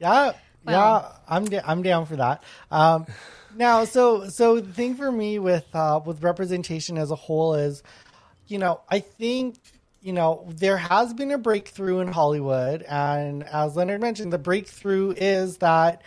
Yeah, 0.00 0.32
Well- 0.64 1.02
yeah, 1.02 1.12
I'm 1.28 1.44
da- 1.46 1.62
I'm 1.66 1.82
down 1.82 2.06
for 2.06 2.16
that. 2.16 2.42
Um, 2.70 3.06
now, 3.56 3.84
so 3.84 4.28
so 4.28 4.60
the 4.60 4.72
thing 4.72 4.94
for 4.94 5.10
me 5.10 5.38
with 5.38 5.66
uh, 5.74 6.00
with 6.04 6.22
representation 6.22 6.96
as 6.96 7.10
a 7.10 7.16
whole 7.16 7.54
is, 7.54 7.82
you 8.46 8.58
know, 8.58 8.80
I 8.88 9.00
think 9.00 9.56
you 10.00 10.12
know 10.12 10.46
there 10.48 10.76
has 10.76 11.12
been 11.14 11.30
a 11.30 11.38
breakthrough 11.38 12.00
in 12.00 12.08
Hollywood, 12.08 12.82
and 12.82 13.42
as 13.44 13.76
Leonard 13.76 14.00
mentioned, 14.00 14.32
the 14.32 14.38
breakthrough 14.38 15.12
is 15.16 15.58
that 15.58 16.02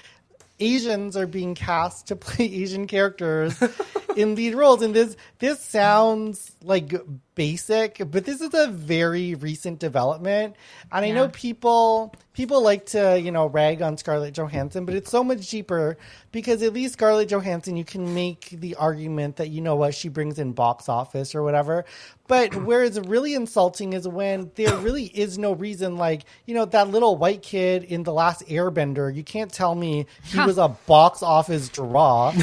Asians 0.60 1.18
are 1.18 1.28
being 1.28 1.56
cast 1.56 2.08
to 2.08 2.16
play 2.16 2.46
Asian 2.54 2.88
characters 2.88 3.62
in 4.16 4.36
lead 4.36 4.56
roles, 4.56 4.82
and 4.82 4.94
this 4.94 5.16
this 5.40 5.60
sounds 5.60 6.51
like 6.64 6.94
basic, 7.36 8.02
but 8.12 8.26
this 8.26 8.42
is 8.42 8.54
a 8.54 8.68
very 8.68 9.36
recent 9.36 9.80
development. 9.80 10.56
And 10.92 11.06
I 11.06 11.12
know 11.12 11.30
people 11.30 12.14
people 12.34 12.62
like 12.62 12.86
to 12.88 13.20
you 13.20 13.32
know 13.32 13.48
rag 13.48 13.82
on 13.82 13.98
Scarlett 13.98 14.34
Johansson, 14.34 14.86
but 14.86 14.96
it's 14.96 15.10
so 15.10 15.24
much 15.24 15.48
cheaper 15.48 15.98
because 16.32 16.62
at 16.62 16.74
least 16.74 16.94
Scarlett 16.94 17.30
Johansson 17.30 17.76
you 17.76 17.86
can 17.86 18.14
make 18.14 18.50
the 18.52 18.76
argument 18.76 19.38
that 19.38 19.50
you 19.50 19.62
know 19.62 19.76
what 19.76 19.96
she 19.96 20.10
brings 20.10 20.40
in 20.40 20.54
box 20.54 20.88
office 20.90 21.34
or 21.34 21.44
whatever. 21.44 21.86
But 22.28 22.56
where 22.66 22.84
it's 22.84 23.00
really 23.00 23.34
insulting 23.34 23.94
is 23.94 24.08
when 24.08 24.52
there 24.56 24.76
really 24.78 25.06
is 25.06 25.38
no 25.38 25.54
reason, 25.54 25.98
like 25.98 26.24
you 26.46 26.54
know 26.54 26.66
that 26.66 26.90
little 26.90 27.16
white 27.16 27.42
kid 27.42 27.84
in 27.86 28.04
the 28.04 28.14
last 28.14 28.46
Airbender. 28.48 29.14
You 29.14 29.24
can't 29.24 29.52
tell 29.52 29.76
me 29.76 30.06
he 30.24 30.40
was 30.40 30.58
a 30.58 30.70
box 30.70 31.24
office 31.24 31.70
draw. 31.70 32.34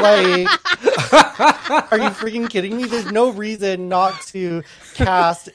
like, 0.00 0.48
are 1.92 1.98
you 1.98 2.10
freaking 2.10 2.48
kidding 2.48 2.76
me? 2.76 2.84
There's 2.84 3.10
no 3.12 3.30
reason 3.30 3.88
not 3.88 4.20
to 4.28 4.62
cast 4.94 5.48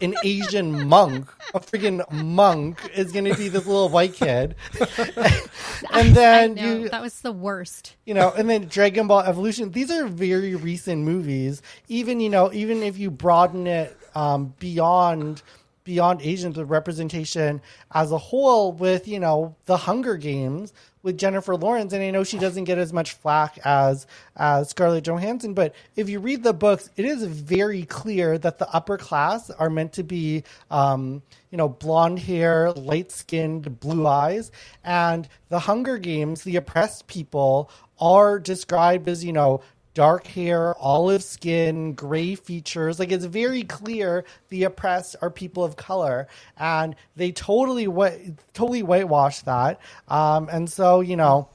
an 0.00 0.14
Asian 0.24 0.86
monk. 0.88 1.28
A 1.54 1.60
freaking 1.60 2.10
monk 2.12 2.78
is 2.94 3.12
going 3.12 3.24
to 3.26 3.34
be 3.34 3.48
this 3.48 3.66
little 3.66 3.88
white 3.88 4.14
kid. 4.14 4.54
and 5.92 6.14
then 6.14 6.56
you 6.56 6.88
that 6.88 7.02
was 7.02 7.20
the 7.20 7.32
worst. 7.32 7.96
you 8.06 8.14
know, 8.14 8.32
and 8.36 8.48
then 8.48 8.66
Dragon 8.66 9.06
Ball 9.06 9.20
Evolution. 9.20 9.70
These 9.72 9.90
are 9.90 10.06
very 10.06 10.54
recent 10.54 11.02
movies. 11.02 11.62
Even 11.88 12.20
you 12.20 12.28
know, 12.28 12.52
even 12.52 12.82
if 12.82 12.98
you 12.98 13.10
broaden 13.10 13.66
it 13.66 13.96
um, 14.14 14.54
beyond 14.58 15.42
beyond 15.84 16.22
Asians 16.22 16.56
with 16.56 16.70
representation 16.70 17.60
as 17.92 18.12
a 18.12 18.18
whole, 18.18 18.72
with 18.72 19.08
you 19.08 19.18
know 19.18 19.56
the 19.66 19.76
Hunger 19.76 20.16
Games 20.16 20.72
with 21.02 21.18
Jennifer 21.18 21.56
Lawrence, 21.56 21.92
and 21.92 22.02
I 22.02 22.10
know 22.10 22.24
she 22.24 22.38
doesn't 22.38 22.64
get 22.64 22.78
as 22.78 22.92
much 22.92 23.12
flack 23.12 23.58
as 23.64 24.06
as 24.36 24.70
Scarlett 24.70 25.04
Johansson, 25.04 25.54
but 25.54 25.74
if 25.96 26.08
you 26.08 26.20
read 26.20 26.42
the 26.42 26.52
books, 26.52 26.90
it 26.96 27.04
is 27.04 27.24
very 27.24 27.84
clear 27.84 28.38
that 28.38 28.58
the 28.58 28.68
upper 28.70 28.98
class 28.98 29.50
are 29.50 29.70
meant 29.70 29.94
to 29.94 30.02
be. 30.02 30.44
Um, 30.70 31.22
you 31.50 31.58
know, 31.58 31.68
blonde 31.68 32.20
hair, 32.20 32.70
light 32.72 33.10
skinned, 33.10 33.80
blue 33.80 34.06
eyes. 34.06 34.52
And 34.84 35.28
the 35.48 35.58
Hunger 35.58 35.98
Games, 35.98 36.44
the 36.44 36.56
oppressed 36.56 37.08
people, 37.08 37.70
are 37.98 38.38
described 38.38 39.08
as, 39.08 39.24
you 39.24 39.32
know, 39.32 39.60
dark 39.94 40.26
hair, 40.26 40.74
olive 40.78 41.22
skin, 41.22 41.94
gray 41.94 42.34
features. 42.34 42.98
Like 42.98 43.12
it's 43.12 43.24
very 43.24 43.62
clear 43.62 44.24
the 44.48 44.64
oppressed 44.64 45.16
are 45.20 45.30
people 45.30 45.64
of 45.64 45.76
color. 45.76 46.28
And 46.56 46.94
they 47.16 47.32
totally, 47.32 47.86
whi- 47.86 48.34
totally 48.54 48.82
whitewash 48.82 49.40
that. 49.40 49.80
Um, 50.08 50.48
and 50.50 50.70
so, 50.70 51.00
you 51.00 51.16
know, 51.16 51.48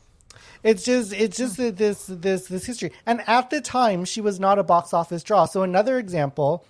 it's 0.64 0.84
just 0.84 1.14
it's 1.14 1.38
just 1.38 1.58
this 1.58 2.08
this 2.08 2.48
this 2.48 2.66
history. 2.66 2.92
And 3.06 3.22
at 3.28 3.52
the 3.52 3.62
time, 3.62 4.04
she 4.04 4.20
was 4.20 4.40
not 4.40 4.58
a 4.58 4.64
box 4.64 4.94
office 4.94 5.22
draw. 5.24 5.46
So 5.46 5.62
another 5.62 6.00
example 6.00 6.66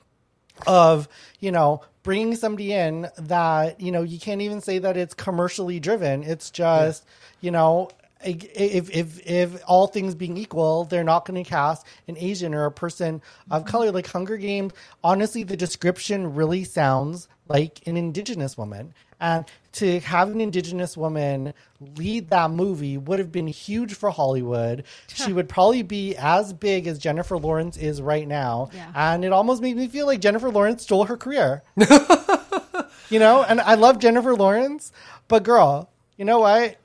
of 0.67 1.07
you 1.39 1.51
know 1.51 1.81
bringing 2.03 2.35
somebody 2.35 2.71
in 2.73 3.07
that 3.17 3.79
you 3.81 3.91
know 3.91 4.03
you 4.03 4.19
can't 4.19 4.41
even 4.41 4.61
say 4.61 4.79
that 4.79 4.95
it's 4.95 5.13
commercially 5.13 5.79
driven 5.79 6.23
it's 6.23 6.49
just 6.49 7.05
you 7.41 7.51
know 7.51 7.89
if 8.23 8.89
if 8.89 9.25
if 9.27 9.61
all 9.67 9.87
things 9.87 10.15
being 10.15 10.37
equal 10.37 10.85
they're 10.85 11.03
not 11.03 11.25
going 11.25 11.41
to 11.41 11.47
cast 11.47 11.85
an 12.07 12.17
asian 12.17 12.53
or 12.53 12.65
a 12.65 12.71
person 12.71 13.21
of 13.51 13.65
color 13.65 13.91
like 13.91 14.07
hunger 14.07 14.37
games 14.37 14.73
honestly 15.03 15.43
the 15.43 15.57
description 15.57 16.33
really 16.33 16.63
sounds 16.63 17.27
like 17.47 17.85
an 17.85 17.97
indigenous 17.97 18.57
woman 18.57 18.93
and 19.19 19.45
to 19.71 19.99
have 20.01 20.29
an 20.31 20.39
indigenous 20.39 20.95
woman 20.95 21.53
lead 21.97 22.29
that 22.29 22.51
movie 22.51 22.97
would 22.97 23.19
have 23.19 23.31
been 23.31 23.47
huge 23.47 23.93
for 23.93 24.09
Hollywood. 24.09 24.85
She 25.07 25.33
would 25.33 25.49
probably 25.49 25.81
be 25.81 26.15
as 26.15 26.53
big 26.53 26.87
as 26.87 26.97
Jennifer 26.97 27.37
Lawrence 27.37 27.75
is 27.75 28.01
right 28.01 28.27
now. 28.27 28.69
Yeah. 28.73 28.91
And 28.95 29.25
it 29.25 29.33
almost 29.33 29.61
made 29.61 29.75
me 29.75 29.87
feel 29.87 30.05
like 30.05 30.21
Jennifer 30.21 30.49
Lawrence 30.49 30.83
stole 30.83 31.05
her 31.05 31.17
career. 31.17 31.61
you 33.09 33.19
know, 33.19 33.43
and 33.43 33.59
I 33.59 33.75
love 33.75 33.99
Jennifer 33.99 34.35
Lawrence, 34.35 34.91
but 35.27 35.43
girl, 35.43 35.89
you 36.17 36.25
know 36.25 36.39
what? 36.39 36.77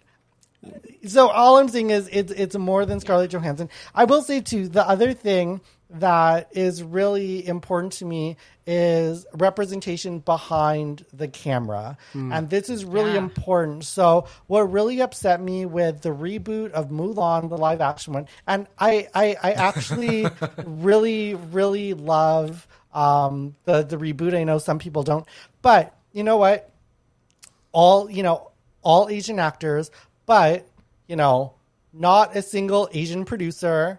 So 1.07 1.29
all 1.29 1.59
I'm 1.59 1.69
saying 1.69 1.91
is 1.91 2.09
it's 2.13 2.33
it's 2.33 2.57
more 2.57 2.85
than 2.85 3.01
Scarlett 3.01 3.31
Johansson. 3.31 3.71
I 3.95 4.05
will 4.05 4.23
say 4.23 4.41
too, 4.41 4.69
the 4.69 4.87
other 4.87 5.15
thing 5.15 5.61
that 5.93 6.49
is 6.53 6.83
really 6.85 7.45
important 7.49 7.95
to 7.95 8.05
me 8.05 8.37
is 8.67 9.27
representation 9.33 10.21
behind 10.21 11.05
the 11.13 11.27
camera. 11.27 11.97
And 12.15 12.49
this 12.51 12.69
is 12.69 12.85
really 12.85 13.13
Yeah. 13.15 13.19
important. 13.19 13.85
So 13.85 14.27
what 14.47 14.71
really 14.71 15.01
upset 15.01 15.41
me 15.41 15.65
with 15.67 16.03
the 16.03 16.11
reboot 16.11 16.71
of 16.73 16.91
Mulan, 16.91 17.49
the 17.49 17.57
live 17.59 17.81
action 17.81 18.13
one, 18.13 18.29
and 18.47 18.67
I 18.79 19.09
I, 19.15 19.37
I 19.43 19.53
actually 19.53 20.29
really, 20.65 21.35
really 21.35 21.95
love 21.95 22.69
um 22.93 23.57
the, 23.65 23.83
the 23.83 23.97
reboot. 23.97 24.37
I 24.37 24.45
know 24.45 24.59
some 24.59 24.79
people 24.79 25.03
don't. 25.05 25.27
But 25.63 25.97
you 26.13 26.23
know 26.23 26.37
what? 26.37 26.67
all 27.73 28.11
you 28.11 28.23
know 28.25 28.51
all 28.83 29.09
asian 29.09 29.39
actors 29.39 29.93
but 30.31 30.65
you 31.09 31.17
know 31.17 31.53
not 31.93 32.37
a 32.37 32.43
single 32.43 32.89
asian 32.93 33.25
producer 33.25 33.99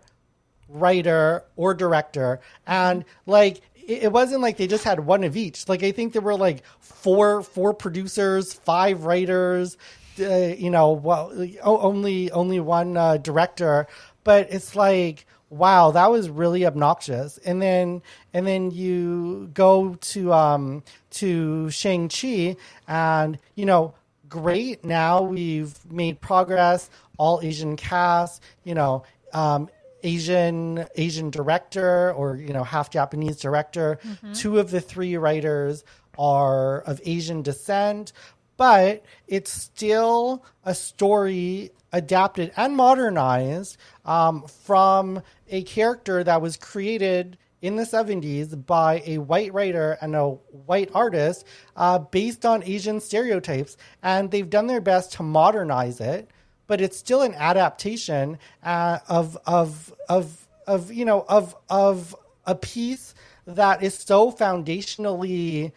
writer 0.70 1.44
or 1.58 1.74
director. 1.74 2.40
And 2.66 3.04
like 3.26 3.60
it 3.76 4.14
wasn't 4.14 4.42
like 4.42 4.56
they 4.56 4.68
just 4.68 4.86
had 4.86 5.02
one 5.02 5.26
of 5.26 5.36
each. 5.36 5.68
Like 5.68 5.84
i 5.84 5.92
think 5.92 6.14
there 6.14 6.22
were 6.22 6.38
like 6.38 6.64
four 6.80 7.42
four 7.42 7.74
producers 7.74 8.54
five 8.54 9.04
writers 9.04 9.78
uh, 10.22 10.54
you 10.58 10.70
know 10.70 10.92
well 10.94 11.34
only 11.64 12.32
only 12.32 12.62
one 12.62 12.96
uh, 12.96 13.18
director. 13.18 13.88
But 14.24 14.48
it's 14.52 14.74
like 14.74 15.26
wow 15.50 15.92
that 15.92 16.10
was 16.10 16.30
really 16.30 16.66
obnoxious. 16.66 17.40
And 17.40 17.62
then 17.62 18.02
and 18.34 18.48
then 18.48 18.72
you 18.72 19.50
go 19.54 19.96
to 19.96 20.32
um 20.32 20.84
to 21.20 21.70
shang-chi 21.70 22.56
and 22.88 23.38
you 23.56 23.66
know 23.66 23.96
great. 24.32 24.84
Now 24.84 25.22
we've 25.22 25.76
made 25.92 26.20
progress. 26.22 26.90
All 27.20 27.40
asian 27.44 27.76
cast 27.76 28.42
you 28.64 28.74
know 28.74 29.04
um 29.32 29.70
asian 30.02 30.88
asian 30.96 31.30
director 31.30 32.12
or 32.14 32.36
you 32.36 32.52
know 32.52 32.64
half 32.64 32.90
japanese 32.90 33.38
director. 33.38 34.00
Two 34.34 34.58
of 34.58 34.72
the 34.72 34.82
three 34.82 35.16
writers 35.18 35.84
are 36.18 36.82
of 36.82 37.00
asian 37.06 37.44
descent 37.44 38.12
but 38.58 39.04
it's 39.28 39.52
still 39.52 40.44
a 40.64 40.76
story 40.76 41.72
adapted 41.94 42.52
and 42.56 42.76
modernized 42.76 43.78
um, 44.06 44.44
from 44.66 45.22
a 45.50 45.64
character 45.64 46.24
that 46.24 46.42
was 46.42 46.58
created 46.58 47.38
in 47.62 47.76
the 47.76 47.84
70s 47.84 48.66
by 48.66 49.04
a 49.06 49.20
white 49.20 49.54
writer 49.54 49.98
and 50.02 50.16
a 50.16 50.30
white 50.66 50.90
artist 50.94 51.46
uh, 51.76 52.00
based 52.00 52.46
on 52.46 52.64
Asian 52.64 53.00
stereotypes. 53.00 53.78
And 54.02 54.32
they've 54.32 54.50
done 54.50 54.68
their 54.68 54.82
best 54.82 55.14
to 55.14 55.24
modernize 55.24 56.00
it, 56.00 56.30
but 56.68 56.82
it's 56.82 56.98
still 56.98 57.22
an 57.22 57.34
adaptation 57.36 58.40
uh, 58.64 59.00
of, 59.08 59.38
of, 59.46 59.94
of, 60.10 60.48
of, 60.68 60.92
you 60.92 61.06
know, 61.06 61.26
of, 61.28 61.56
of 61.70 62.16
a 62.46 62.56
piece 62.56 63.14
that 63.46 63.84
is 63.84 63.94
so 63.96 64.32
foundationally 64.32 65.72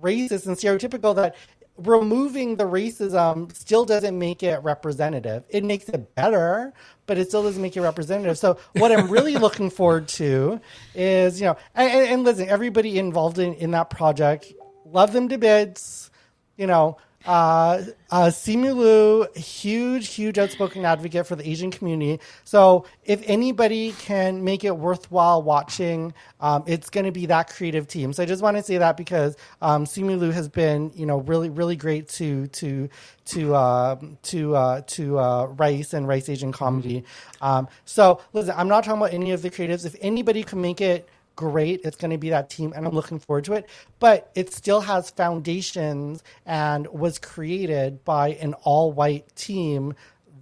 racist 0.00 0.46
and 0.46 0.56
stereotypical 0.56 1.14
that 1.14 1.36
removing 1.76 2.56
the 2.56 2.64
racism 2.64 3.54
still 3.54 3.84
doesn't 3.84 4.18
make 4.18 4.42
it 4.42 4.62
representative. 4.62 5.44
It 5.48 5.64
makes 5.64 5.88
it 5.88 6.14
better, 6.14 6.72
but 7.06 7.18
it 7.18 7.28
still 7.28 7.42
doesn't 7.42 7.62
make 7.62 7.76
it 7.76 7.80
representative. 7.80 8.38
So 8.38 8.58
what 8.74 8.92
I'm 8.92 9.08
really 9.08 9.36
looking 9.36 9.70
forward 9.70 10.08
to 10.08 10.60
is, 10.94 11.40
you 11.40 11.46
know, 11.46 11.56
and, 11.74 12.08
and, 12.08 12.24
listen, 12.24 12.48
everybody 12.48 12.98
involved 12.98 13.38
in, 13.38 13.54
in 13.54 13.70
that 13.72 13.90
project, 13.90 14.52
love 14.84 15.12
them 15.12 15.28
to 15.28 15.38
bits, 15.38 16.10
you 16.56 16.66
know, 16.66 16.98
uh, 17.24 17.82
uh, 18.10 18.26
Simu 18.26 18.76
Liu, 18.76 19.26
huge, 19.34 20.08
huge 20.08 20.38
outspoken 20.38 20.84
advocate 20.84 21.26
for 21.26 21.36
the 21.36 21.48
Asian 21.48 21.70
community. 21.70 22.20
So 22.44 22.84
if 23.04 23.22
anybody 23.26 23.92
can 23.92 24.44
make 24.44 24.64
it 24.64 24.76
worthwhile 24.76 25.42
watching, 25.42 26.14
um, 26.40 26.64
it's 26.66 26.90
going 26.90 27.06
to 27.06 27.12
be 27.12 27.26
that 27.26 27.48
creative 27.48 27.86
team. 27.86 28.12
So 28.12 28.22
I 28.22 28.26
just 28.26 28.42
want 28.42 28.56
to 28.56 28.62
say 28.62 28.78
that 28.78 28.96
because 28.96 29.36
um, 29.60 29.84
Simu 29.84 30.18
Liu 30.18 30.30
has 30.30 30.48
been, 30.48 30.90
you 30.94 31.06
know, 31.06 31.18
really, 31.18 31.50
really 31.50 31.76
great 31.76 32.08
to 32.10 32.46
to 32.48 32.88
to 33.26 33.54
uh, 33.54 33.96
to 34.24 34.56
uh, 34.56 34.80
to 34.88 35.18
uh, 35.18 35.46
Rice 35.46 35.94
and 35.94 36.08
Rice 36.08 36.28
Asian 36.28 36.52
comedy. 36.52 37.04
Um, 37.40 37.68
so 37.84 38.20
listen, 38.32 38.54
I'm 38.56 38.68
not 38.68 38.84
talking 38.84 39.00
about 39.00 39.14
any 39.14 39.30
of 39.30 39.42
the 39.42 39.50
creatives. 39.50 39.86
If 39.86 39.96
anybody 40.00 40.42
can 40.42 40.60
make 40.60 40.80
it 40.80 41.08
great. 41.50 41.80
It's 41.82 41.96
going 41.96 42.12
to 42.12 42.18
be 42.18 42.30
that 42.30 42.50
team, 42.50 42.72
and 42.74 42.86
I'm 42.86 42.94
looking 42.94 43.18
forward 43.18 43.44
to 43.46 43.54
it. 43.54 43.68
But 43.98 44.30
it 44.36 44.52
still 44.52 44.80
has 44.80 45.10
foundations 45.10 46.22
and 46.46 46.86
was 46.86 47.18
created 47.18 48.04
by 48.04 48.34
an 48.34 48.54
all 48.62 48.92
white 48.92 49.34
team 49.34 49.94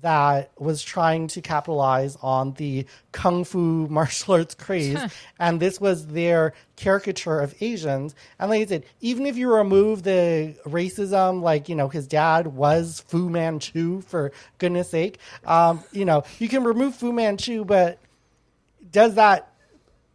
that 0.02 0.50
was 0.58 0.82
trying 0.82 1.26
to 1.28 1.40
capitalize 1.40 2.16
on 2.22 2.52
the 2.54 2.86
kung 3.12 3.44
fu 3.44 3.86
martial 3.90 4.34
arts 4.34 4.54
craze. 4.54 4.98
and 5.38 5.58
this 5.58 5.80
was 5.80 6.06
their 6.08 6.52
caricature 6.76 7.40
of 7.40 7.54
Asians. 7.62 8.14
And 8.38 8.50
like 8.50 8.60
I 8.60 8.66
said, 8.66 8.84
even 9.00 9.24
if 9.24 9.38
you 9.38 9.54
remove 9.54 10.02
the 10.02 10.54
racism, 10.66 11.40
like, 11.40 11.70
you 11.70 11.74
know, 11.74 11.88
his 11.88 12.06
dad 12.06 12.48
was 12.48 13.04
Fu 13.08 13.30
Manchu, 13.30 14.02
for 14.02 14.32
goodness 14.58 14.90
sake, 14.90 15.18
um, 15.46 15.82
you 15.92 16.04
know, 16.04 16.24
you 16.38 16.48
can 16.48 16.64
remove 16.64 16.94
Fu 16.94 17.10
Manchu, 17.10 17.64
but 17.64 17.98
does 18.90 19.14
that 19.14 19.49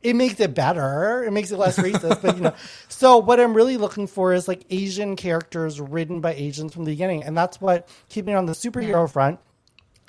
it 0.05 0.15
makes 0.15 0.39
it 0.39 0.53
better. 0.53 1.23
It 1.23 1.31
makes 1.31 1.49
it 1.51 1.57
less 1.57 1.77
racist, 1.79 2.21
but 2.21 2.35
you 2.35 2.43
know. 2.43 2.53
So 2.87 3.17
what 3.17 3.39
I'm 3.39 3.53
really 3.53 3.77
looking 3.77 4.07
for 4.07 4.33
is 4.33 4.47
like 4.47 4.65
Asian 4.69 5.15
characters 5.15 5.81
written 5.81 6.21
by 6.21 6.33
Asians 6.33 6.73
from 6.73 6.85
the 6.85 6.91
beginning, 6.91 7.23
and 7.23 7.35
that's 7.35 7.59
what 7.59 7.89
keeping 8.09 8.35
on 8.35 8.45
the 8.45 8.53
superhero 8.53 9.11
front. 9.11 9.39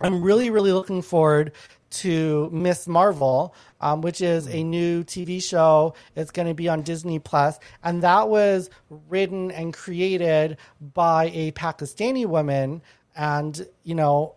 I'm 0.00 0.22
really, 0.22 0.50
really 0.50 0.72
looking 0.72 1.00
forward 1.02 1.52
to 1.90 2.50
Miss 2.52 2.86
Marvel, 2.86 3.54
um, 3.80 4.02
which 4.02 4.20
is 4.20 4.46
a 4.46 4.62
new 4.62 5.02
TV 5.04 5.42
show. 5.42 5.94
It's 6.14 6.30
going 6.30 6.48
to 6.48 6.54
be 6.54 6.68
on 6.68 6.82
Disney 6.82 7.18
Plus, 7.18 7.58
and 7.82 8.02
that 8.02 8.28
was 8.28 8.68
written 9.08 9.50
and 9.50 9.72
created 9.72 10.58
by 10.80 11.30
a 11.32 11.52
Pakistani 11.52 12.26
woman. 12.26 12.82
And 13.16 13.66
you 13.82 13.94
know, 13.94 14.34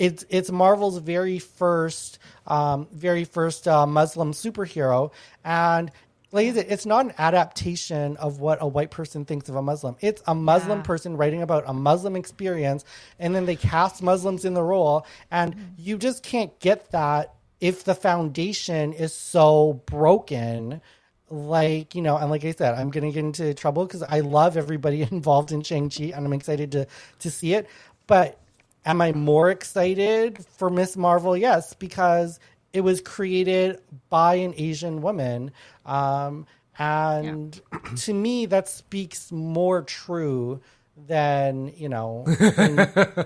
it's 0.00 0.26
it's 0.30 0.50
Marvel's 0.50 0.98
very 0.98 1.38
first, 1.40 2.18
um, 2.48 2.88
very 2.92 3.24
first 3.26 3.68
uh, 3.68 3.86
Muslim 3.86 4.32
superhero, 4.32 5.12
and 5.44 5.92
like 6.32 6.48
I 6.48 6.54
said, 6.54 6.66
it's 6.70 6.86
not 6.86 7.06
an 7.06 7.14
adaptation 7.18 8.16
of 8.18 8.40
what 8.40 8.58
a 8.62 8.68
white 8.68 8.90
person 8.92 9.26
thinks 9.26 9.48
of 9.50 9.56
a 9.56 9.62
Muslim. 9.62 9.96
It's 10.02 10.22
a 10.26 10.34
Muslim 10.34 10.80
Yeah. 10.80 10.84
person 10.84 11.18
writing 11.18 11.42
about 11.42 11.64
a 11.68 11.74
Muslim 11.74 12.16
experience, 12.16 12.84
and 13.20 13.36
then 13.36 13.46
they 13.46 13.56
cast 13.56 14.02
Muslims 14.02 14.44
in 14.46 14.54
the 14.54 14.64
role, 14.64 15.06
and 15.30 15.56
you 15.76 15.98
just 15.98 16.24
can't 16.24 16.58
get 16.60 16.92
that 16.92 17.34
if 17.60 17.84
the 17.84 17.94
foundation 17.96 18.94
is 18.94 19.14
so 19.14 19.82
broken. 19.86 20.82
Like 21.30 21.94
you 21.94 22.02
know, 22.02 22.18
and 22.18 22.30
like 22.30 22.44
I 22.46 22.52
said, 22.52 22.74
I'm 22.74 22.90
gonna 22.90 23.12
get 23.12 23.24
into 23.24 23.54
trouble 23.54 23.86
because 23.86 24.02
I 24.04 24.20
love 24.22 24.56
everybody 24.56 25.02
involved 25.12 25.52
in 25.52 25.62
Shang 25.62 25.90
Chi, 25.90 26.06
and 26.16 26.26
I'm 26.26 26.34
excited 26.34 26.72
to 26.72 26.88
to 27.20 27.30
see 27.30 27.54
it. 27.54 27.68
But 28.08 28.39
am 28.84 29.00
I 29.00 29.12
more 29.12 29.50
excited 29.50 30.44
for 30.56 30.70
Miss 30.70 30.96
Marvel? 30.96 31.36
Yes, 31.36 31.74
because 31.74 32.38
it 32.72 32.82
was 32.82 33.00
created 33.00 33.80
by 34.08 34.36
an 34.36 34.54
Asian 34.56 35.02
woman. 35.02 35.52
Um, 35.84 36.46
and 36.78 37.60
to 37.96 38.14
me, 38.14 38.46
that 38.46 38.68
speaks 38.68 39.30
more 39.30 39.82
true 39.82 40.60
than, 41.06 41.72
you 41.76 41.88
know, 41.88 42.24
than, 42.26 42.76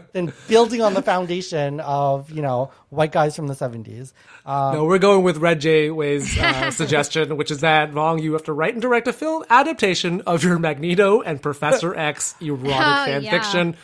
than 0.12 0.32
building 0.48 0.80
on 0.80 0.94
the 0.94 1.02
foundation 1.02 1.80
of, 1.80 2.30
you 2.30 2.42
know, 2.42 2.70
white 2.90 3.12
guys 3.12 3.34
from 3.36 3.46
the 3.46 3.54
70s. 3.54 4.12
Um, 4.46 4.74
No, 4.74 4.84
we're 4.84 4.98
going 4.98 5.24
with 5.24 5.38
Red 5.38 5.60
Jayway's 5.60 6.36
uh, 6.38 6.70
suggestion, 6.72 7.36
which 7.36 7.50
is 7.50 7.60
that 7.60 7.92
Vong, 7.92 8.22
you 8.22 8.32
have 8.32 8.44
to 8.44 8.52
write 8.52 8.74
and 8.74 8.82
direct 8.82 9.08
a 9.08 9.12
film 9.12 9.44
adaptation 9.50 10.20
of 10.22 10.44
your 10.44 10.58
Magneto 10.58 11.20
and 11.20 11.40
Professor 11.40 11.94
X 11.98 12.34
erotic 12.40 12.72
Hell 12.72 13.04
fan 13.06 13.22
yeah. 13.22 13.30
fiction. 13.30 13.76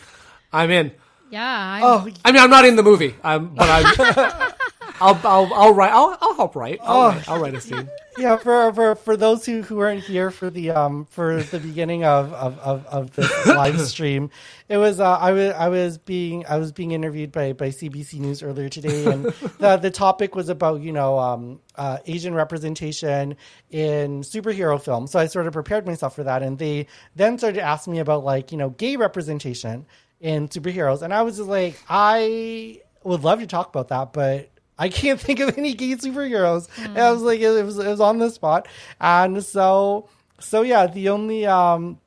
I'm 0.52 0.70
in. 0.70 0.92
Yeah. 1.30 1.72
I'm, 1.74 1.82
oh, 1.84 2.08
I 2.24 2.32
mean, 2.32 2.42
I'm 2.42 2.50
not 2.50 2.64
in 2.64 2.76
the 2.76 2.82
movie, 2.82 3.14
um, 3.22 3.54
but 3.54 3.68
I'm. 3.68 4.52
I'll, 5.02 5.18
I'll, 5.24 5.54
I'll 5.54 5.74
write. 5.74 5.92
I'll, 5.92 6.18
I'll 6.20 6.34
help 6.34 6.54
write. 6.54 6.78
I'll, 6.82 7.08
write. 7.08 7.28
I'll 7.28 7.40
write 7.40 7.54
a 7.54 7.60
scene. 7.60 7.88
yeah 8.18 8.36
for, 8.36 8.72
for 8.72 8.94
for 8.96 9.16
those 9.16 9.46
who 9.46 9.62
who 9.62 9.76
weren't 9.76 10.02
here 10.02 10.30
for 10.30 10.50
the 10.50 10.70
um 10.70 11.06
for 11.10 11.42
the 11.42 11.58
beginning 11.58 12.04
of 12.04 12.32
of 12.34 12.58
of, 12.58 12.86
of 12.86 13.10
this 13.12 13.46
live 13.46 13.80
stream 13.80 14.30
it 14.68 14.76
was 14.76 15.00
uh, 15.00 15.16
i 15.18 15.32
was 15.32 15.52
i 15.54 15.68
was 15.68 15.98
being 15.98 16.44
i 16.46 16.56
was 16.56 16.72
being 16.72 16.90
interviewed 16.92 17.32
by 17.32 17.52
by 17.52 17.68
cbc 17.68 18.18
news 18.18 18.42
earlier 18.42 18.68
today 18.68 19.06
and 19.06 19.24
the 19.58 19.76
the 19.76 19.90
topic 19.90 20.34
was 20.34 20.48
about 20.48 20.80
you 20.80 20.92
know 20.92 21.18
um 21.18 21.60
uh, 21.76 21.98
asian 22.06 22.34
representation 22.34 23.36
in 23.70 24.20
superhero 24.22 24.80
films 24.80 25.12
so 25.12 25.18
i 25.18 25.26
sort 25.26 25.46
of 25.46 25.52
prepared 25.52 25.86
myself 25.86 26.14
for 26.14 26.24
that 26.24 26.42
and 26.42 26.58
they 26.58 26.86
then 27.16 27.38
started 27.38 27.60
asking 27.60 27.92
me 27.92 27.98
about 28.00 28.24
like 28.24 28.52
you 28.52 28.58
know 28.58 28.70
gay 28.70 28.96
representation 28.96 29.86
in 30.20 30.48
superheroes. 30.48 31.02
And 31.02 31.12
i 31.12 31.22
was 31.22 31.36
just 31.36 31.48
like 31.48 31.82
i 31.88 32.80
would 33.02 33.24
love 33.24 33.40
to 33.40 33.46
talk 33.46 33.68
about 33.68 33.88
that 33.88 34.12
but 34.12 34.50
I 34.80 34.88
can't 34.88 35.20
think 35.26 35.40
of 35.40 35.58
any 35.58 35.74
gay 35.74 35.92
superheroes. 35.92 36.68
And 36.78 36.98
I 36.98 37.10
was 37.12 37.20
like, 37.20 37.38
it 37.40 37.62
was 37.62 37.78
it 37.78 37.86
was 37.86 38.00
on 38.00 38.18
the 38.18 38.30
spot, 38.30 38.66
and 38.98 39.44
so 39.44 40.08
so 40.40 40.62
yeah, 40.62 40.86
the 40.86 41.10
only 41.10 41.44
um 41.46 42.00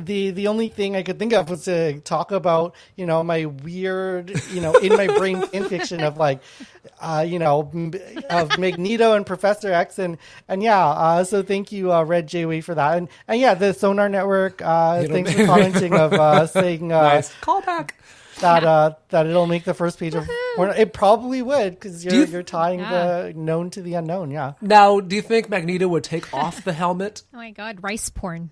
the 0.00 0.30
the 0.30 0.48
only 0.48 0.68
thing 0.68 0.96
I 0.96 1.02
could 1.02 1.18
think 1.18 1.32
of 1.32 1.48
was 1.50 1.64
to 1.64 2.00
talk 2.00 2.30
about 2.32 2.74
you 2.96 3.06
know 3.06 3.22
my 3.22 3.46
weird 3.46 4.30
you 4.52 4.60
know 4.60 4.74
in 4.74 4.92
my 4.96 5.06
brain 5.06 5.42
fan 5.46 5.64
fiction 5.64 6.02
of 6.02 6.16
like 6.16 6.40
uh, 7.00 7.24
you 7.26 7.38
know 7.38 7.70
of 8.30 8.58
Magneto 8.58 9.12
and 9.14 9.24
Professor 9.26 9.72
X 9.72 9.98
and 9.98 10.18
and 10.48 10.62
yeah 10.62 10.86
uh, 10.88 11.24
so 11.24 11.42
thank 11.42 11.72
you 11.72 11.92
uh, 11.92 12.02
Red 12.04 12.28
Jayway 12.28 12.62
for 12.62 12.74
that 12.74 12.98
and 12.98 13.08
and 13.28 13.40
yeah 13.40 13.54
the 13.54 13.72
Sonar 13.74 14.08
Network 14.08 14.60
uh, 14.62 15.02
thanks 15.04 15.32
for 15.32 15.46
commenting 15.46 15.94
of 15.94 16.12
uh, 16.12 16.46
saying 16.46 16.92
uh, 16.92 17.02
Nice. 17.02 17.32
Call 17.40 17.60
back. 17.62 17.94
that 18.40 18.64
uh 18.64 18.94
that 19.10 19.26
it'll 19.26 19.46
make 19.46 19.64
the 19.64 19.74
first 19.74 19.98
page 19.98 20.14
of 20.14 20.28
porn. 20.56 20.70
It 20.76 20.92
probably 20.92 21.40
would 21.42 21.74
because 21.74 22.04
you're 22.04 22.14
you- 22.14 22.24
you, 22.26 22.38
are 22.38 22.42
tying 22.42 22.80
Yeah. 22.80 22.90
the 23.28 23.32
known 23.34 23.70
to 23.70 23.82
the 23.82 23.94
unknown. 23.94 24.30
Yeah. 24.32 24.54
Now, 24.60 24.98
do 25.00 25.14
you 25.14 25.22
think 25.22 25.48
Magneto 25.48 25.86
would 25.88 26.02
take 26.04 26.32
off 26.34 26.64
the 26.64 26.72
helmet? 26.72 27.22
oh 27.34 27.36
my 27.36 27.52
God. 27.52 27.78
Rice 27.82 28.08
porn. 28.10 28.50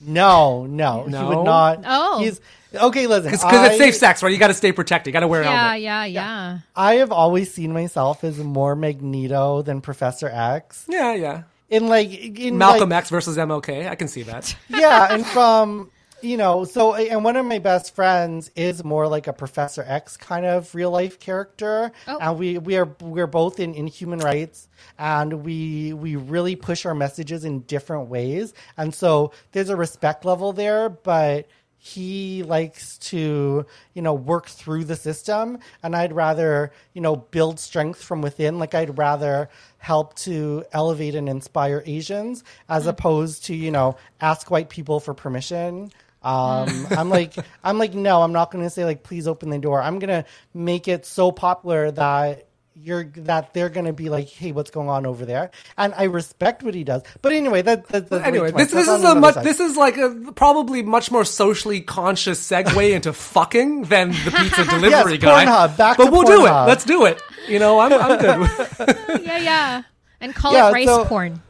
No, 0.00 0.66
no, 0.66 1.04
he 1.04 1.24
would 1.24 1.44
not. 1.44 1.80
Oh. 1.84 2.20
he's 2.20 2.40
okay. 2.74 3.06
Listen, 3.06 3.32
Because 3.32 3.68
it's 3.68 3.78
safe 3.78 3.94
sex, 3.96 4.22
right? 4.22 4.32
You 4.32 4.38
got 4.38 4.48
to 4.48 4.54
stay 4.54 4.72
protected. 4.72 5.08
You 5.08 5.12
got 5.12 5.20
to 5.20 5.28
wear 5.28 5.42
a 5.42 5.44
Yeah, 5.44 5.62
helmet. 5.68 5.82
yeah, 5.82 6.04
yeah. 6.04 6.58
I 6.76 6.94
have 6.96 7.10
always 7.10 7.52
seen 7.52 7.72
myself 7.72 8.22
as 8.24 8.38
more 8.38 8.76
Magneto 8.76 9.62
than 9.62 9.80
Professor 9.80 10.28
X. 10.28 10.86
Yeah, 10.88 11.14
yeah. 11.14 11.42
In 11.68 11.88
like 11.88 12.10
in 12.10 12.56
Malcolm 12.56 12.90
like, 12.90 12.98
X 13.00 13.10
versus 13.10 13.36
MLK. 13.36 13.88
I 13.88 13.94
can 13.94 14.08
see 14.08 14.22
that. 14.22 14.54
yeah, 14.68 15.08
and 15.12 15.26
from 15.26 15.90
you 16.20 16.36
know, 16.36 16.64
so 16.64 16.94
and 16.94 17.24
one 17.24 17.36
of 17.36 17.46
my 17.46 17.58
best 17.58 17.94
friends 17.94 18.50
is 18.56 18.84
more 18.84 19.08
like 19.08 19.26
a 19.26 19.32
Professor 19.32 19.84
X 19.86 20.16
kind 20.16 20.44
of 20.46 20.74
real 20.74 20.90
life 20.90 21.18
character, 21.18 21.92
Oh. 22.06 22.18
and 22.20 22.38
we 22.38 22.58
we 22.58 22.76
are 22.76 22.88
we're 23.00 23.26
both 23.26 23.60
in, 23.60 23.74
in 23.74 23.86
human 23.86 24.18
rights, 24.18 24.68
and 24.98 25.44
we 25.44 25.92
we 25.92 26.16
really 26.16 26.56
push 26.56 26.84
our 26.86 26.94
messages 26.94 27.44
in 27.44 27.60
different 27.60 28.08
ways, 28.08 28.54
and 28.76 28.94
so 28.94 29.32
there's 29.52 29.68
a 29.68 29.76
respect 29.76 30.24
level 30.24 30.52
there, 30.52 30.88
but 30.88 31.46
he 31.80 32.42
likes 32.42 32.98
to 32.98 33.64
you 33.94 34.02
know 34.02 34.12
work 34.12 34.46
through 34.48 34.84
the 34.84 34.96
system. 34.96 35.58
And 35.82 35.94
i'd 35.94 36.12
rather 36.12 36.72
you 36.92 37.00
know 37.00 37.14
build 37.16 37.60
strength 37.60 38.02
from 38.02 38.20
within. 38.20 38.58
Like 38.58 38.74
i'd 38.74 38.98
rather 38.98 39.48
help 39.78 40.14
to 40.16 40.64
elevate 40.72 41.14
and 41.14 41.28
inspire 41.28 41.82
asians 41.86 42.42
as 42.68 42.84
mm. 42.86 42.88
opposed 42.88 43.44
to 43.44 43.54
you 43.54 43.70
know 43.70 43.96
ask 44.20 44.50
white 44.50 44.68
people 44.70 44.98
for 44.98 45.14
permission 45.14 45.92
um 46.22 46.86
i'm 46.90 47.08
like 47.10 47.34
i'm 47.62 47.78
like 47.78 47.94
no 47.94 48.22
i'm 48.22 48.32
not 48.32 48.50
going 48.50 48.64
to 48.64 48.70
say 48.70 48.84
like 48.84 49.02
please 49.02 49.28
open 49.28 49.50
the 49.50 49.58
door 49.58 49.80
i'm 49.82 49.98
going 49.98 50.08
to 50.08 50.24
make 50.54 50.88
it 50.88 51.06
so 51.06 51.30
popular 51.30 51.90
that 51.92 52.44
you're 52.80 53.04
that 53.16 53.52
they're 53.54 53.68
going 53.68 53.86
to 53.86 53.92
be 53.92 54.08
like 54.08 54.28
hey 54.28 54.52
what's 54.52 54.70
going 54.70 54.88
on 54.88 55.04
over 55.04 55.24
there 55.24 55.50
and 55.76 55.92
i 55.96 56.04
respect 56.04 56.62
what 56.62 56.74
he 56.74 56.84
does 56.84 57.02
but 57.22 57.32
anyway 57.32 57.60
that, 57.62 57.86
that 57.88 58.08
that's 58.08 58.24
Anyway, 58.24 58.52
this, 58.52 58.70
this 58.70 58.86
is 58.88 59.02
a 59.04 59.14
much, 59.16 59.34
side. 59.34 59.44
this 59.44 59.58
is 59.58 59.76
like 59.76 59.96
a 59.96 60.32
probably 60.36 60.82
much 60.82 61.10
more 61.10 61.24
socially 61.24 61.80
conscious 61.80 62.40
segue 62.48 62.92
into 62.94 63.12
fucking 63.12 63.82
than 63.82 64.10
the 64.10 64.32
pizza 64.36 64.64
delivery 64.64 65.14
Yes, 65.14 65.22
guy. 65.22 65.44
Pornhub, 65.44 65.76
back 65.76 65.96
but 65.96 66.06
to 66.06 66.10
we'll 66.12 66.22
do 66.22 66.46
it. 66.46 66.50
Let's 66.50 66.84
do 66.84 67.04
it. 67.06 67.20
You 67.48 67.58
know, 67.58 67.80
I'm, 67.80 67.92
I'm 67.92 68.18
good. 68.18 69.22
Yeah, 69.24 69.38
yeah. 69.38 69.82
And 70.20 70.34
call 70.34 70.52
Yeah, 70.52 70.68
it 70.68 70.72
rice 70.72 70.86
so- 70.86 71.04
porn. 71.06 71.40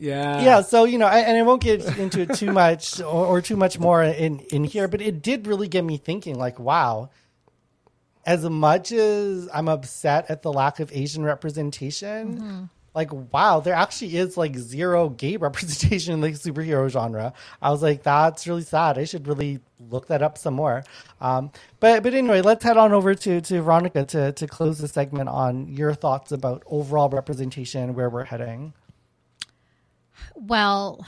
Yeah. 0.00 0.40
yeah 0.40 0.60
so 0.62 0.84
you 0.84 0.96
know 0.98 1.06
I, 1.06 1.18
and 1.20 1.36
i 1.36 1.42
won't 1.42 1.62
get 1.62 1.84
into 1.98 2.22
it 2.22 2.34
too 2.34 2.52
much 2.52 3.00
or, 3.02 3.26
or 3.26 3.42
too 3.42 3.56
much 3.56 3.78
more 3.78 4.02
in 4.02 4.40
in 4.50 4.64
here 4.64 4.88
but 4.88 5.02
it 5.02 5.20
did 5.22 5.46
really 5.46 5.68
get 5.68 5.84
me 5.84 5.98
thinking 5.98 6.36
like 6.38 6.58
wow 6.58 7.10
as 8.24 8.42
much 8.48 8.92
as 8.92 9.48
i'm 9.52 9.68
upset 9.68 10.30
at 10.30 10.40
the 10.42 10.52
lack 10.52 10.80
of 10.80 10.90
asian 10.92 11.22
representation 11.22 12.70
like 12.94 13.10
wow 13.32 13.60
there 13.60 13.74
actually 13.74 14.16
is 14.16 14.36
like 14.36 14.56
zero 14.56 15.10
gay 15.10 15.36
representation 15.46 16.14
in 16.14 16.20
the 16.20 16.30
superhero 16.30 16.88
genre. 16.88 17.32
I 17.62 17.70
was 17.70 17.82
like 17.82 18.02
that's 18.02 18.46
really 18.46 18.62
sad. 18.62 18.98
I 18.98 19.04
should 19.04 19.28
really 19.28 19.60
look 19.88 20.08
that 20.08 20.22
up 20.22 20.36
some 20.36 20.54
more. 20.54 20.82
Um, 21.20 21.52
but 21.78 22.02
but 22.02 22.14
anyway 22.14 22.40
let's 22.40 22.64
head 22.64 22.76
on 22.76 22.92
over 22.92 23.14
to 23.14 23.40
to 23.40 23.62
veronica 23.62 24.04
to 24.06 24.32
to 24.32 24.46
close 24.46 24.78
the 24.78 24.88
segment 24.88 25.28
on 25.28 25.68
your 25.68 25.94
thoughts 25.94 26.32
about 26.32 26.62
overall 26.66 27.08
representation 27.08 27.94
where 27.94 28.10
we're 28.10 28.24
heading 28.24 28.72
Well, 30.34 31.04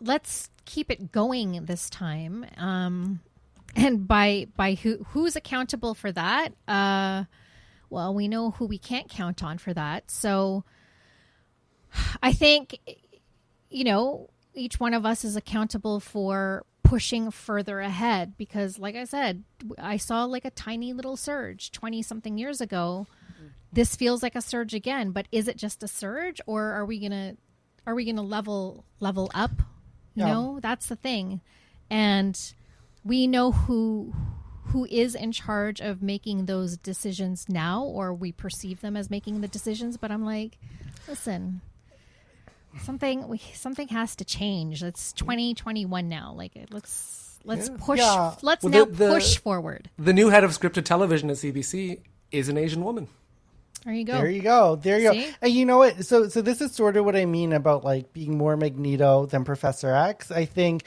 let's 0.00 0.50
keep 0.64 0.90
it 0.90 1.12
going 1.12 1.64
this 1.64 1.90
time. 1.90 2.46
Um, 2.56 3.20
and 3.76 4.06
by 4.06 4.46
by 4.56 4.74
who 4.74 5.04
who's 5.08 5.36
accountable 5.36 5.94
for 5.94 6.12
that? 6.12 6.50
Uh, 6.68 7.24
well, 7.90 8.14
we 8.14 8.28
know 8.28 8.52
who 8.52 8.66
we 8.66 8.78
can't 8.78 9.08
count 9.08 9.42
on 9.42 9.58
for 9.58 9.72
that. 9.74 10.10
So 10.10 10.64
I 12.22 12.32
think 12.32 12.78
you 13.70 13.84
know 13.84 14.30
each 14.54 14.78
one 14.78 14.94
of 14.94 15.04
us 15.04 15.24
is 15.24 15.36
accountable 15.36 16.00
for 16.00 16.64
pushing 16.84 17.30
further 17.30 17.80
ahead 17.80 18.36
because 18.36 18.78
like 18.78 18.94
i 18.94 19.04
said 19.04 19.42
i 19.78 19.96
saw 19.96 20.24
like 20.24 20.44
a 20.44 20.50
tiny 20.50 20.92
little 20.92 21.16
surge 21.16 21.72
20 21.72 22.02
something 22.02 22.38
years 22.38 22.60
ago 22.60 23.06
this 23.72 23.96
feels 23.96 24.22
like 24.22 24.36
a 24.36 24.42
surge 24.42 24.74
again 24.74 25.10
but 25.10 25.26
is 25.32 25.48
it 25.48 25.56
just 25.56 25.82
a 25.82 25.88
surge 25.88 26.40
or 26.46 26.72
are 26.72 26.84
we 26.84 27.00
gonna 27.00 27.34
are 27.86 27.94
we 27.94 28.04
gonna 28.04 28.22
level 28.22 28.84
level 29.00 29.30
up 29.34 29.50
Yeah. 30.14 30.26
know 30.32 30.58
that's 30.60 30.86
the 30.86 30.96
thing 30.96 31.40
and 31.90 32.38
we 33.04 33.26
know 33.26 33.52
who 33.52 34.12
who 34.68 34.86
is 34.86 35.14
in 35.14 35.30
charge 35.32 35.80
of 35.80 36.02
making 36.02 36.46
those 36.46 36.76
decisions 36.76 37.46
now 37.48 37.84
or 37.84 38.12
we 38.14 38.32
perceive 38.32 38.80
them 38.80 38.96
as 38.96 39.10
making 39.10 39.40
the 39.40 39.48
decisions 39.48 39.96
but 39.96 40.10
i'm 40.10 40.24
like 40.24 40.58
listen 41.08 41.60
something 42.82 43.28
we 43.28 43.38
something 43.54 43.88
has 43.88 44.16
to 44.16 44.24
change 44.24 44.82
it's 44.82 45.12
2021 45.12 46.08
now 46.08 46.32
like 46.36 46.52
let's 46.72 47.38
let's 47.44 47.70
push 47.78 47.98
Yeah. 48.00 48.34
let's 48.42 48.64
Well, 48.64 48.72
now 48.72 48.84
the- 48.86 48.92
the- 48.92 49.10
push 49.14 49.36
forward 49.38 49.90
The 49.98 50.12
new 50.12 50.30
head 50.30 50.42
of 50.44 50.50
scripted 50.50 50.84
television 50.84 51.30
at 51.30 51.36
CBC 51.36 52.00
is 52.32 52.48
an 52.48 52.56
Asian 52.56 52.82
woman. 52.82 53.06
There 53.84 53.94
you 53.94 54.04
go 54.04 54.12
There 54.14 54.30
you 54.30 54.42
go. 54.42 54.76
There 54.76 54.98
you 54.98 55.12
See? 55.12 55.24
go. 55.24 55.30
And 55.42 55.52
you 55.52 55.66
know 55.66 55.78
what? 55.78 56.04
So 56.04 56.28
so 56.28 56.42
this 56.42 56.60
is 56.60 56.72
sort 56.72 56.96
of 56.96 57.04
what 57.04 57.16
I 57.16 57.24
mean 57.26 57.52
about 57.52 57.84
like 57.84 58.12
being 58.12 58.38
more 58.38 58.56
Magneto 58.56 59.26
than 59.26 59.44
Professor 59.44 59.94
X. 59.94 60.30
I 60.30 60.44
think 60.44 60.84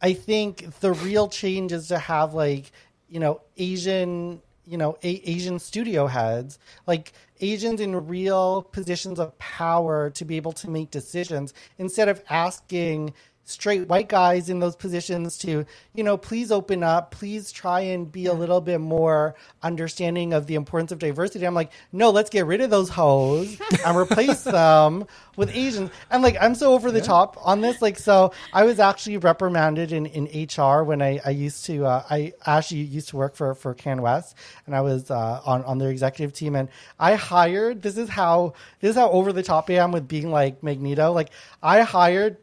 I 0.00 0.12
think 0.12 0.78
the 0.80 0.92
real 0.92 1.28
change 1.28 1.72
is 1.72 1.88
to 1.88 1.98
have 1.98 2.34
like, 2.34 2.70
you 3.08 3.18
know, 3.18 3.40
Asian, 3.56 4.42
you 4.66 4.76
know, 4.76 4.98
a- 5.02 5.30
Asian 5.30 5.58
studio 5.58 6.06
heads, 6.06 6.58
like 6.86 7.12
Asians 7.40 7.80
in 7.80 8.06
real 8.06 8.62
positions 8.62 9.18
of 9.18 9.36
power 9.38 10.10
to 10.10 10.24
be 10.24 10.36
able 10.36 10.52
to 10.52 10.70
make 10.70 10.90
decisions 10.90 11.54
instead 11.78 12.08
of 12.08 12.22
asking 12.28 13.14
straight 13.46 13.88
white 13.88 14.08
guys 14.08 14.50
in 14.50 14.58
those 14.58 14.74
positions 14.74 15.38
to, 15.38 15.64
you 15.94 16.04
know, 16.04 16.16
please 16.16 16.50
open 16.50 16.82
up, 16.82 17.12
please 17.12 17.52
try 17.52 17.80
and 17.80 18.10
be 18.10 18.26
a 18.26 18.32
little 18.32 18.60
bit 18.60 18.80
more 18.80 19.36
understanding 19.62 20.32
of 20.32 20.48
the 20.48 20.56
importance 20.56 20.90
of 20.90 20.98
diversity. 20.98 21.46
I'm 21.46 21.54
like, 21.54 21.70
no, 21.92 22.10
let's 22.10 22.28
get 22.28 22.44
rid 22.44 22.60
of 22.60 22.70
those 22.70 22.88
hoes 22.88 23.56
and 23.86 23.96
replace 23.96 24.42
them 24.42 25.06
with 25.36 25.54
Asians. 25.54 25.90
And 26.10 26.24
like, 26.24 26.36
I'm 26.40 26.56
so 26.56 26.74
over 26.74 26.90
the 26.90 27.00
top 27.00 27.36
on 27.40 27.60
this. 27.60 27.80
Like, 27.80 27.98
so 27.98 28.32
I 28.52 28.64
was 28.64 28.80
actually 28.80 29.18
reprimanded 29.18 29.92
in, 29.92 30.06
in 30.06 30.48
HR 30.48 30.82
when 30.82 31.00
I, 31.00 31.20
I 31.24 31.30
used 31.30 31.66
to, 31.66 31.86
uh, 31.86 32.02
I 32.10 32.32
actually 32.44 32.80
used 32.80 33.10
to 33.10 33.16
work 33.16 33.36
for, 33.36 33.54
for 33.54 33.74
Canwest 33.74 34.34
and 34.66 34.74
I 34.74 34.80
was 34.80 35.08
uh, 35.08 35.40
on, 35.46 35.62
on 35.64 35.78
their 35.78 35.90
executive 35.90 36.34
team. 36.34 36.56
And 36.56 36.68
I 36.98 37.14
hired, 37.14 37.80
this 37.80 37.96
is 37.96 38.08
how, 38.08 38.54
this 38.80 38.90
is 38.90 38.96
how 38.96 39.08
over 39.10 39.32
the 39.32 39.44
top 39.44 39.70
I 39.70 39.74
am 39.74 39.92
with 39.92 40.08
being 40.08 40.32
like 40.32 40.64
Magneto. 40.64 41.12
Like, 41.12 41.30
I 41.62 41.82
hired 41.82 42.38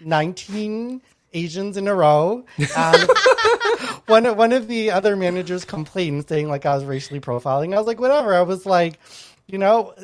19 0.00 1.00
Asians 1.32 1.76
in 1.76 1.88
a 1.88 1.94
row. 1.94 2.44
Um, 2.76 2.94
and 2.94 3.10
one 4.06 4.36
one 4.36 4.52
of 4.52 4.68
the 4.68 4.90
other 4.90 5.16
managers 5.16 5.64
complained, 5.64 6.28
saying 6.28 6.48
like 6.48 6.66
I 6.66 6.74
was 6.74 6.84
racially 6.84 7.20
profiling. 7.20 7.74
I 7.74 7.78
was 7.78 7.86
like, 7.86 8.00
whatever. 8.00 8.34
I 8.34 8.42
was 8.42 8.64
like, 8.64 8.98
you 9.46 9.58
know, 9.58 9.94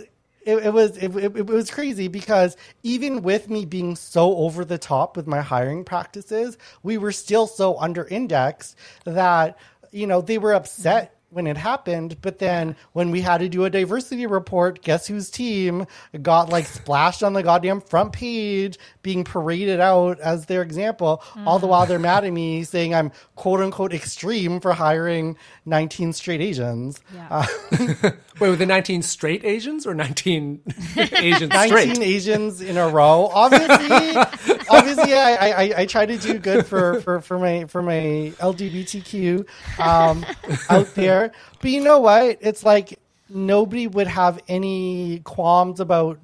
it, 0.42 0.56
it 0.66 0.72
was 0.72 0.96
it, 0.96 1.14
it, 1.16 1.36
it 1.36 1.46
was 1.46 1.70
crazy 1.70 2.08
because 2.08 2.56
even 2.82 3.22
with 3.22 3.48
me 3.48 3.64
being 3.64 3.96
so 3.96 4.36
over 4.36 4.64
the 4.64 4.78
top 4.78 5.16
with 5.16 5.26
my 5.26 5.40
hiring 5.40 5.84
practices, 5.84 6.58
we 6.82 6.98
were 6.98 7.12
still 7.12 7.46
so 7.46 7.78
under 7.78 8.04
indexed 8.06 8.76
that 9.04 9.58
you 9.92 10.06
know 10.06 10.20
they 10.20 10.38
were 10.38 10.54
upset 10.54 11.19
when 11.30 11.46
it 11.46 11.56
happened. 11.56 12.16
But 12.20 12.38
then 12.38 12.76
when 12.92 13.10
we 13.10 13.20
had 13.20 13.38
to 13.38 13.48
do 13.48 13.64
a 13.64 13.70
diversity 13.70 14.26
report, 14.26 14.82
guess 14.82 15.06
whose 15.06 15.30
team 15.30 15.86
got 16.22 16.48
like 16.50 16.66
splashed 16.66 17.22
on 17.22 17.32
the 17.32 17.42
goddamn 17.42 17.80
front 17.80 18.12
page, 18.12 18.78
being 19.02 19.24
paraded 19.24 19.80
out 19.80 20.20
as 20.20 20.46
their 20.46 20.62
example, 20.62 21.22
all 21.46 21.58
the 21.58 21.66
while 21.66 21.86
they're 21.86 21.98
mad 21.98 22.24
at 22.24 22.32
me 22.32 22.64
saying 22.64 22.94
I'm 22.94 23.12
quote 23.36 23.60
unquote 23.60 23.92
extreme 23.94 24.60
for 24.60 24.72
hiring 24.72 25.36
19 25.66 26.12
straight 26.12 26.40
Asians. 26.40 27.00
Yeah. 27.14 27.26
Uh, 27.30 27.46
Wait, 28.40 28.48
were 28.48 28.56
the 28.56 28.66
19 28.66 29.02
straight 29.02 29.44
Asians 29.44 29.86
or 29.86 29.94
19 29.94 30.62
Asians 30.96 31.50
19 31.52 31.68
straight? 31.68 31.98
Asians 31.98 32.60
in 32.60 32.76
a 32.78 32.88
row. 32.88 33.30
Obviously, 33.32 34.56
obviously, 34.70 35.12
I, 35.14 35.32
I, 35.50 35.72
I- 35.78 35.86
try 35.86 36.06
to 36.06 36.16
do 36.16 36.38
good 36.38 36.66
for, 36.66 37.00
for, 37.00 37.20
for 37.20 37.38
my 37.38 37.64
for 37.66 37.82
my 37.82 38.32
LGBTQ 38.38 39.46
um, 39.80 40.24
out 40.70 40.94
there. 40.94 41.32
But 41.60 41.70
you 41.70 41.82
know 41.82 42.00
what? 42.00 42.38
It's 42.40 42.64
like 42.64 42.98
nobody 43.28 43.86
would 43.86 44.06
have 44.06 44.40
any 44.48 45.20
qualms 45.20 45.80
about 45.80 46.18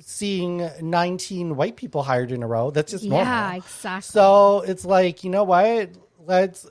seeing 0.00 0.68
19 0.80 1.56
white 1.56 1.76
people 1.76 2.02
hired 2.02 2.32
in 2.32 2.42
a 2.42 2.46
row. 2.46 2.70
That's 2.70 2.92
just 2.92 3.04
normal. 3.04 3.26
yeah 3.26 3.54
exactly 3.56 4.02
So 4.02 4.60
it's 4.62 4.84
like, 4.84 5.24
you 5.24 5.30
know 5.30 5.44
what? 5.44 5.90
Let's. 6.24 6.66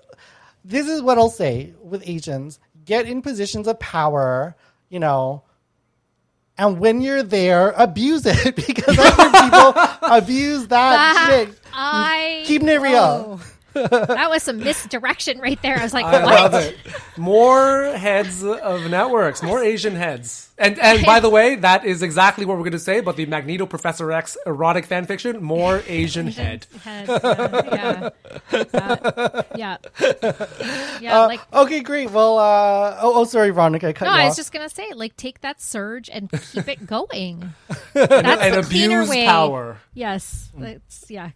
This 0.66 0.88
is 0.88 1.02
what 1.02 1.18
I'll 1.18 1.30
say 1.30 1.74
with 1.82 2.04
Asians: 2.08 2.60
get 2.86 3.06
in 3.08 3.22
positions 3.22 3.68
of 3.68 3.80
power. 3.80 4.56
You 4.90 5.00
know, 5.00 5.44
and 6.58 6.80
when 6.80 7.02
you're 7.02 7.24
there, 7.24 7.72
abuse 7.72 8.26
it 8.26 8.56
because 8.68 8.98
other 8.98 9.30
people 9.30 9.74
abuse 10.10 10.68
that 10.68 11.28
shit. 11.30 11.50
I 11.74 12.44
Keeping 12.46 12.70
it 12.70 12.82
real. 12.82 13.38
Whoa. 13.38 13.40
That 13.88 14.30
was 14.30 14.44
some 14.44 14.58
misdirection 14.60 15.40
right 15.40 15.62
there. 15.62 15.78
I 15.78 15.84
was 15.84 15.94
like, 15.94 16.06
I 16.06 16.24
what? 16.24 16.52
love 16.52 16.54
it. 16.64 16.78
More 17.18 17.84
heads 17.96 18.44
of 18.44 18.90
networks, 18.90 19.42
more 19.44 19.64
Asian 19.64 19.96
heads. 19.96 20.50
And 20.60 20.80
and 20.80 21.06
by 21.06 21.20
the 21.20 21.30
way, 21.30 21.56
that 21.58 21.86
is 21.86 22.02
exactly 22.02 22.44
what 22.46 22.58
we're 22.58 22.64
going 22.64 22.72
to 22.72 22.80
say 22.80 22.98
about 22.98 23.16
the 23.16 23.26
Magneto 23.28 23.66
Professor 23.68 24.12
X 24.12 24.36
erotic 24.46 24.86
fan 24.86 25.06
fiction. 25.06 25.44
More 25.44 25.84
Asian 25.88 26.28
head. 26.28 26.66
Head, 26.84 27.08
yeah. 27.08 28.10
That- 28.50 29.48
yeah. 29.56 29.78
Yeah. 31.00 31.22
Uh, 31.22 31.28
like, 31.28 31.54
okay, 31.54 31.82
great. 31.82 32.10
Well, 32.12 32.40
uh, 32.40 32.98
oh, 33.02 33.22
oh, 33.22 33.24
sorry, 33.26 33.52
Veronica, 33.52 33.90
I 33.90 33.94
cut 33.94 34.06
no, 34.06 34.12
you 34.14 34.18
I 34.18 34.22
off. 34.24 34.30
was 34.30 34.36
just 34.38 34.52
going 34.52 34.68
to 34.68 34.74
say, 34.74 34.92
like, 34.96 35.16
take 35.16 35.42
that 35.42 35.62
surge 35.62 36.10
and 36.10 36.32
keep 36.32 36.68
it 36.68 36.86
going. 36.88 37.54
That's 37.94 38.12
And 38.42 38.56
the 38.56 38.64
cleaner 38.68 39.02
abuse 39.02 39.10
way. 39.10 39.26
power. 39.26 39.78
Yes. 39.94 40.52
It's, 40.58 41.10
yeah. 41.12 41.32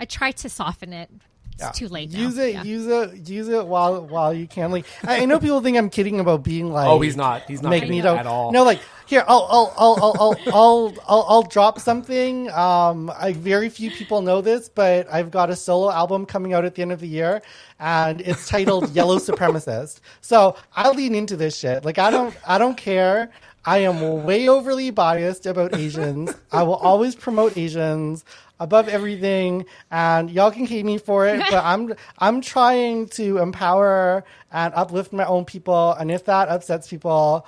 I 0.00 0.06
try 0.06 0.30
to 0.32 0.48
soften 0.48 0.92
it. 0.92 1.10
It's 1.54 1.62
Yeah. 1.62 1.70
too 1.70 1.88
late 1.88 2.12
now. 2.12 2.18
Use 2.18 2.36
it, 2.36 2.54
Yeah. 2.54 2.62
use 2.64 2.86
it, 2.86 3.28
use 3.28 3.48
it 3.48 3.66
while 3.66 4.02
while 4.02 4.34
you 4.34 4.46
can. 4.48 4.72
Like, 4.72 4.86
I, 5.06 5.22
I 5.22 5.24
know 5.24 5.38
people 5.38 5.60
think 5.60 5.76
I'm 5.76 5.88
kidding 5.88 6.18
about 6.18 6.42
being 6.42 6.72
like. 6.72 6.88
Oh, 6.88 7.00
he's 7.00 7.16
not. 7.16 7.42
He's 7.42 7.62
not 7.62 7.70
Magneto 7.70 8.16
at 8.16 8.26
all. 8.26 8.50
No, 8.50 8.64
like 8.64 8.80
here, 9.06 9.22
I'll 9.28 9.46
I'll 9.48 9.74
I'll 9.78 9.96
I'll 10.02 10.16
I'll 10.20 10.36
I'll, 10.52 10.94
I'll, 11.06 11.26
I'll 11.28 11.42
drop 11.42 11.78
something. 11.78 12.50
Um, 12.50 13.08
I 13.16 13.34
very 13.34 13.68
few 13.68 13.90
people 13.92 14.20
know 14.20 14.40
this, 14.40 14.68
but 14.68 15.06
I've 15.12 15.30
got 15.30 15.48
a 15.48 15.54
solo 15.56 15.92
album 15.92 16.26
coming 16.26 16.54
out 16.54 16.64
at 16.64 16.74
the 16.74 16.82
end 16.82 16.90
of 16.90 16.98
the 16.98 17.06
year, 17.08 17.40
and 17.78 18.20
it's 18.20 18.48
titled 18.48 18.90
Yellow 18.90 19.18
Supremacist. 19.18 20.00
So 20.22 20.56
I'll 20.74 20.94
lean 20.94 21.14
into 21.14 21.36
this 21.36 21.56
shit. 21.56 21.84
Like 21.84 21.98
I 21.98 22.10
don't 22.10 22.34
I 22.46 22.58
don't 22.58 22.76
care. 22.76 23.30
I 23.66 23.78
am 23.78 24.24
way 24.24 24.48
overly 24.48 24.90
biased 24.90 25.46
about 25.46 25.74
Asians. 25.74 26.34
I 26.52 26.62
will 26.64 26.76
always 26.76 27.14
promote 27.14 27.56
Asians 27.56 28.24
above 28.60 28.88
everything, 28.88 29.64
and 29.90 30.30
y'all 30.30 30.50
can 30.50 30.66
hate 30.66 30.84
me 30.84 30.98
for 30.98 31.26
it. 31.26 31.38
But 31.38 31.64
I'm 31.64 31.94
I'm 32.18 32.40
trying 32.40 33.08
to 33.08 33.38
empower 33.38 34.24
and 34.52 34.74
uplift 34.74 35.12
my 35.12 35.24
own 35.24 35.44
people, 35.46 35.92
and 35.92 36.10
if 36.10 36.26
that 36.26 36.48
upsets 36.48 36.88
people, 36.88 37.46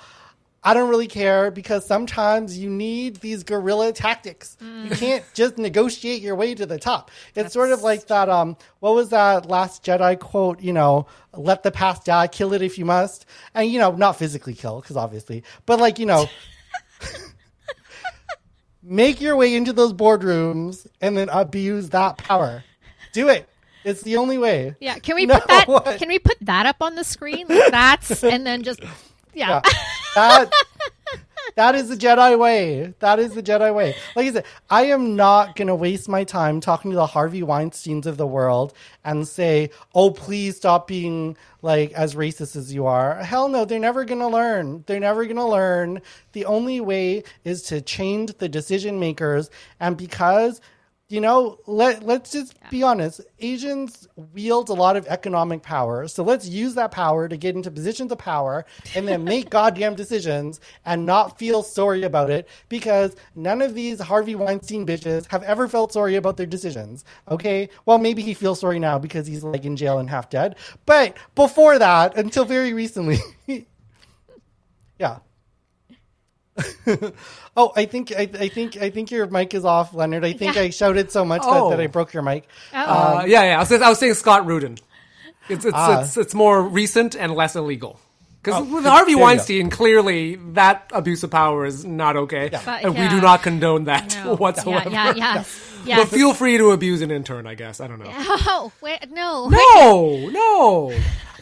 I 0.63 0.73
don't 0.73 0.89
really 0.89 1.07
care 1.07 1.51
because 1.51 1.85
sometimes 1.85 2.57
you 2.57 2.69
need 2.69 3.17
these 3.17 3.43
guerrilla 3.43 3.93
tactics. 3.93 4.57
You 4.59 4.89
can't 4.89 5.23
just 5.33 5.57
negotiate 5.57 6.21
your 6.21 6.35
way 6.35 6.55
to 6.55 6.65
the 6.65 6.77
top. 6.79 7.11
It's 7.35 7.53
sort 7.53 7.71
of 7.71 7.83
like 7.83 8.07
that. 8.07 8.27
Um, 8.27 8.57
what 8.79 8.93
was 8.95 9.09
that 9.09 9.47
last 9.47 9.85
Jedi 9.85 10.19
quote? 10.19 10.61
You 10.61 10.73
know, 10.73 11.07
let 11.33 11.63
the 11.63 11.71
past 11.71 12.05
die, 12.05 12.27
kill 12.27 12.53
it 12.53 12.61
if 12.61 12.77
you 12.77 12.85
must, 12.85 13.25
and 13.53 13.71
you 13.71 13.79
know, 13.79 13.91
not 13.91 14.17
physically 14.17 14.55
kill 14.55 14.81
because 14.81 14.97
obviously, 14.97 15.43
but 15.65 15.79
like 15.79 15.99
you 15.99 16.05
know. 16.05 16.25
make 18.83 19.19
your 19.19 19.35
way 19.35 19.53
into 19.53 19.73
those 19.73 19.93
boardrooms 19.93 20.87
and 21.01 21.17
then 21.17 21.29
abuse 21.29 21.89
that 21.89 22.17
power. 22.17 22.63
Do 23.11 23.27
it. 23.29 23.47
It's 23.83 24.01
the 24.01 24.17
only 24.17 24.37
way. 24.37 24.75
Yeah, 24.79 24.99
can 24.99 25.15
we 25.15 25.25
No, 25.27 25.39
put 25.39 25.47
that? 25.47 25.97
Can 25.99 26.07
we 26.09 26.19
put 26.19 26.37
that 26.41 26.65
up 26.65 26.81
on 26.81 26.95
the 26.95 27.03
screen? 27.03 27.47
Like 27.47 27.71
that's 27.71 28.23
and 28.23 28.45
then 28.45 28.63
just 28.63 28.81
yeah. 29.33 29.61
Yeah. 29.63 29.71
That 30.17 30.51
that 31.55 31.75
is 31.75 31.89
the 31.89 31.95
Jedi 31.95 32.39
way. 32.39 32.95
That 33.01 33.19
is 33.19 33.35
the 33.35 33.43
Jedi 33.43 33.71
way. 33.71 33.95
Like 34.15 34.25
I 34.27 34.31
said, 34.33 34.45
I 34.67 34.85
am 34.85 35.15
not 35.15 35.55
gonna 35.55 35.75
waste 35.75 36.09
my 36.09 36.23
time 36.23 36.59
talking 36.59 36.89
to 36.89 36.97
the 36.97 37.05
Harvey 37.05 37.43
Weinsteins 37.43 38.07
of 38.07 38.17
the 38.17 38.25
world 38.25 38.73
and 39.05 39.27
say, 39.27 39.69
"Oh, 39.93 40.09
please 40.09 40.57
stop 40.57 40.87
being 40.87 41.37
like 41.61 41.91
as 41.91 42.15
racist 42.15 42.55
as 42.55 42.73
you 42.73 42.87
are." 42.87 43.17
Hell 43.17 43.47
no, 43.47 43.63
they're 43.63 43.77
never 43.77 44.05
gonna 44.05 44.27
learn. 44.27 44.83
They're 44.87 44.99
never 44.99 45.23
gonna 45.25 45.47
learn. 45.47 46.01
The 46.31 46.45
only 46.45 46.81
way 46.81 47.23
is 47.43 47.61
to 47.63 47.79
change 47.79 48.39
the 48.39 48.49
decision 48.49 48.99
makers, 48.99 49.51
and 49.79 49.95
because 49.97 50.61
you 51.09 51.21
know, 51.21 51.57
let 51.67 52.03
let's 52.03 52.31
just 52.33 52.53
be 52.69 52.83
honest. 52.83 53.21
Asians 53.39 54.07
wield 54.33 54.67
a 54.67 54.73
lot 54.73 54.97
of 54.97 55.07
economic 55.07 55.61
power, 55.61 56.05
so 56.07 56.21
let's 56.21 56.47
use 56.47 56.75
that 56.75 56.91
power 56.91 57.29
to 57.29 57.37
get 57.37 57.55
into 57.55 57.71
positions 57.71 58.11
of 58.11 58.17
power 58.17 58.65
and 58.93 59.07
then 59.07 59.23
make 59.23 59.49
goddamn 59.49 59.95
decisions 59.95 60.59
and 60.85 61.05
not 61.05 61.39
feel 61.39 61.63
sorry 61.63 62.03
about 62.03 62.29
it 62.29 62.47
because 62.67 63.15
none 63.35 63.61
of 63.61 63.73
these 63.73 64.01
Harvey 64.01 64.35
Weinstein 64.35 64.85
bitches 64.85 65.25
have 65.27 65.43
ever 65.43 65.69
felt 65.69 65.93
sorry 65.93 66.17
about 66.17 66.35
their 66.35 66.45
decisions. 66.45 67.05
Okay, 67.29 67.69
well 67.85 67.99
maybe 67.99 68.21
he 68.21 68.33
feels 68.33 68.59
sorry 68.59 68.79
now 68.79 68.99
because 68.99 69.27
he's 69.27 69.43
like 69.43 69.63
in 69.63 69.77
jail 69.77 69.99
and 69.99 70.09
half 70.09 70.29
dead, 70.29 70.57
but 70.85 71.15
before 71.35 71.79
that, 71.79 72.17
until 72.17 72.43
very 72.43 72.73
recently, 72.73 73.19
yeah. 74.99 75.19
oh, 77.57 77.71
I 77.75 77.85
think 77.85 78.11
I, 78.11 78.29
I 78.39 78.47
think 78.49 78.77
I 78.77 78.89
think 78.89 79.11
your 79.11 79.27
mic 79.27 79.53
is 79.53 79.65
off, 79.65 79.93
Leonard. 79.93 80.25
I 80.25 80.33
think 80.33 80.55
Yeah. 80.55 80.63
I 80.63 80.69
shouted 80.69 81.11
so 81.11 81.23
much 81.25 81.41
Oh. 81.45 81.69
that, 81.69 81.77
that 81.77 81.83
I 81.83 81.87
broke 81.87 82.13
your 82.13 82.23
mic. 82.23 82.47
Uh, 82.73 83.23
yeah, 83.27 83.43
yeah. 83.43 83.55
I 83.57 83.59
was, 83.59 83.71
I 83.71 83.89
was 83.89 83.99
saying 83.99 84.13
Scott 84.15 84.45
Rudin. 84.45 84.77
It's 85.49 85.65
it's, 85.65 85.73
Ah. 85.75 86.01
it's 86.01 86.17
it's 86.17 86.33
more 86.33 86.61
recent 86.61 87.15
and 87.15 87.33
less 87.33 87.55
illegal. 87.55 87.99
Because 88.43 88.65
with 88.67 88.83
there 88.83 88.93
Harvey. 88.93 89.15
Weinstein, 89.15 89.69
clearly 89.69 90.35
that 90.53 90.89
abuse 90.93 91.23
of 91.23 91.31
power 91.31 91.65
is 91.65 91.83
not 91.83 92.15
okay, 92.15 92.49
But, 92.49 92.83
and 92.83 92.97
we 92.97 93.07
do 93.09 93.19
not 93.19 93.41
condone 93.43 93.85
that 93.85 94.17
No. 94.23 94.35
whatsoever. 94.37 94.89
Yeah, 94.89 95.13
yeah, 95.15 95.43
yes. 95.85 95.99
But 95.99 96.07
feel 96.09 96.33
free 96.33 96.57
to 96.57 96.71
abuse 96.71 97.01
an 97.01 97.11
intern, 97.11 97.45
I 97.45 97.55
guess. 97.55 97.81
I 97.81 97.87
don't 97.87 97.99
know. 97.99 98.05
Oh 98.49 98.71
wait, 98.81 99.09
no, 99.11 99.49
No, 99.49 100.29
no. 100.29 100.97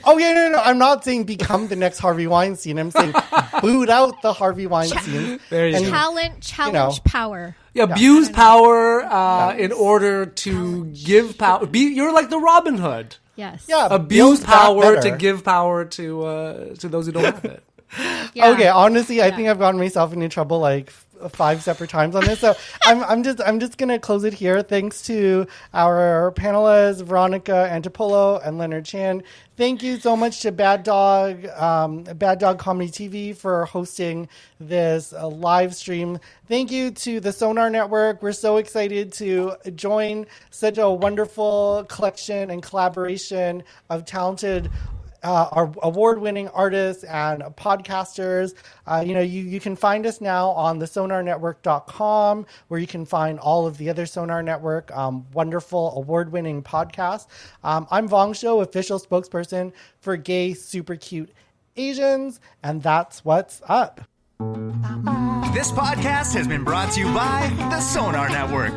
Oh 0.05 0.17
yeah, 0.17 0.33
no, 0.33 0.45
no, 0.47 0.51
no. 0.53 0.59
I'm 0.59 0.77
not 0.77 1.03
saying 1.03 1.23
become 1.25 1.67
the 1.67 1.75
next 1.75 1.99
Harvey 1.99 2.27
Weinstein. 2.27 2.77
I'm 2.77 2.91
saying 2.91 3.13
boot 3.61 3.89
out 3.89 4.21
the 4.21 4.33
Harvey 4.33 4.67
Weinstein. 4.67 5.39
There 5.49 5.67
you 5.69 5.75
And- 5.77 5.85
go. 5.85 5.91
talent, 5.91 6.41
challenge, 6.41 7.03
power. 7.03 7.55
Yeah, 7.73 7.83
abuse 7.83 8.29
power 8.29 9.03
uh, 9.03 9.55
in 9.57 9.71
order 9.73 10.25
to 10.25 10.85
give 10.85 11.37
power. 11.37 11.65
Be 11.65 11.93
you're 11.93 12.13
like 12.13 12.29
the 12.29 12.37
Robin 12.39 12.77
Hood. 12.77 13.17
Yes. 13.35 13.65
Yeah, 13.67 13.87
Abuse 13.91 14.41
power 14.41 15.01
to 15.01 15.11
give 15.17 15.43
power 15.43 15.83
to 15.83 16.23
uh, 16.25 16.75
to 16.75 16.87
those 16.87 17.05
who 17.07 17.11
don't 17.11 17.23
have 17.35 17.43
it. 17.45 17.63
Yeah. 18.33 18.49
Okay, 18.51 18.67
honestly, 18.69 19.21
I 19.21 19.31
think 19.31 19.47
I've 19.49 19.59
gotten 19.59 19.79
myself 19.79 20.13
into 20.13 20.29
trouble 20.29 20.59
like 20.59 20.87
f- 20.87 21.04
five 21.29 21.63
separate 21.63 21.89
times 21.89 22.15
on 22.15 22.25
this. 22.25 22.39
So 22.39 22.55
I'm, 22.83 23.03
I'm 23.03 23.23
just 23.23 23.41
I'm 23.45 23.59
just 23.59 23.77
gonna 23.77 23.99
close 23.99 24.23
it 24.23 24.33
here. 24.33 24.61
Thanks 24.61 25.01
to 25.03 25.47
our 25.73 26.33
panelists 26.35 27.01
Veronica 27.01 27.69
Antipolo 27.71 28.41
and 28.45 28.57
Leonard 28.57 28.85
Chan. 28.85 29.23
Thank 29.57 29.83
you 29.83 29.97
so 29.99 30.17
much 30.17 30.41
to 30.41 30.51
Bad 30.51 30.83
Dog, 30.83 31.45
um, 31.45 32.03
Bad 32.03 32.39
Dog 32.39 32.59
Comedy 32.59 32.91
TV 32.91 33.33
for 33.35 33.63
hosting 33.63 34.27
this 34.59 35.13
uh, 35.13 35.29
live 35.29 35.73
stream. 35.73 36.19
Thank 36.49 36.71
you 36.71 36.91
to 36.91 37.21
the 37.21 37.31
Sonar 37.31 37.69
Network. 37.69 38.21
We're 38.21 38.33
so 38.33 38.57
excited 38.57 39.13
to 39.13 39.55
join 39.73 40.25
such 40.49 40.77
a 40.77 40.89
wonderful 40.89 41.85
collection 41.87 42.51
and 42.51 42.61
collaboration 42.61 43.63
of 43.89 44.03
talented 44.03 44.69
uh, 45.25 45.49
our 45.51 45.71
award-winning 45.81 46.47
artists 46.49 47.03
and 47.03 47.41
podcasters. 47.57 48.53
Uh, 48.85 49.03
you 49.05 49.15
know, 49.15 49.21
you, 49.21 49.41
you 49.41 49.59
can 49.59 49.75
find 49.75 50.05
us 50.05 50.21
now 50.21 50.49
on 50.49 50.77
the 50.77 50.85
sonarnetwork.com 50.85 52.45
where 52.67 52.79
you 52.79 52.85
can 52.85 53.05
find 53.05 53.39
all 53.39 53.65
of 53.65 53.77
the 53.77 53.89
other 53.89 54.05
Sonar 54.05 54.43
Network 54.43 54.95
um, 54.95 55.25
wonderful 55.33 55.97
award-winning 55.97 56.61
podcasts. 56.61 57.25
Um, 57.63 57.87
I'm 57.89 58.07
Vong 58.07 58.35
Show, 58.35 58.61
official 58.61 58.99
spokesperson 58.99 59.73
for 59.99 60.15
Gay 60.15 60.53
Super 60.53 60.95
Cute 60.95 61.31
Asians, 61.75 62.39
and 62.63 62.83
that's 62.83 63.25
what's 63.25 63.61
up. 63.67 64.01
This 64.37 65.71
podcast 65.71 66.33
has 66.35 66.47
been 66.47 66.63
brought 66.63 66.91
to 66.93 66.99
you 66.99 67.11
by 67.13 67.51
the 67.71 67.79
Sonar 67.79 68.29
Network. 68.29 68.75